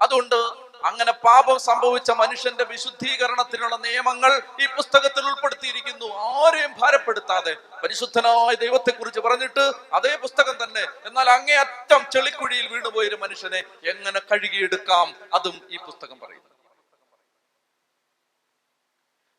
[0.00, 6.06] അതുകൊണ്ട് അങ്ങനെ പാപം സംഭവിച്ച മനുഷ്യന്റെ വിശുദ്ധീകരണത്തിനുള്ള നിയമങ്ങൾ ഈ പുസ്തകത്തിൽ ഉൾപ്പെടുത്തിയിരിക്കുന്നു.
[6.06, 10.86] ആരെയും ഭാരപ്പെടുത്താതെ പരിശുദ്ധനായ ദൈവത്തെക്കുറിച്ച് പറഞ്ഞിട്ട് അതേ പുസ്തകം തന്നെ.
[11.04, 15.14] എന്നാൽ അങ്ങേയറ്റം ചെളിക്കുഴിയിൽ വീണുപോയൊരു മനുഷ്യനെ എങ്ങനെ കഴുകിയെടുക്കാം?
[15.34, 16.52] അതും ഈ പുസ്തകം പറയുന്നു.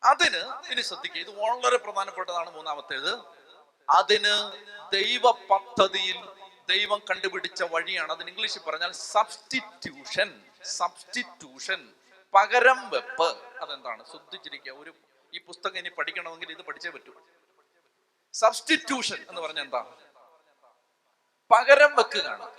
[0.04, 1.20] അതിന് ഇനി ശ്രദ്ധിക്കുക.
[1.20, 3.18] ഇത് വളരെ പ്രധാനപ്പെട്ടതാണ് മൂന്നാമത്തേത്.
[3.90, 4.52] അതിന്
[4.92, 8.12] ദൈവ പദ്ധതിയിൽ ദൈവം കണ്ടുപിടിച്ച വഴിയാണ്.
[8.12, 11.92] അതിന് ഇംഗ്ലീഷിൽ പറഞ്ഞാൽ സബ്സ്റ്റിറ്റ്യൂഷൻ സബ്സ്റ്റിറ്റ്യൂഷൻ
[12.34, 13.58] പകരം വെപ്പ്.
[13.62, 14.04] അതെന്താണ്?
[14.04, 14.72] ശ്രദ്ധിച്ചിരിക്കുക.
[14.72, 14.94] ഒരു
[15.34, 17.12] ഈ പുസ്തകം ഇനി പഠിക്കണമെങ്കിൽ ഇത് പഠിച്ചേ പറ്റൂ.
[18.32, 19.86] സബ്സ്റ്റിറ്റ്യൂഷൻ എന്ന് പറഞ്ഞ എന്താ?
[21.50, 22.50] പകരം വെക്കുകയാണ്.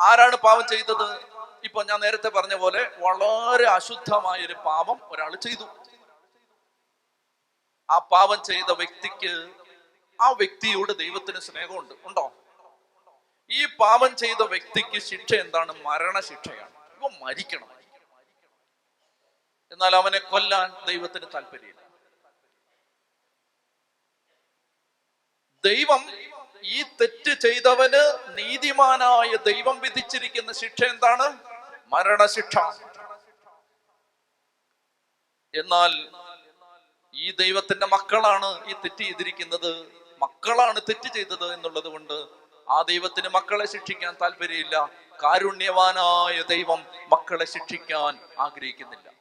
[0.00, 1.20] ആരാണ് പാവം ചെയ്തത്?
[1.64, 5.68] ഇപ്പൊ ഞാൻ നേരത്തെ പറഞ്ഞ പോലെ വളരെ അശുദ്ധമായ ഒരു പാപം ഒരാൾ ചെയ്തു.
[7.90, 9.50] ആ പാപം ചെയ്ത വ്യക്തിക്ക്
[10.20, 11.94] ആ വ്യക്തിയോട് ദൈവത്തിന് സ്നേഹമുണ്ട്.
[12.04, 12.32] ഉണ്ടോ?
[13.50, 15.72] ഈ പാപം ചെയ്ത വ്യക്തിക്ക് ശിക്ഷ എന്താണ്?
[15.72, 16.70] മരണശിക്ഷയാണ്.
[16.96, 17.70] ഇവ മരിക്കണം.
[19.72, 21.80] എന്നാൽ അവനെ കൊല്ലാൻ ദൈവത്തിന് താല്പര്യമില്ല.
[25.64, 26.06] ദൈവം
[26.64, 31.38] ഈ തെറ്റ് ചെയ്തവന് നീതിമാനായ ദൈവം വിധിച്ചിരിക്കുന്ന ശിക്ഷ എന്താണ്?
[31.86, 32.58] മരണശിക്ഷ.
[35.54, 36.10] എന്നാൽ
[37.14, 39.86] ഈ ദൈവത്തിന്റെ മക്കളാണ് ഈ തെറ്റ് ചെയ്തിരിക്കുന്നത്.
[40.22, 44.90] മക്കളാണ് തെറ്റ് ചെയ്തത് എന്നുള്ളത് കൊണ്ട് ആ ദൈവത്തിന് മക്കളെ ശിക്ഷിക്കാൻ താല്പര്യമില്ല.
[45.22, 49.12] കാരുണ്യവാനായ ദൈവം മക്കളെ ശിക്ഷിക്കാൻ ആഗ്രഹിക്കുന്നില്ല.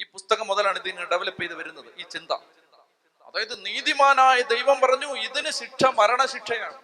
[0.00, 1.86] ഈ പുസ്തകം മുതലാണ് ഇതിങ്ങനെ ഡെവലപ്പ് ചെയ്ത് വരുന്നത്.
[1.98, 2.32] ഈ ചിന്ത.
[3.26, 6.74] അതായത് നീതിമാനായ ദൈവം പറഞ്ഞു ഇതിന് ശിക്ഷ മരണശിക്ഷയാണ്.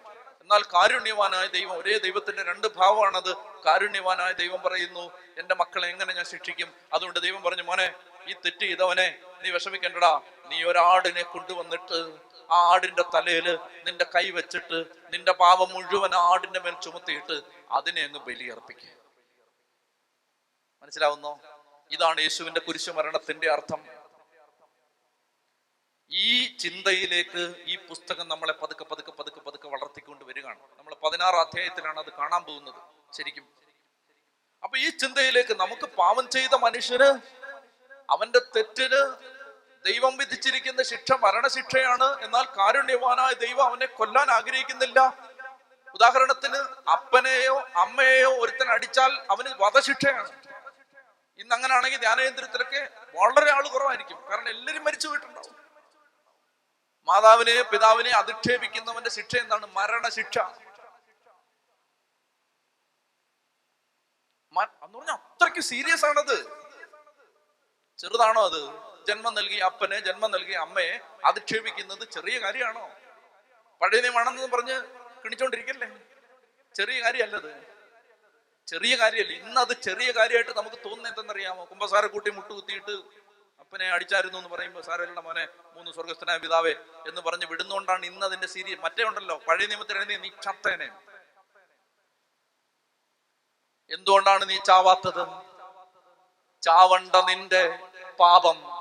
[0.41, 3.35] എന്നാൽ കാരുണ്യവാനായ ദൈവം ഒരേ ദൈവത്തിന്റെ രണ്ട് ഭാവമാണത്.
[3.65, 6.73] കാരുണ്യവാനായ ദൈവം പറയുന്നു എന്റെ മക്കളെ എങ്ങനെ ഞാൻ ശിക്ഷിക്കും?
[6.93, 7.93] അതുകൊണ്ട് ദൈവം പറഞ്ഞു മോനെ
[8.27, 10.21] ഈ തെറ്റ് ചെയ്തവനെ നീ വിഷമിക്കണ്ടടാ.
[10.47, 17.41] നീ ഒരാടിനെ കൊണ്ടുവന്നിട്ട് ആ ആടിന്റെ തലയിൽ നിന്റെ കൈ വെച്ചിട്ട് നിന്റെ പാവം മുഴുവൻ ആടിന്റെ മേൽ ചുമത്തിയിട്ട്
[17.71, 18.89] അതിനെ അങ്ങ് ബലിയർപ്പിക്കുക
[20.83, 21.39] മനസ്സിലാവുന്നോ?
[21.91, 23.85] ഇതാണ് യേശുവിന്റെ കുരിശുമരണത്തിന്റെ അർത്ഥം.
[26.11, 30.59] ഈ ചിന്തയിലേക്ക് ഈ പുസ്തകം നമ്മളെ പതുക്കെ പതുക്കെ പതുക്കെ പതുക്കെ വളർത്തിക്കൊണ്ട് വരികയാണ്.
[30.77, 32.81] നമ്മൾ പതിനാറ് അധ്യായത്തിലാണ് അത് കാണാൻ പോകുന്നത്.
[33.13, 33.47] ശരിക്കും.
[34.63, 37.19] അപ്പൊ ഈ ചിന്തയിലേക്ക് നമുക്ക് പാവം ചെയ്ത മനുഷ്യന്
[38.09, 39.33] അവന്റെ തെറ്റിന്
[39.85, 42.23] ദൈവം വിധിച്ചിരിക്കുന്ന ശിക്ഷ മരണശിക്ഷയാണ്.
[42.23, 45.29] എന്നാൽ കാരുണ്യവാനായ ദൈവം അവനെ കൊല്ലാൻ ആഗ്രഹിക്കുന്നില്ല.
[45.93, 50.31] ഉദാഹരണത്തിന് അപ്പനെയോ അമ്മയെയോ ഒരുത്തൻ അടിച്ചാൽ അവന് വധശിക്ഷയാണ്.
[51.37, 54.29] ഇന്ന് അങ്ങനെയാണെങ്കിൽ ധ്യാനകേന്ദ്രത്തിലൊക്കെ വളരെ ആൾ കുറവായിരിക്കും.
[54.31, 55.55] കാരണം എല്ലാവരും മരിച്ചു പോയിട്ടുണ്ടാവും.
[57.07, 59.65] മാതാവിനെ പിതാവിനെ അധിക്ഷേപിക്കുന്നവന്റെ ശിക്ഷ എന്താണ്?
[59.65, 60.39] മരണശിക്ഷ.
[64.83, 66.63] എന്ന് അത്രയ്ക്ക് സീരിയസ് ആണത്.
[67.97, 68.92] ചെറുതാണോ അത്?
[69.07, 72.89] ജന്മം നൽകിയ അപ്പനെ ജന്മം നൽകിയ അമ്മയെ അധിക്ഷേപിക്കുന്നത് ചെറിയ കാര്യമാണോ?
[73.81, 74.83] പഴയ നിയമാണെന്ന് പറഞ്ഞ്
[75.25, 75.87] കിണിച്ചോണ്ടിരിക്കല്ലേ?
[76.77, 77.63] ചെറിയ കാര്യമല്ലത്.
[78.67, 79.33] ചെറിയ കാര്യമല്ല.
[79.33, 81.65] ഇന്ന് അത് ചെറിയ കാര്യമായിട്ട് നമുക്ക് തോന്നുന്നത് എന്തെന്നറിയാമോ?
[81.65, 82.91] കുമ്പസാര കൂട്ടി മുട്ടുകുത്തിയിട്ട്
[83.59, 86.71] അപ്പനെ അടിച്ചായിരുന്നു എന്ന് പറയുമ്പോൾ സാരല്ല മോനെ മൂന്ന് സ്വർഗസ്ഥനായ പിതാവേ
[87.07, 90.89] എന്ന് പറഞ്ഞ് വിടുന്നോണ്ടാണ് ഇന്ന് അതിന്റെ സീരിയൽ മറ്റേ ഉണ്ടല്ലോ പഴയ നിയമത്തിൽ എഴുതി നീ ചത്തേനെ.
[93.91, 95.23] എന്തുകൊണ്ടാണ് നീ ചാവാത്തത്?
[96.63, 97.79] ചാവണ്ട നിന്റെ
[98.19, 98.72] പാപം.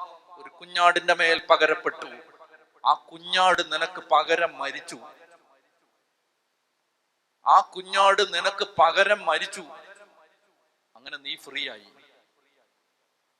[0.62, 2.08] കുഞ്ഞാടിന്റെ മേൽ പകരപ്പെട്ടു.
[2.86, 4.98] ആ കുഞ്ഞാട് നിനക്ക് പകരം മരിച്ചു.
[7.46, 9.60] ആ കുഞ്ഞാട് നിനക്ക് പകരം മരിച്ചു.
[10.96, 11.88] അങ്ങനെ നീ ഫ്രീ ആയി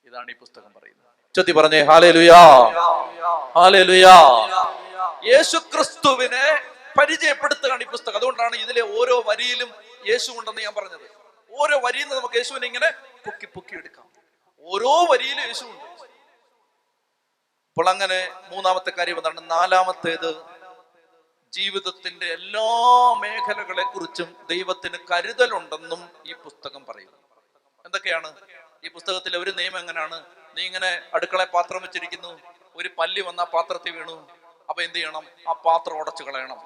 [0.05, 1.35] ഇതാണ് ഈ പുസ്തകം പറയുന്നത്.
[1.37, 2.41] ചൊത്തി പറഞ്ഞേ ഹാലേ ലുയാ
[3.59, 4.17] ഹാലേ ലുയാ
[5.25, 6.63] യേശു ക്രിസ്തുവിനെ
[6.99, 8.17] പരിചയപ്പെടുത്തുകയാണ് ഈ പുസ്തകം.
[8.17, 9.75] അതുകൊണ്ടാണ് ഇതിലെ ഓരോ വരിയിലും
[10.09, 11.11] യേശു ഉണ്ടെന്ന് ഞാൻ പറഞ്ഞത്.
[11.51, 12.91] ഓരോ വരിയിൽ നിന്ന് നമുക്ക് യേശുവിനെ ഇങ്ങനെ
[13.27, 14.11] പൊക്കി പൊക്കി എടുക്കാം.
[14.61, 16.12] ഓരോ വരിയിലും യേശു ഉണ്ട്.
[17.73, 19.51] അപ്പോൾ അങ്ങനെ മൂന്നാമത്തെ കാര്യം എന്താണ്?
[19.51, 20.43] നാലാമത്തേത്
[21.53, 22.67] ജീവിതത്തിന്റെ എല്ലാ
[23.19, 27.17] മേഖലകളെ കുറിച്ചും ദൈവത്തിന് കരുതലുണ്ടെന്നും ഈ പുസ്തകം പറയുന്നു.
[27.85, 28.35] എന്തൊക്കെയാണ്?
[28.85, 30.27] ഈ പുസ്തകത്തിലെ ഒരു നിയമം എങ്ങനെയാണ്?
[30.57, 32.41] നീ ഇങ്ങനെ അടുക്കള പാത്രം വെച്ചിരിക്കുന്നു
[32.77, 34.29] ഒരു പല്ലി വന്ന പാത്രത്തിൽ വീണു
[34.69, 35.27] അപ്പൊ എന്ത് ചെയ്യണം?
[35.49, 36.61] ആ പാത്രം ഉടച്ചു കളയണം.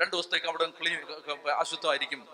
[0.00, 1.12] രണ്ടു ദിവസത്തേക്ക് അവിടെ ക്ലീൻ
[1.50, 2.28] അശുദ്ധമായിരിക്കും.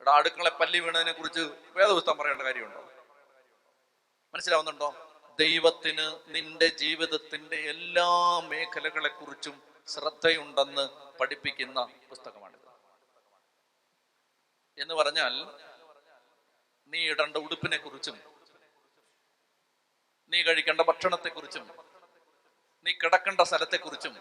[0.00, 1.40] എടാ അടുക്കള പല്ലി വീണതിനെ കുറിച്ച്
[1.76, 2.80] വേദപുസ്തകം പറയേണ്ട കാര്യമുണ്ടോ?
[4.34, 5.03] മനസ്സിലാവുന്നുണ്ടോ?
[5.38, 10.88] ദൈവത്തിന് നിന്റെ ജീവിതത്തിന്റെ എല്ലാ മേഖലകളെ കുറിച്ചും ശ്രദ്ധയുണ്ടെന്ന്
[11.20, 12.64] പഠിപ്പിക്കുന്ന പുസ്തകമാണിത്.
[14.78, 15.32] എന്ന് പറഞ്ഞാൽ
[16.86, 18.20] നീ ഇടേണ്ട ഉടുപ്പിനെ കുറിച്ചും
[20.28, 21.70] നീ കഴിക്കേണ്ട ഭക്ഷണത്തെ കുറിച്ചും
[22.84, 24.18] നീ കിടക്കേണ്ട സ്ഥലത്തെ കുറിച്ചും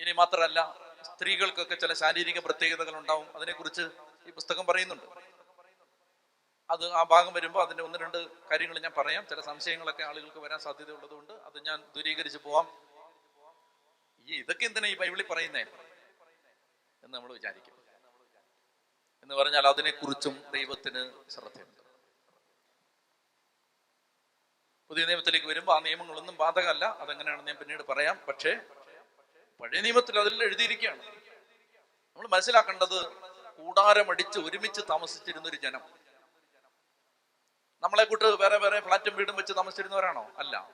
[0.00, 3.36] ഇനി മാത്രമല്ല സ്ത്രീകൾക്കൊക്കെ ചില ശാരീരിക പ്രത്യേകതകൾ ഉണ്ടാവും.
[3.36, 3.82] അതിനെക്കുറിച്ച്
[4.26, 5.33] ഈ പുസ്തകം പറയുന്നുണ്ട്.
[6.70, 9.26] അത് ആ ഭാഗം വരുമ്പോൾ അതിന്റെ ഒന്ന് രണ്ട് കാര്യങ്ങൾ ഞാൻ പറയാം.
[9.26, 12.84] ചില സംശയങ്ങളൊക്കെ ആളുകൾക്ക് വരാൻ സാധ്യതയുള്ളതുകൊണ്ട് അത് ഞാൻ ദൂരീകരിച്ച് പോവാം.
[14.26, 15.60] ഈ ഇതൊക്കെ എന്തിനാ ഈ ബൈബിളിൽ പറയുന്നേ?
[15.60, 17.84] എന്ന് നമ്മൾ വിചാരിക്കും.
[19.22, 21.80] എന്ന് പറഞ്ഞാൽ അതിനെക്കുറിച്ചും ദൈവത്തിന് ശ്രദ്ധയുണ്ട്.
[24.88, 26.84] പുതിയ നിയമത്തിലേക്ക് വരുമ്പോൾ ആ നിയമങ്ങളൊന്നും ബാധകമല്ല.
[26.84, 28.20] അതെങ്ങനെയാണെന്ന് ഞാൻ പിന്നീട് പറയാം.
[28.28, 28.56] പക്ഷേ
[29.60, 31.02] പഴയ നിയമത്തിൽ അതിൽ എഴുതിയിരിക്കുകയാണ്.
[32.16, 33.12] നമ്മൾ മനസ്സിലാക്കേണ്ടത്
[33.56, 36.03] കൂടാരമടിച്ച് ഒരുമിച്ച് താമസിച്ചിരുന്ന ഒരു ജനം.
[37.84, 40.30] നമ്മളെ കൂട്ട് വേറെ വേറെ ഫ്ലാറ്റും വീടും വെച്ച് താമസിച്ചിരുന്നവരാണോ?
[40.38, 40.70] അല്ല.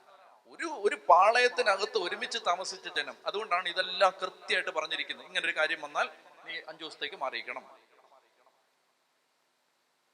[0.48, 5.26] ഒരു ഒരു പാളയത്തിനകത്ത് ഒരുമിച്ച് താമസിച്ച ജനം അതുകൊണ്ടാണ് ഇതെല്ലാം കൃത്യമായിട്ട് പറഞ്ഞിരിക്കുന്നത്.
[5.26, 6.08] ഇങ്ങനെ ഒരു കാര്യം വന്നാൽ
[6.44, 7.64] നീ അഞ്ചു ദിവസത്തേക്ക് മാറിയിക്കണം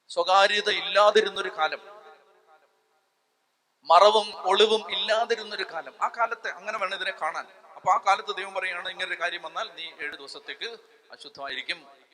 [0.09, 1.80] സ്വകാര്യത ഇല്ലാതിരുന്നൊരു കാലം.
[3.84, 5.94] മറവും ഒളിവും ഇല്ലാതിരുന്നൊരു കാലം.
[6.03, 7.47] ആ കാലത്തെ അങ്ങനെ വേണം ഇതിനെ കാണാൻ.
[7.76, 10.76] അപ്പൊ ആ കാലത്ത് ദൈവം പറയുകയാണ് ഇങ്ങനൊരു കാര്യം വന്നാൽ നീ ഏഴു ദിവസത്തേക്ക്
[11.12, 12.05] അശുദ്ധമായിരിക്കും.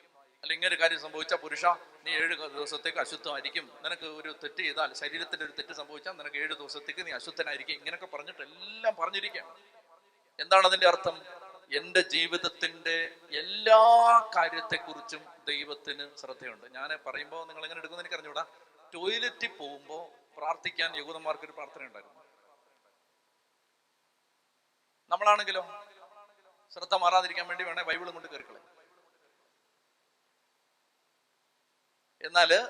[0.42, 1.64] അല്ല ഇങ്ങനെ കാര്യം സംഭവിച്ചാൽ പുരുഷ
[2.04, 3.66] നീ ഏഴ് ദിവസത്തേക്ക് അശുദ്ധമായിരിക്കും.
[3.84, 7.74] നിനക്ക് ഒരു തെറ്റ് ചെയ്താൽ ശരീരത്തിൽ ഒരു തെറ്റ് സംഭവിച്ചാൽ നിനക്ക് ഏഴ് ദിവസത്തേക്ക് നീ അശുദ്ധനായിരിക്കും.
[7.74, 9.44] ഇങ്ങനെയൊക്കെ പറഞ്ഞിട്ട് എല്ലാം പറഞ്ഞിരിക്കുക
[10.40, 11.16] എന്താണ് അതിന്റെ അർത്ഥം?
[11.78, 12.96] എന്റെ ജീവിതത്തിന്റെ
[13.42, 13.82] എല്ലാ
[14.36, 16.66] കാര്യത്തെക്കുറിച്ചും ദൈവത്തിന് ശ്രദ്ധയുണ്ട്.
[16.74, 18.44] ഞാൻ പറയുമ്പോൾ നിങ്ങൾ എങ്ങനെ എടുക്കുന്നത് എനിക്ക് അറിഞ്ഞൂടാ
[18.94, 20.02] ടോയ്ലറ്റിൽ പോകുമ്പോൾ
[20.36, 22.18] പ്രാർത്ഥിക്കാൻ യഹൂദന്മാർക്ക് ഒരു പ്രാർത്ഥന ഉണ്ടായിരുന്നു.
[25.10, 25.62] നമ്മളാണെങ്കിലോ?
[26.72, 28.60] ശ്രദ്ധ മാറാതിരിക്കാൻ വേണ്ടി വേണേ ബൈബിളും കൊണ്ട് കയറിക്കളെ
[32.24, 32.68] എന്നാൽ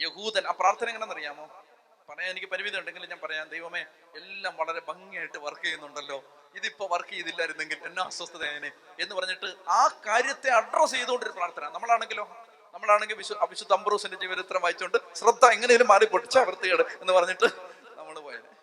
[0.00, 1.64] യഹൂദൻ ആ പ്രാർത്ഥന എങ്ങനെയെന്ന് അറിയാമോ
[2.08, 3.48] പറയാൻ എനിക്ക് പരിമിതി ഉണ്ടെങ്കിൽ ഞാൻ പറയാം.
[3.48, 3.80] ദൈവമേ
[4.16, 6.24] എല്ലാം വളരെ ഭംഗിയായിട്ട് വർക്ക് ചെയ്യുന്നുണ്ടല്ലോ.
[6.54, 11.68] ഇതിപ്പോ വർക്ക് ചെയ്തില്ലായിരുന്നെങ്കിൽ എന്നെ അസ്വസ്ഥതയേനെ എന്ന് പറഞ്ഞിട്ട് ആ കാര്യത്തെ അഡ്രസ് ചെയ്തുകൊണ്ടൊരു പ്രാർത്ഥന.
[11.68, 12.46] നമ്മളാണെങ്കിലോ?
[12.74, 17.44] നമ്മളാണെങ്കിൽ വിശു അവിശുദ്ധ അംബ്രൂസിന്റെ ജീവചരിത്രം വായിച്ചുകൊണ്ട് ശ്രദ്ധ എങ്ങനെയും മാറി പൊട്ടിച്ച വൃത്തികേട് എന്ന് പറഞ്ഞിട്ട്
[17.96, 18.56] നമ്മൾ പോയത്.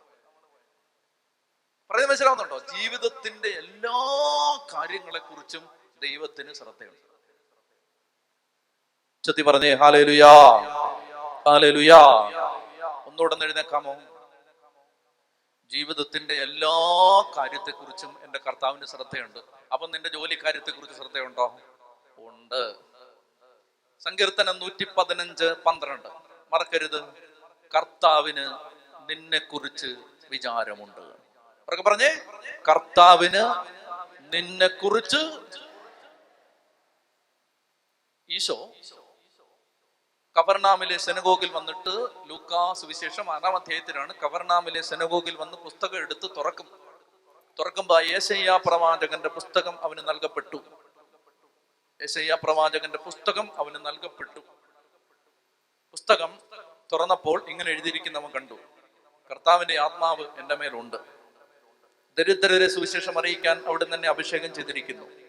[1.90, 2.60] പറയുന്നത് മനസ്സിലാവുന്നുണ്ടോ?
[2.60, 3.98] ജീവിതത്തിന്റെ എല്ലാ
[4.74, 5.70] കാര്യങ്ങളെ കുറിച്ചും
[6.02, 7.12] ദൈവത്തിന് ശ്രദ്ധയുണ്ട്.
[9.26, 10.34] ചത്തി പറഞ്ഞേ ഹാലേലുയാ
[11.48, 12.00] ഹാലേലുയാ.
[13.06, 13.96] ഒന്നുകൂടെ ഒന്ന് എഴുന്നേക്കാമോ
[15.66, 16.70] ജീവിതത്തിന്റെ എല്ലാ
[17.38, 19.40] കാര്യത്തെക്കുറിച്ചും എന്റെ കർത്താവിന്റെ ശ്രദ്ധയുണ്ട്.
[19.74, 21.60] അപ്പം നിന്റെ ജോലി കാര്യത്തെക്കുറിച്ച് ശ്രദ്ധയുണ്ടോ?
[22.18, 22.76] ഉണ്ട്.
[24.04, 26.08] സങ്കീർത്തനം നൂറ്റി പതിനഞ്ച് പന്ത്രണ്ട്.
[26.54, 27.04] മറക്കരുത്.
[27.76, 28.50] കർത്താവിന്
[29.10, 29.96] നിന്നെ കുറിച്ച്
[30.30, 31.02] വിചാരമുണ്ട്
[31.84, 32.10] പറഞ്ഞേ.
[32.70, 33.44] കർത്താവിന്
[34.20, 35.40] നിന്നെ കുറിച്ച്
[38.30, 38.70] ഈശോ
[40.38, 44.14] കവർണാമിലെ സെനഗോഗിൽ വന്നിട്ട് ലൂക്കാ സുവിശേഷം ആറാം അധ്യായത്തിലാണ്.
[44.16, 46.68] കവർണാമിലെ സെനഗോഗിൽ വന്ന് പുസ്തകം എടുത്ത് തുറക്കും.
[47.60, 50.58] തുറക്കുമ്പോ ഏശയ്യ പ്രവാചകന്റെ പുസ്തകം അവന് നൽകപ്പെട്ടു.
[52.04, 54.40] ഏശയ്യ പ്രവാചകന്റെ പുസ്തകം അവന് നൽകപ്പെട്ടു.
[55.92, 56.40] പുസ്തകം
[56.94, 58.54] തുറന്നപ്പോൾ ഇങ്ങനെ എഴുതിയിരിക്കുന്നവൻ കണ്ടു.
[59.32, 60.98] കർത്താവിന്റെ ആത്മാവ് എന്റെ മേലുണ്ട്.
[62.18, 65.23] ദരിദ്രരെ സുവിശേഷം അറിയിക്കാൻ അവിടെ തന്നെ അഭിഷേകം ചെയ്തിരിക്കുന്നു.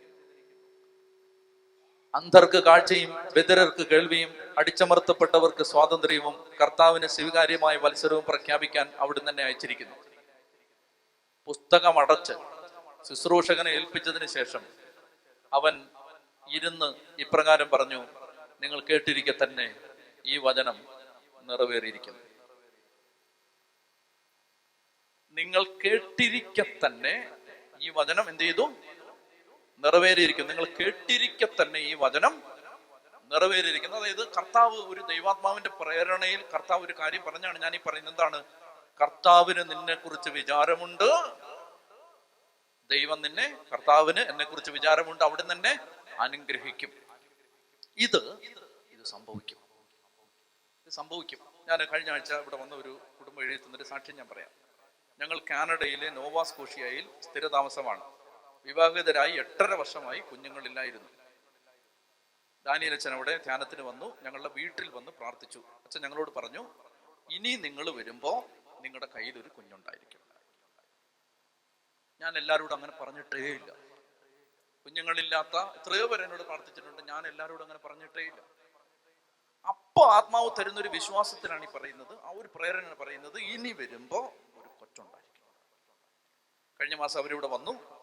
[2.16, 9.96] അന്ധർക്ക് കാഴ്ചയും ബദിരർക്ക് കേൾവിയും അടിച്ചമർത്തപ്പെട്ടവർക്ക് സ്വാതന്ത്ര്യവും കർത്താവിന് സ്വീകാര്യമായ മത്സരവും പ്രഖ്യാപിക്കാൻ അവിടുന്ന് തന്നെ അയച്ചിരിക്കുന്നു.
[11.48, 12.34] പുസ്തകമടച്ച്
[13.08, 14.62] ശുശ്രൂഷകനെ ഏൽപ്പിച്ചതിന് ശേഷം
[15.52, 15.74] അവൻ
[16.48, 16.88] ഇരുന്ന്
[17.24, 18.00] ഇപ്രകാരം പറഞ്ഞു
[18.62, 19.66] നിങ്ങൾ കേട്ടിരിക്കെ തന്നെ
[20.24, 20.76] ഈ വചനം
[21.48, 22.20] നിറവേറിയിരിക്കുന്നു.
[25.36, 27.14] നിങ്ങൾ കേട്ടിരിക്കെ തന്നെ
[27.82, 28.64] ഈ വചനം എന്ത് ചെയ്തു?
[29.78, 30.52] നിറവേറിയിരിക്കുന്നു.
[30.52, 32.42] നിങ്ങൾ കേട്ടിരിക്കെ തന്നെ ഈ വചനം
[33.24, 33.96] നിറവേറിയിരിക്കുന്നു.
[33.96, 38.14] അതായത് കർത്താവ് ഒരു ദൈവാത്മാവിന്റെ പ്രേരണയിൽ കർത്താവ് ഒരു കാര്യം പറഞ്ഞാണ് ഞാൻ ഈ പറയുന്നത്.
[38.14, 38.44] എന്താണ്?
[39.00, 41.04] കർത്താവിന് നിന്നെ കുറിച്ച് വിചാരമുണ്ട്.
[42.90, 45.24] ദൈവം നിന്നെ കർത്താവിന് എന്നെ കുറിച്ച് വിചാരമുണ്ട്.
[45.24, 45.78] അവിടെ തന്നെ
[46.20, 46.92] അനുഗ്രഹിക്കും.
[47.98, 48.38] ഇത്
[48.90, 49.58] ഇത് സംഭവിക്കും.
[50.86, 51.38] ഇത് സംഭവിക്കും.
[51.68, 54.50] ഞാൻ കഴിഞ്ഞ ആഴ്ച ഇവിടെ വന്ന ഒരു കുടുംബം എഴുതി തന്നൊരു സാക്ഷ്യം ഞാൻ പറയാം.
[55.20, 58.23] ഞങ്ങൾ കാനഡയിലെ നോവാസ്കോഷിയയിൽ സ്ഥിരതാമസമാണ്.
[58.64, 61.10] വിവാഹിതരായി എട്ടര വർഷമായി കുഞ്ഞുങ്ങളില്ലായിരുന്നു.
[62.66, 65.58] ദാനിയൽ അച്ഛൻ അവിടെ ധ്യാനത്തിന് വന്നു ഞങ്ങളുടെ വീട്ടിൽ വന്ന് പ്രാർത്ഥിച്ചു.
[65.58, 66.74] അച്ഛൻ ഞങ്ങളോട് പറഞ്ഞു
[67.30, 68.42] ഇനി നിങ്ങൾ വരുമ്പോൾ
[68.80, 70.20] നിങ്ങളുടെ കയ്യിൽ ഒരു കുഞ്ഞുണ്ടായിരിക്കും.
[72.20, 73.70] ഞാൻ എല്ലാവരോടും അങ്ങനെ പറഞ്ഞിട്ടേ ഇല്ല.
[74.84, 78.40] കുഞ്ഞുങ്ങളില്ലാത്ത എത്രയോ പേര് എന്നോട് പ്രാർത്ഥിച്ചിട്ടുണ്ട് ഞാൻ എല്ലാവരോടും അങ്ങനെ പറഞ്ഞിട്ടേ ഇല്ല.
[79.68, 82.20] അപ്പൊ ആത്മാവ് തരുന്ന ഒരു വിശ്വാസത്തിലാണ് ഈ പറയുന്നത്.
[82.20, 85.42] ആ ഒരു പ്രേരണ പറയുന്നത് ഇനി വരുമ്പോ ഒരു കൊച്ചുണ്ടായിരിക്കും.
[86.80, 87.93] കഴിഞ്ഞ മാസം അവരിവിടെ വന്നു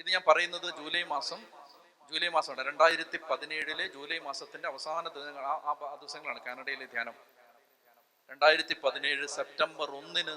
[0.00, 1.40] ഇത് ഞാൻ പറയുന്നത് ജൂലൈ മാസം
[2.12, 7.14] ജൂലൈ മാസമാണ് രണ്ടായിരത്തി പതിനേഴിലെ ജൂലൈ മാസത്തിന്റെ അവസാന ദിവസങ്ങൾ ആ ദിവസങ്ങളാണ് കാനഡയിലെ ധ്യാനം.
[8.30, 10.34] രണ്ടായിരത്തി പതിനേഴ് സെപ്റ്റംബർ ഒന്നിന്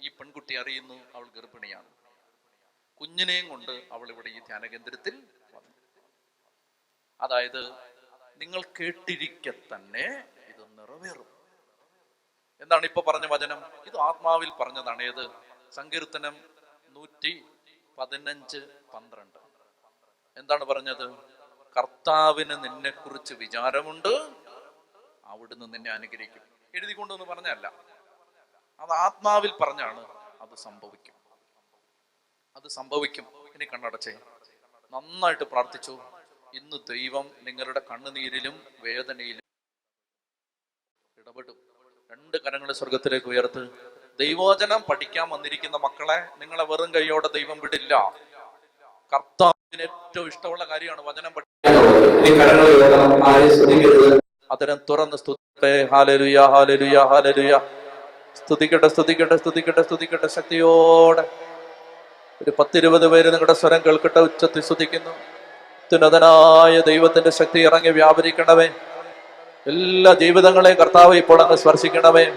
[0.00, 1.88] ഈ പെൺകുട്ടി അറിയുന്നു അവൾ ഗർഭിണിയാണ്.
[3.00, 5.14] കുഞ്ഞിനെയും കൊണ്ട് അവൾ ഇവിടെ ഈ ധ്യാന കേന്ദ്രത്തിൽ
[5.54, 5.74] വന്നു.
[7.20, 7.62] അതായത്
[8.36, 10.06] നിങ്ങൾ കേട്ടിരിക്കെ തന്നെ
[10.48, 11.30] ഇത് നിറവേറും.
[12.60, 13.66] എന്താണ് ഇപ്പൊ പറഞ്ഞ വചനം?
[13.86, 15.02] ഇത് ആത്മാവിൽ പറഞ്ഞതാണ്.
[15.02, 15.30] ഏത്?
[15.72, 16.36] സങ്കീർത്തനം
[16.88, 17.44] നൂറ്റി
[17.98, 18.58] പതിനഞ്ച്
[18.94, 19.38] പന്ത്രണ്ട്.
[20.36, 21.10] എന്താണ് പറഞ്ഞത്?
[21.76, 24.34] കർത്താവിന് നിന്നെ കുറിച്ച് വിചാരമുണ്ട്.
[25.24, 26.42] അവിടുന്ന് നിന്നെ അനുഗ്രഹിക്കും.
[26.74, 27.66] എഴുതിക്കൊണ്ടെന്ന് പറഞ്ഞല്ല.
[28.80, 30.06] അത് ആത്മാവിൽ പറഞ്ഞാണ്
[30.40, 31.14] അത് സംഭവിക്കും.
[32.56, 33.52] അത് സംഭവിക്കും.
[33.54, 34.12] ഇനി കണ്ണടച്ചേ.
[34.90, 36.02] നന്നായിട്ട് പ്രാർത്ഥിച്ചു.
[36.54, 39.42] ഇന്ന് ദൈവം നിങ്ങളുടെ കണ്ണുനീരിലും വേദനയിലും
[41.18, 41.56] ഇടപെടും.
[42.10, 43.91] രണ്ട് കരങ്ങളെ സ്വർഗത്തിലേക്ക് ഉയർത്ത്.
[44.20, 48.12] ദൈവോചനം പഠിക്കാൻ വന്നിരിക്കുന്ന മക്കളെ നിങ്ങളെ വെറും കൈയോടെ ദൈവം വിടില്ല.
[49.14, 51.32] കർത്താവിന് ഏറ്റവും ഇഷ്ടമുള്ള കാര്യമാണ് വചനം
[54.50, 55.16] അതിനെ തുറന്ന്
[58.36, 58.88] സ്തുതിക്കട്ടെ.
[58.88, 61.28] സ്തുതിക്കട്ടെ സ്തുതിക്കട്ടെ സ്തുതിക്കട്ടെ ശക്തിയോടെ.
[62.42, 64.20] ഒരു പത്തിരുപത് പേര് നിങ്ങളുടെ സ്വരം കേൾക്കട്ടെ.
[64.20, 65.10] ഉച്ചത്തിൽ സ്തുതിക്കുന്നു.
[65.10, 68.68] അത്യുന്നതനായ ദൈവത്തിന്റെ ശക്തി ഇറങ്ങി വ്യാപരിക്കണമേ.
[69.66, 72.36] എല്ലാ ജീവിതങ്ങളെയും കർത്താവ് ഇപ്പോൾ അങ്ങ് സ്പർശിക്കണമേ.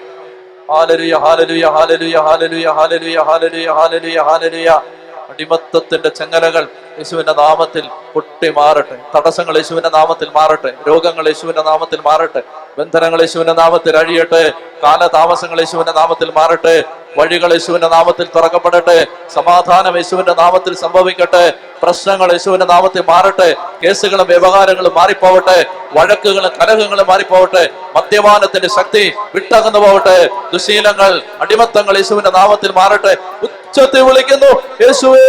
[5.30, 6.68] അടിമത്തത്തിന്റെ ചങ്ങലകൾ
[6.98, 8.98] യേശുവിന്റെ നാമത്തിൽ പൊട്ടി മാറട്ടെ.
[9.16, 10.74] തടസ്സങ്ങൾ യേശുവിന്റെ നാമത്തിൽ മാറട്ടെ.
[10.88, 12.42] രോഗങ്ങൾ യേശുവിന്റെ നാമത്തിൽ മാറട്ടെ.
[12.80, 14.51] ബന്ധനങ്ങൾ യേശുവിന്റെ നാമത്തിൽ അഴിയട്ടെ.
[14.84, 16.84] കാലതാമസങ്ങൾ യേശുവിന്റെ നാമത്തിൽ മാറട്ടെ.
[17.17, 19.08] വഴികൾ യേശുവിന്റെ നാമത്തിൽ തുറക്കപ്പെടട്ടെ.
[19.34, 21.54] സമാധാനം യേശുവിന്റെ നാമത്തിൽ സംഭവിക്കട്ടെ.
[21.84, 23.55] പ്രശ്നങ്ങൾ യേശുവിന്റെ നാമത്തിൽ മാറട്ടെ.
[23.84, 25.66] കേസുകളും വ്യവഹാരങ്ങളും മാറിപ്പോവട്ടെ.
[25.93, 27.70] വഴക്കുകളും കലഹങ്ങളും മാറിപ്പോവട്ടെ.
[27.96, 30.30] മദ്യപാനത്തിന്റെ ശക്തി വിട്ടകന്നു പോവട്ടെ.
[30.54, 33.17] ദുശീലങ്ങൾ അടിമത്തങ്ങൾ യേശുവിന്റെ നാമത്തിൽ മാറട്ടെ.
[33.43, 34.62] ഉച്ചത്തിൽ വിളിക്കുന്നു.
[34.82, 35.22] യേശുവേ!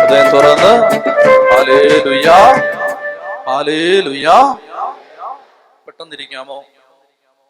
[0.00, 0.72] അദ്ദേഹം തുറന്ന്.
[5.86, 6.58] പെട്ടെന്നിരിക്കാമോ?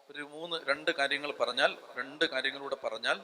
[0.09, 3.17] ഒരു മൂന്ന് രണ്ട് കാര്യങ്ങൾ പറഞ്ഞാൽ രണ്ട് കാര്യങ്ങളൂടെ പറഞ്ഞാൽ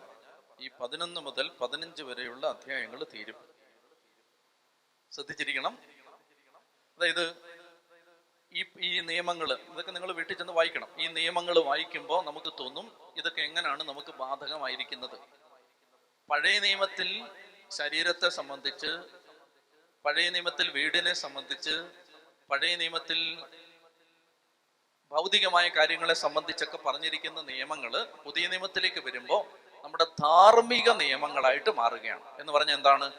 [0.59, 3.37] ഈ പതിനൊന്ന് മുതൽ പതിനഞ്ച് വരെയുള്ള അധ്യായങ്ങൾ തീരും.
[5.11, 5.77] ശ്രദ്ധിച്ചിരിക്കണം.
[6.97, 7.35] അതായത്
[8.53, 10.87] ഈ ഈ നിയമങ്ങൾ ഇതൊക്കെ നിങ്ങൾ വീട്ടിൽ ചെന്ന് വായിക്കണം.
[10.99, 15.17] ഈ നിയമങ്ങൾ വായിക്കുമ്പോൾ നമുക്ക് തോന്നും ഇതൊക്കെ എങ്ങനെയാണ് നമുക്ക് ബാധകമായിരിക്കുന്നത്.
[16.29, 17.25] പഴയ നിയമത്തിൽ
[17.71, 18.97] ശരീരത്തെ സംബന്ധിച്ച്
[20.05, 21.85] പഴയ നിയമത്തിൽ വീടിനെ സംബന്ധിച്ച്
[22.49, 23.43] പഴയ നിയമത്തിൽ
[25.11, 29.45] ഭൗതികമായ കാര്യങ്ങളെ സംബന്ധിച്ചൊക്കെ പറഞ്ഞിരിക്കുന്ന നിയമങ്ങൾ പുതിയ നിയമത്തിലേക്ക് വരുമ്പോൾ
[29.83, 32.39] നമ്മുടെ ധാർമ്മിക നിയമങ്ങളായിട്ട് മാറുകയാണ്.
[32.39, 33.11] എന്ന് പറഞ്ഞാൽ എന്താണ്?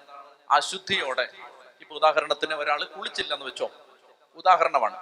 [0.51, 1.51] അശുദ്ധിയോടെ
[1.82, 3.70] ഇപ്പൊ ഉദാഹരണത്തിന് ഒരാൾ കുളിച്ചില്ല എന്ന് വെച്ചോ.
[4.36, 4.96] ഉദാഹരണമാണ്.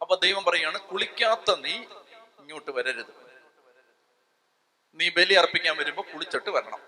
[0.00, 1.74] അപ്പൊ ദൈവം പറയാണ് കുളിക്കാത്ത നീ
[2.38, 3.06] ഇങ്ങോട്ട് വരരുത്.
[4.94, 6.80] നീ ബലി അർപ്പിക്കാൻ വരുമ്പോ കുളിച്ചിട്ട് വരണം.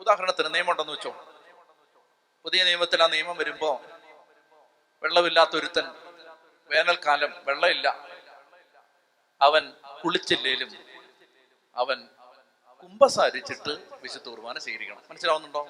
[0.00, 1.10] ഉദാഹരണത്തിന് നിയമം ഉണ്ടെന്ന് വെച്ചോ.
[2.44, 3.82] പുതിയ നിയമത്തിൽ ആ നിയമം വരുമ്പോ
[5.02, 5.84] വെള്ളമില്ലാത്ത ഒരുത്തൻ
[6.68, 8.08] വേനൽക്കാലം വെള്ളമില്ല.
[9.42, 9.72] അവൻ
[10.04, 10.70] കുളിച്ചില്ലേലും
[11.76, 12.08] അവൻ
[12.82, 15.02] കുമ്പസാരിച്ചിട്ട് വിശുദ്ധ കുർബാന സ്വീകരിക്കണം.
[15.10, 15.68] മനസ്സിലാവുന്നുണ്ടോ?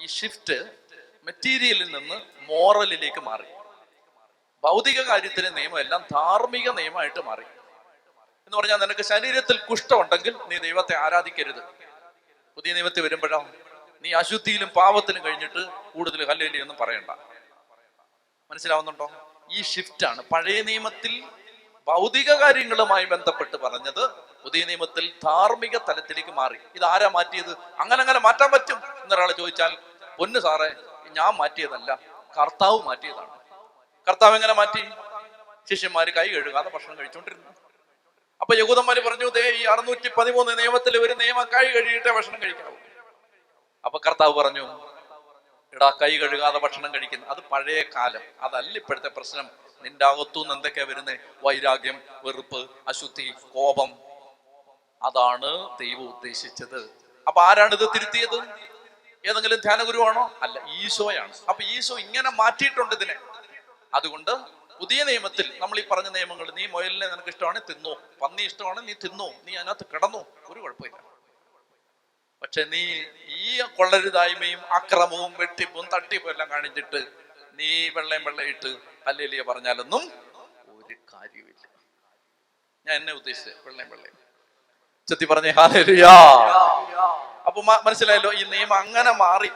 [0.00, 0.91] ഈ ഷിഫ്റ്റ്
[1.24, 3.42] മെറ്റീരിയലിൽ നിന്ന് മോറലിലേക്ക് മാറി.
[4.64, 7.42] ഭൗതിക കാര്യത്തിലെ നിയമം എല്ലാം ധാർമ്മിക നിയമമായിട്ട് മാറി.
[8.46, 11.62] എന്ന് പറഞ്ഞാൽ നിനക്ക് ശരീരത്തിൽ കുഷ്ഠമുണ്ടെങ്കിൽ നീ ദൈവത്തെ ആരാധിക്കരുത്.
[12.56, 13.46] പുതിയ നിയമത്തിൽ വരുമ്പോഴോ
[14.02, 17.10] നീ അശുദ്ധിയിലും പാപത്തിലും കഴിഞ്ഞിട്ട് കൂടുതൽ ഹല്ലേലിയൊന്നും പറയണ്ട.
[18.50, 19.10] മനസ്സിലാവുന്നുണ്ടോ?
[19.52, 20.22] ഈ ഷിഫ്റ്റ് ആണ്.
[20.22, 21.24] പഴയ നിയമത്തിൽ
[21.86, 24.08] ഭൗതിക കാര്യങ്ങളുമായി ബന്ധപ്പെട്ട് പറഞ്ഞത്
[24.44, 26.58] പുതിയ നിയമത്തിൽ ധാർമ്മിക തലത്തിലേക്ക് മാറി.
[26.74, 27.56] ഇത് ആരാ മാറ്റിയത്?
[27.78, 29.76] അങ്ങനെ അങ്ങനെ മാറ്റാൻ പറ്റും എന്നൊരാൾ ചോദിച്ചാൽ
[30.18, 30.70] പൊന്നു സാറേ
[31.16, 31.98] ഞാൻ മാറ്റിയതല്ല
[32.38, 33.38] കർത്താവ് മാറ്റിയതാണ്.
[34.08, 34.82] കർത്താവ് എങ്ങനെ മാറ്റി?
[35.70, 37.50] ശിഷ്യന്മാര് കൈ കഴുകാതെ ഭക്ഷണം കഴിച്ചുകൊണ്ടിരുന്നു
[38.40, 42.76] അപ്പൊ യഹൂദന്മാര് പറഞ്ഞു ദേ ഈ അറുന്നൂറ്റി പതിമൂന്ന് നിയമത്തിൽ ഒരു നിയമം കൈ കഴുകിയിട്ടേ ഭക്ഷണം കഴിക്കാവൂ.
[43.84, 44.92] അപ്പൊ കർത്താവ് പറഞ്ഞു
[45.74, 49.50] എടാ കൈ കഴുകാതെ ഭക്ഷണം കഴിക്കുന്നു അത് പഴയ കാലം അതല്ല ഇപ്പോഴത്തെ പ്രശ്നം.
[49.82, 53.90] നിന്റെ അകത്തുനിന്ന് എന്തൊക്കെയാ വരുന്നത് വൈരാഗ്യം വെറുപ്പ് അശുദ്ധി കോപം.
[55.02, 56.90] അതാണ് ദൈവം ഉദ്ദേശിച്ചത്.
[57.26, 58.71] അപ്പൊ ആരാണ് ഇത് തിരുത്തിയത്?
[59.24, 60.24] ഏതെങ്കിലും ധ്യാനഗുരുവാണോ?
[60.44, 61.34] അല്ല ഈശോയാണ്.
[61.50, 63.16] അപ്പൊ ഈശോ ഇങ്ങനെ മാറ്റിയിട്ടുണ്ട് ഇതിനെ.
[63.94, 64.32] അതുകൊണ്ട്
[64.80, 67.94] പുതിയ നിയമത്തിൽ നമ്മൾ ഈ പറഞ്ഞ നിയമങ്ങൾ നീ മുയലിനെ നിനക്ക് ഇഷ്ടമാണ് തിന്നോ.
[68.22, 69.28] പന്നി ഇഷ്ടമാണ് നീ തിന്നോ.
[69.46, 70.22] നീ അതിനകത്ത് കിടന്നു.
[70.50, 70.98] ഒരു കുഴപ്പമില്ല.
[72.42, 72.82] പക്ഷെ നീ
[73.40, 77.00] ഈ കൊള്ളരുതായ്മയും അക്രമവും വെട്ടിപ്പും തട്ടിപ്പും എല്ലാം കാണിച്ചിട്ട്
[77.58, 78.70] നീ വെള്ളയും വെള്ളയിട്ട്
[79.08, 80.04] അല്ലേലിയ പറഞ്ഞാലൊന്നും
[80.78, 81.64] ഒരു കാര്യമില്ല
[82.86, 84.16] ഞാൻ എന്നെ ഉദ്ദേശിച്ചത് വെള്ളയും വെള്ളയും.
[85.08, 86.14] ചെത്തി പറഞ്ഞേ ഹാലേലുയാ
[87.52, 89.48] അപ്പൊ മനസ്സിലായല്ലോ ഈ നിയമം അങ്ങനെ മാറി.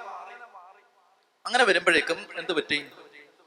[1.46, 2.90] അങ്ങനെ വരുമ്പോഴേക്കും എന്ത് പറ്റി?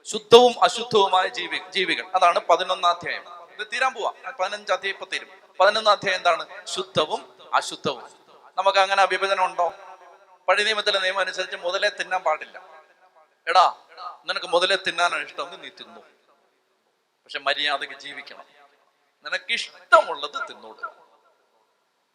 [0.04, 2.06] ശുദ്ധവും അശുദ്ധവുമായ ജീവി ജീവികൾ.
[2.16, 3.52] അതാണ് പതിനൊന്നാം അധ്യായം.
[3.60, 4.32] ഇത് തീരാൻ പോവാ.
[4.32, 5.30] പതിനഞ്ചാം അധ്യായം ഇപ്പൊ തീരും.
[5.60, 6.66] പതിനൊന്നാം അധ്യായം എന്താണ്?
[6.66, 8.04] ശുദ്ധവും അശുദ്ധവും.
[8.58, 9.74] നമുക്ക് അങ്ങനെ വിഭജനം ഉണ്ടോ?
[10.48, 12.62] പഴയ നിയമത്തിലെ നിയമം അനുസരിച്ച് മുതലേ തിന്നാൻ പാടില്ല.
[13.48, 13.76] എടാ
[14.26, 16.02] നിനക്ക് മുതലേ തിന്നാനാണ് ഇഷ്ടമെങ്കിൽ നീ തിന്നു.
[17.24, 18.46] പക്ഷെ മര്യാദയ്ക്ക് ജീവിക്കണം.
[19.26, 20.94] നിനക്ക് ഇഷ്ടമുള്ളത് തിന്നോളൂ.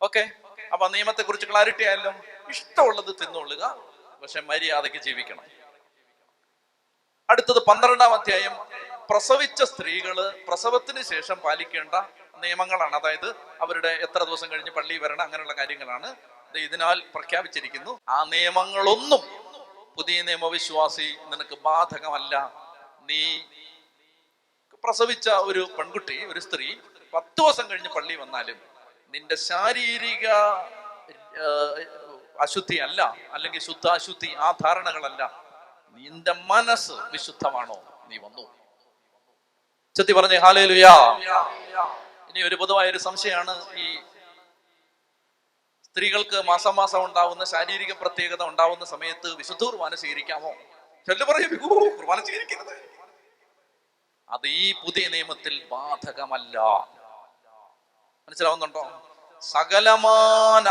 [0.03, 0.31] ഓക്കെ?
[0.75, 2.13] അപ്പൊ നിയമത്തെ കുറിച്ച് ക്ലാരിറ്റി ആയല്ലോ
[2.49, 3.79] ഇഷ്ടമുള്ളത് തിന്നുകൊള്ളുക
[4.23, 5.45] പക്ഷെ മര്യാദയ്ക്ക് ജീവിക്കണം.
[7.31, 8.55] അടുത്തത് പന്ത്രണ്ടാം അധ്യായം.
[9.11, 11.95] പ്രസവിച്ച സ്ത്രീകൾ പ്രസവത്തിന് ശേഷം പാലിക്കേണ്ട
[12.37, 12.97] നിയമങ്ങളാണ്.
[12.97, 13.29] അതായത്
[13.61, 16.07] അവരുടെ എത്ര ദിവസം കഴിഞ്ഞ് പള്ളി വരണം അങ്ങനെയുള്ള കാര്യങ്ങളാണ്.
[16.49, 19.23] ഇത് ഇതിനാൽ പ്രഖ്യാപിച്ചിരിക്കുന്നു ആ നിയമങ്ങളൊന്നും
[19.97, 22.53] പുതിയ നിയമവിശ്വാസി നിനക്ക് ബാധകമല്ല.
[23.03, 23.39] നീ
[24.85, 26.77] പ്രസവിച്ച ഒരു പെൺകുട്ടി ഒരു സ്ത്രീ
[27.15, 28.74] പത്ത് ദിവസം കഴിഞ്ഞ് പള്ളി വന്നാലും
[29.15, 30.27] നിന്റെ ശാരീരിക
[32.41, 35.45] അശുദ്ധി അല്ല അല്ലെങ്കിൽ ശുദ്ധ അശുദ്ധി ആ ധാരണകളല്ല.
[35.97, 38.07] നിന്റെ മനസ്സ് വിശുദ്ധമാണോ?
[38.09, 38.55] നീ വന്നു.
[39.97, 40.95] ചെത്തി പറഞ്ഞേ ഹാലേലുയാ.
[42.29, 43.99] ഇനി ഒരു പൊതുവായ ഒരു സംശയമാണ് ഈ
[45.85, 50.53] സ്ത്രീകൾക്ക് മാസം മാസം ഉണ്ടാവുന്ന ശാരീരിക പ്രത്യേകത ഉണ്ടാവുന്ന സമയത്ത് വിശുദ്ധ കുർബാന സ്വീകരിക്കാമോ?
[51.07, 52.75] ചെല്ലു പറയും "ഓ, കുർബാന സ്വീകരിക്കരുത്.
[54.31, 56.59] അത് ഈ പുതിയ നിയമത്തിൽ ബാധകമല്ല.
[58.29, 59.03] മനസ്സിലാവുന്നുണ്ടോ?
[59.43, 60.69] സകലമാന.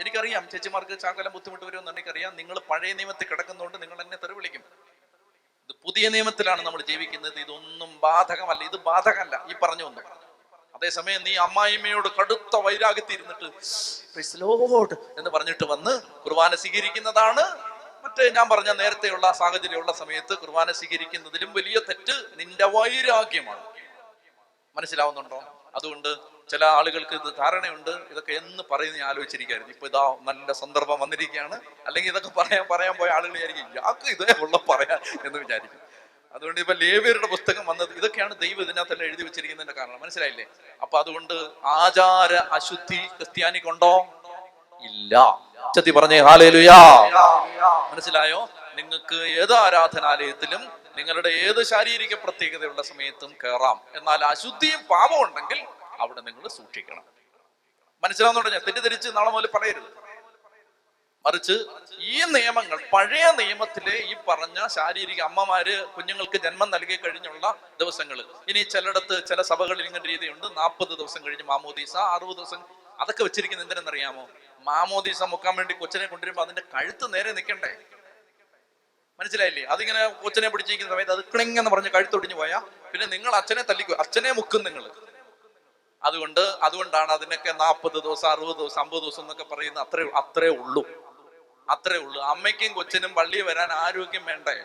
[0.00, 2.36] എനിക്കറിയാം ചേച്ചിമാർക്ക് ശകലം ബുദ്ധിമുട്ട് വരുമെന്ന് എനിക്കറിയാം.
[2.36, 4.62] നിങ്ങൾ പഴയ നിയമത്തിൽ കിടക്കുന്നതുകൊണ്ട് നിങ്ങൾ എന്നെ തെറിവിളിക്കും
[5.68, 7.38] ഇത് പുതിയ നിയമത്തിലാണ് നമ്മൾ ജീവിക്കുന്നത്.
[7.40, 8.64] ഇതൊന്നും ബാധകമല്ല.
[8.64, 9.46] ഇത് ബാധകമല്ല.
[9.50, 10.00] ഈ പറഞ്ഞു വന്നു.
[10.74, 13.44] അതേസമയം നീ അമ്മായിമ്മയോട് കടുത്ത വൈരാഗ്യത്തിൽ ഇരുന്നിട്ട്
[14.14, 17.42] "Praise the എന്ന് പറഞ്ഞിട്ട് വന്ന് കുർബാന സ്വീകരിക്കുന്നതാണ്.
[18.04, 23.66] മറ്റേ ഞാൻ പറഞ്ഞ നേരത്തെയുള്ള സാഹചര്യമുള്ള സമയത്ത് കുർബാന സ്വീകരിക്കുന്നതിലും വലിയ തെറ്റ് നിന്റെ വൈരാഗ്യമാണ്.
[24.76, 25.70] മനസ്സിലാവുന്നുണ്ടോ?
[25.74, 27.90] അതുകൊണ്ട് ചില ആളുകൾക്ക് ഇത് ധാരണയുണ്ട്.
[27.90, 29.74] ഇതൊക്കെ എന്ന് പറയുന്ന ഞാൻ ആലോചിച്ചിരിക്കുകയായിരുന്നു.
[29.74, 31.60] ഇപ്പൊ ഇതാ നല്ല സന്ദർഭം വന്നിരിക്കുകയാണ്.
[31.86, 35.80] അല്ലെങ്കിൽ ഇതൊക്കെ പറയാൻ പറയാൻ പോയ ആളുകൾ വിചാരിക്കും ഇയാൾക്ക് ഇതേ ഉള്ള പറയാം എന്ന് വിചാരിക്കും.
[36.34, 40.00] അതുകൊണ്ട് ഇപ്പൊ ലേവ്യരുടെ പുസ്തകം വന്നത് ഇതൊക്കെയാണ് ദൈവം ഇതിനകത്തെല്ലാം എഴുതി വെച്ചിരിക്കുന്നതിന്റെ കാരണം.
[40.00, 40.46] മനസ്സിലായില്ലേ?
[40.82, 41.34] അപ്പൊ അതുകൊണ്ട്
[41.64, 43.92] ആചാര അശുദ്ധി ക്രിസ്ത്യാനിക്കുണ്ടോ?
[44.82, 45.14] ഇല്ല.
[45.76, 46.78] ചത്തി പറഞ്ഞേ ഹാലേലുയാ.
[47.92, 48.48] മനസ്സിലായോ?
[48.74, 55.66] നിങ്ങൾക്ക് ഏത് ആരാധനാലയത്തിലും നിങ്ങളുടെ ഏത് ശാരീരിക പ്രത്യേകതയുള്ള സമയത്തും കയറാം എന്നാൽ അശുദ്ധിയും പാപം ഉണ്ടെങ്കിൽ
[56.02, 57.04] അവിടെ നിങ്ങൾ സൂക്ഷിക്കണം.
[58.02, 59.90] മനസ്സിലാവുന്നുണ്ട് ഞാൻ തെറ്റിദ്ധരിച്ച് നാളെ മുതൽ പറയരുത്.
[61.24, 61.54] മറിച്ച്
[62.10, 67.46] ഈ നിയമങ്ങൾ പഴയ നിയമത്തിലെ ഈ പറഞ്ഞ ശാരീരിക അമ്മമാര് കുഞ്ഞുങ്ങൾക്ക് ജന്മം നൽകി കഴിഞ്ഞുള്ള
[67.80, 68.18] ദിവസങ്ങൾ
[68.50, 70.46] ഇനി ചിലയിടത്ത് ചില സഭകളിൽ ഇങ്ങനെ രീതിയുണ്ട്.
[70.60, 72.60] നാൽപ്പത് ദിവസം കഴിഞ്ഞ് മാമോദീസ അറുപത് ദിവസം
[73.00, 74.24] അതൊക്കെ വെച്ചിരിക്കുന്നത് എന്തിനെന്നറിയാമോ?
[74.68, 77.72] മാമോദീസ മുക്കാൻ വേണ്ടി കൊച്ചിനെ കൊണ്ടുവരുമ്പോ അതിന്റെ കഴുത്ത് നേരെ നിൽക്കണ്ടേ
[79.20, 79.64] മനസ്സിലായില്ലേ?
[79.74, 82.58] അതിങ്ങനെ കൊച്ചിനെ പിടിച്ചിരിക്കുന്ന സമയത്ത് അത് ക്ലിങ് പറഞ്ഞ് കഴുത്തൊടിഞ്ഞു പോയാ
[82.92, 83.94] പിന്നെ നിങ്ങൾ അച്ഛനെ തല്ലിക്കോ?
[84.04, 84.84] അച്ഛനെ മുക്കും നിങ്ങൾ
[86.02, 90.88] അതുകൊണ്ട് അതുകൊണ്ടാണ് അതിനൊക്കെ നാൽപ്പത് ദിവസം അറുപത് ദിവസം അമ്പത് ദിവസം എന്നൊക്കെ പറയുന്നത് അത്രേ അത്രേ ഉള്ളൂ.
[91.70, 92.22] അത്രേ ഉള്ളൂ.
[92.22, 94.64] അമ്മയ്ക്കും കൊച്ചിനും പള്ളി വരാൻ ആരോഗ്യം വേണ്ടേ?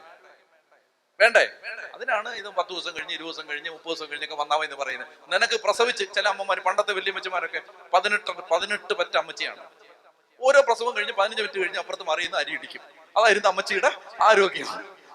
[1.19, 1.49] വേണ്ടേ?
[1.93, 5.07] അതിനാണ് ഇത് പത്ത് ദിവസം കഴിഞ്ഞ് ഇരുപത് ദിവസം കഴിഞ്ഞ് മുപ്പത് ദിവസം കഴിഞ്ഞൊക്കെ വന്നാമോ എന്ന് പറയുന്നത്.
[5.33, 7.61] നിനക്ക് പ്രസവിച്ച് ചില അമ്മമാർ പണ്ടത്തെ വല്യമ്മച്ചമാരൊക്കെ
[7.93, 9.65] പതിനെട്ട് പതിനെട്ട് പറ്റ അമ്മച്ചിയാണ്.
[10.41, 12.81] ഓരോ പ്രസവം കഴിഞ്ഞ് പതിനഞ്ച് മിനിറ്റ് കഴിഞ്ഞ് അപ്പുറത്ത് മറിയുന്ന അരി ഇടിക്കും.
[13.17, 13.91] അതായിരുന്നു അമ്മച്ചിയുടെ
[14.21, 14.67] ആരോഗ്യം.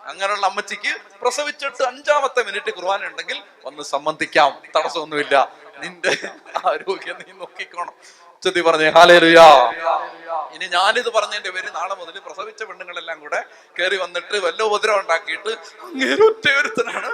[0.04, 5.56] അങ്ങനെയുള്ള അമ്മച്ചിക്ക് പ്രസവിച്ചിട്ട് അഞ്ചാമത്തെ മിനിറ്റ് കുർബാന ഉണ്ടെങ്കിൽ ഒന്ന് സംബന്ധിക്കാം തടസ്സമൊന്നുമില്ല.
[5.82, 6.12] നിന്റെ
[6.68, 7.94] ആരോഗ്യം നീ നോക്കിക്കോണം.
[8.42, 9.46] ചെത്തി പറഞ്ഞേ ഹാലേലുയാ
[10.55, 13.40] ഇനി ഞാനിത് പറഞ്ഞതിന്റെ പേര് നാളെ മുതൽ പ്രസവിച്ച പെണ്ണുങ്ങളെല്ലാം കൂടെ
[13.78, 15.52] കയറി വന്നിട്ട് വല്ല ഉപദ്രവം ഉണ്ടാക്കിയിട്ട്
[15.86, 17.10] അങ്ങേര് ഒറ്റയൊരുത്തനാണ്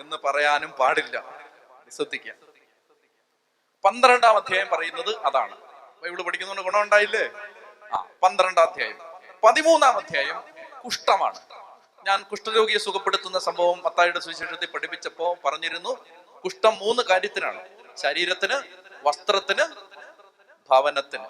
[0.00, 1.16] എന്ന് പറയാനും പാടില്ല.
[1.96, 2.34] ശ്രദ്ധിക്കുക.
[3.84, 5.56] പന്ത്രണ്ടാം അധ്യായം പറയുന്നത് അതാണ്.
[6.02, 7.24] ബൈബിൾ പഠിക്കുന്നതുകൊണ്ട് ഗുണമുണ്ടായില്ലേ
[7.94, 8.98] ആ പന്ത്രണ്ടാം അധ്യായം.
[9.44, 10.38] പതിമൂന്നാം അധ്യായം
[10.84, 11.40] കുഷ്ഠമാണ്.
[12.06, 15.92] ഞാൻ കുഷ്ഠരോഗിയെ സുഖപ്പെടുത്തുന്ന സംഭവം മത്തായിയുടെ സുവിശേഷത്തിൽ പഠിപ്പിച്ചപ്പോ പറഞ്ഞിരുന്നു
[16.44, 17.60] കുഷ്ഠം മൂന്ന് കാര്യത്തിനാണ്.
[17.96, 18.62] ശരീരത്തിന്
[19.02, 19.64] വസ്ത്രത്തിന്
[20.70, 21.26] ഭവനത്തിന്.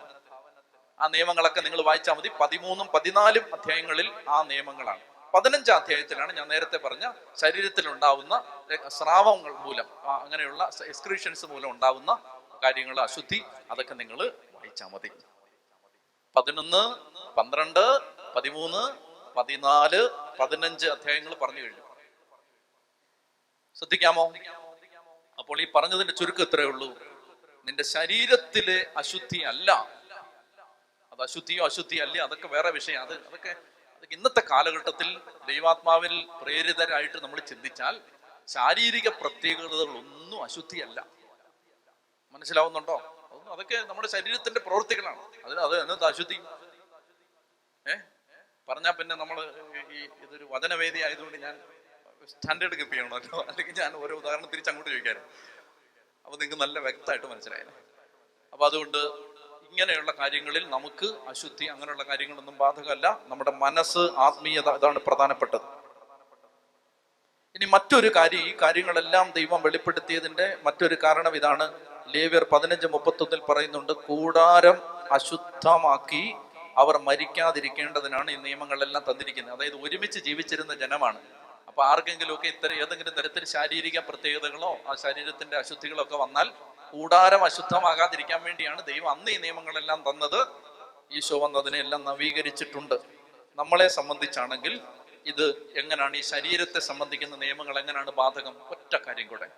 [1.01, 2.31] ആ നിയമങ്ങളൊക്കെ നിങ്ങൾ വായിച്ചാൽ മതി.
[2.41, 5.01] പതിമൂന്നും പതിനാലും അധ്യായങ്ങളിൽ ആ നിയമങ്ങളാണ്.
[5.35, 13.45] പതിനഞ്ചാം അധ്യായത്തിലാണ് ഞാൻ നേരത്തെ പറഞ്ഞ ശരീരത്തിൽ ഉണ്ടാവുന്ന സ്രാവങ്ങൾ മൂലം അങ്ങനെയുള്ള എക്സ്ക്രീഷൻസ് മൂലം ഉണ്ടാവുന്ന കാര്യങ്ങൾ അശുദ്ധി
[13.71, 15.11] അതൊക്കെ നിങ്ങൾ വായിച്ചാൽ മതി.
[16.37, 16.95] പതിനൊന്ന്
[17.37, 17.99] പന്ത്രണ്ട്
[18.35, 18.93] പതിമൂന്ന്
[19.37, 20.09] പതിനാല്
[20.41, 21.83] പതിനഞ്ച് അധ്യായങ്ങൾ പറഞ്ഞു കഴിഞ്ഞു.
[23.77, 24.33] ശ്രദ്ധിക്കാമോ?
[25.39, 26.89] അപ്പോൾ ഈ പറഞ്ഞതിന്റെ ചുരുക്കം ഇത്രയേ ഉള്ളൂ.
[27.69, 29.69] നിന്റെ ശരീരത്തിലെ അശുദ്ധി അല്ല.
[31.13, 32.23] അത് അശുദ്ധിയോ അശുദ്ധി അല്ല?
[32.23, 33.03] അതൊക്കെ വേറെ വിഷയം.
[33.03, 33.53] അത് അതൊക്കെ
[33.97, 35.09] അതൊക്കെ ഇന്നത്തെ കാലഘട്ടത്തിൽ
[35.47, 37.95] ദൈവാത്മാവിൽ പ്രേരിതരായിട്ട് നമ്മൾ ചിന്തിച്ചാൽ
[38.49, 40.99] ശാരീരിക പ്രത്യേകതകളൊന്നും അശുദ്ധിയല്ല
[42.35, 42.97] മനസ്സിലാവുന്നുണ്ടോ?
[43.49, 45.23] അതൊക്കെ നമ്മുടെ ശരീരത്തിന്റെ പ്രവൃത്തികളാണ്.
[45.45, 46.39] അതിന് അത് എന്നത് അശുദ്ധി?
[47.87, 47.95] ഏ?
[48.69, 49.39] പറഞ്ഞാൽ പിന്നെ നമ്മൾ
[49.91, 51.55] ഈ ഇതൊരു വചനവേദി ആയതുകൊണ്ട് ഞാൻ
[52.29, 55.23] സ്റ്റാൻഡേർഡ് കീപ്പ് ചെയ്യണമല്ലോ അല്ലെങ്കിൽ ഞാൻ ഓരോ ഉദാഹരണം തിരിച്ച് അങ്ങോട്ട് ചോദിക്കാനും?
[56.25, 57.75] അപ്പൊ നിങ്ങൾക്ക് നല്ല വ്യക്തമായിട്ട് മനസ്സിലായല്ലോ.
[58.53, 58.99] അപ്പൊ അതുകൊണ്ട്
[59.71, 63.21] ഇങ്ങനെയുള്ള കാര്യങ്ങളിൽ നമുക്ക് അശുദ്ധി അങ്ങനെയുള്ള കാര്യങ്ങളൊന്നും ബാധകമല്ല.
[63.23, 65.83] നമ്മുടെ മനസ്സ് ആത്മീയത ഇതാണ് പ്രധാനപ്പെട്ടത്.
[67.55, 71.81] ഇനി മറ്റൊരു കാര്യം ഈ കാര്യങ്ങളെല്ലാം ദൈവം വെളിപ്പെടുത്തിയതിന്റെ മറ്റൊരു കാരണം ഇതാണ്.
[72.09, 74.77] ലേവ്യർ പതിനഞ്ച് മുപ്പത്തൊന്നിൽ പറയുന്നുണ്ട് കൂടാരം
[75.13, 76.35] അശുദ്ധമാക്കി
[76.77, 79.55] അവർ മരിക്കാതിരിക്കേണ്ടതിനാണ് ഈ നിയമങ്ങളെല്ലാം തന്നിരിക്കുന്നത്.
[79.55, 81.21] അതായത് ഒരുമിച്ച് ജീവിച്ചിരുന്ന ജനമാണ്.
[81.73, 86.51] അപ്പൊ ആർക്കെങ്കിലും ഒക്കെ ഇത്തരം ഏതെങ്കിലും തരത്തിൽ ശാരീരിക പ്രത്യേകതകളോ ആ ശരീരത്തിന്റെ അശുദ്ധികളോ ഒക്കെ വന്നാൽ
[86.93, 90.47] കൂടാരം അശുദ്ധമാകാതിരിക്കാൻ വേണ്ടിയാണ് ദൈവം അന്ന് ഈ നിയമങ്ങളെല്ലാം തന്നത്.
[91.13, 92.95] ഈശോ വന്നതിനെ എല്ലാം നവീകരിച്ചിട്ടുണ്ട്.
[93.59, 94.81] നമ്മളെ സംബന്ധിച്ചാണെങ്കിൽ
[95.27, 98.55] ഇത് എങ്ങനെയാണ് ഈ ശരീരത്തെ സംബന്ധിക്കുന്ന നിയമങ്ങൾ എങ്ങനെയാണ് ബാധകം?
[98.69, 99.49] ഒറ്റ കാര്യം കൂടെ.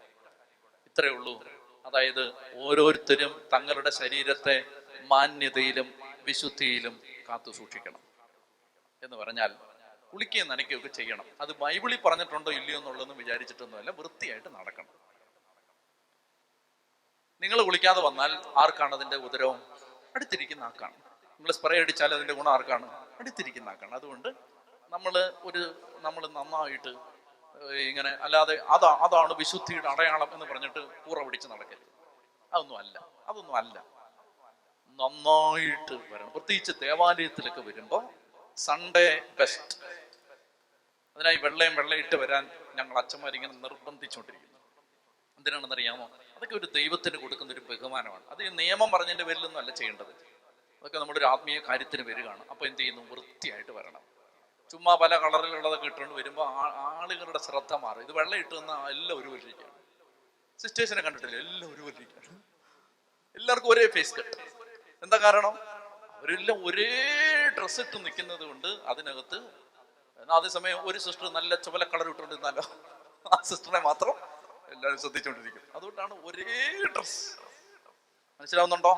[0.86, 1.45] ഇത്രയേ ഉള്ളൂ.
[1.86, 4.65] അതായത് ഓരോരുത്തരും തങ്ങളുടെ ശരീരത്തെ
[5.03, 8.01] മാന്യതയിലും വിശുദ്ധിയിലും കാത്തു സൂക്ഷിക്കണം
[9.03, 9.73] എന്ന് പറഞ്ഞാൽ
[10.15, 11.27] കുളിക്കുകയും നനയ്ക്കുകയൊക്കെ ചെയ്യണം.
[11.41, 13.91] അത് ബൈബിളിൽ പറഞ്ഞിട്ടുണ്ടോ ഇല്ലയോ എന്നുള്ളതെന്ന് വിചാരിച്ചിട്ടൊന്നുമല്ല.
[13.91, 14.93] വൃത്തിയായിട്ട് നടക്കണം.
[17.43, 19.59] നിങ്ങൾ കുളിക്കാതെ വന്നാൽ ആർക്കാണ് അതിന്റെ ഉദരവും?
[20.16, 20.97] അടുത്തിരിക്കുന്ന ആക്കാണ്
[21.39, 22.86] നിങ്ങൾ സ്പ്രേ അടിച്ചാൽ അതിന്റെ ഗുണം ആർക്കാണ്?
[23.20, 24.28] അടുത്തിരിക്കുന്ന ആക്കാണ് അതുകൊണ്ട്
[24.93, 25.62] നമ്മൾ ഒരു
[25.97, 26.93] നമ്മൾ നന്നായിട്ട്
[27.89, 31.89] ഇങ്ങനെ അല്ലാതെ അതാ അതാണ് വിശുദ്ധിയുടെ അടയാളം എന്ന് പറഞ്ഞിട്ട് കൂറ പിടിച്ച് നടക്കരുത്.
[32.53, 32.97] അതൊന്നും അല്ല.
[33.28, 33.77] അതൊന്നും അല്ല.
[34.99, 36.31] നന്നായിട്ട് വരണം.
[36.31, 38.03] പ്രത്യേകിച്ച് ദേവാലയത്തിലൊക്കെ വരുമ്പോൾ
[38.57, 40.03] സൺഡേ ബെസ്റ്റ്
[41.16, 44.59] അതിനായി വെള്ളയും വെള്ളയിട്ട് വരാൻ ഞങ്ങൾ അച്ഛന്മാരിങ്ങനെ നിർബന്ധിച്ചുകൊണ്ടിരിക്കുന്നു.
[45.39, 46.07] എന്തിനാണെന്നറിയാമോ?
[46.36, 48.24] അതൊക്കെ ഒരു ദൈവത്തിന് കൊടുക്കുന്ന ഒരു ബഹുമാനമാണ്.
[48.28, 50.12] അത് നിയമം പറഞ്ഞതിന്റെ പേരിലൊന്നും അല്ല ചെയ്യേണ്ടത്.
[50.81, 52.49] അതൊക്കെ നമ്മുടെ ഒരു ആത്മീയ കാര്യത്തിന് വരികയാണ്.
[52.51, 53.03] അപ്പൊ എന്ത് ചെയ്യുന്നു?
[53.11, 54.03] വൃത്തിയായിട്ട് വരണം.
[54.70, 56.47] ചുമ്മാ പല കളറിലുള്ളതൊക്കെ ഇട്ടുകൊണ്ട് വരുമ്പോൾ
[56.89, 58.03] ആളുകളുടെ ശ്രദ്ധ മാറും.
[58.03, 59.78] ഇത് വെള്ളം ഇട്ട് എല്ലാം ഒരു വല്ലിരിക്കുകയാണ്
[60.62, 61.36] സിസ്റ്റേഴ്സിനെ കണ്ടിട്ടില്ല?
[61.36, 62.43] എല്ലാം ഒരു വല്ലിരിക്കുകയാണ്
[63.36, 64.36] എല്ലാവർക്കും ഒരേ ഫേസ് കട്ട്
[65.03, 65.55] എന്താ കാരണം?
[66.19, 66.91] അവരെല്ലാം ഒരേ
[67.59, 69.64] ഡ്രസ്സ് ഇട്ട് നിൽക്കുന്നത് കൊണ്ട് അതിനകത്ത്
[70.24, 72.62] എന്നാൽ അതേസമയം ഒരു സിസ്റ്റർ നല്ല ചുവല കളർ ഇട്ടുകൊണ്ടിരുന്നാലോ?
[73.32, 74.14] ആ സിസ്റ്ററെ മാത്രം
[74.72, 75.62] എല്ലാവരും ശ്രദ്ധിച്ചുകൊണ്ടിരിക്കും.
[75.74, 76.55] അതുകൊണ്ടാണ് ഒരേ
[76.94, 77.18] ഡ്രസ്
[78.40, 78.92] മനസ്സിലാവുന്നുണ്ടോ?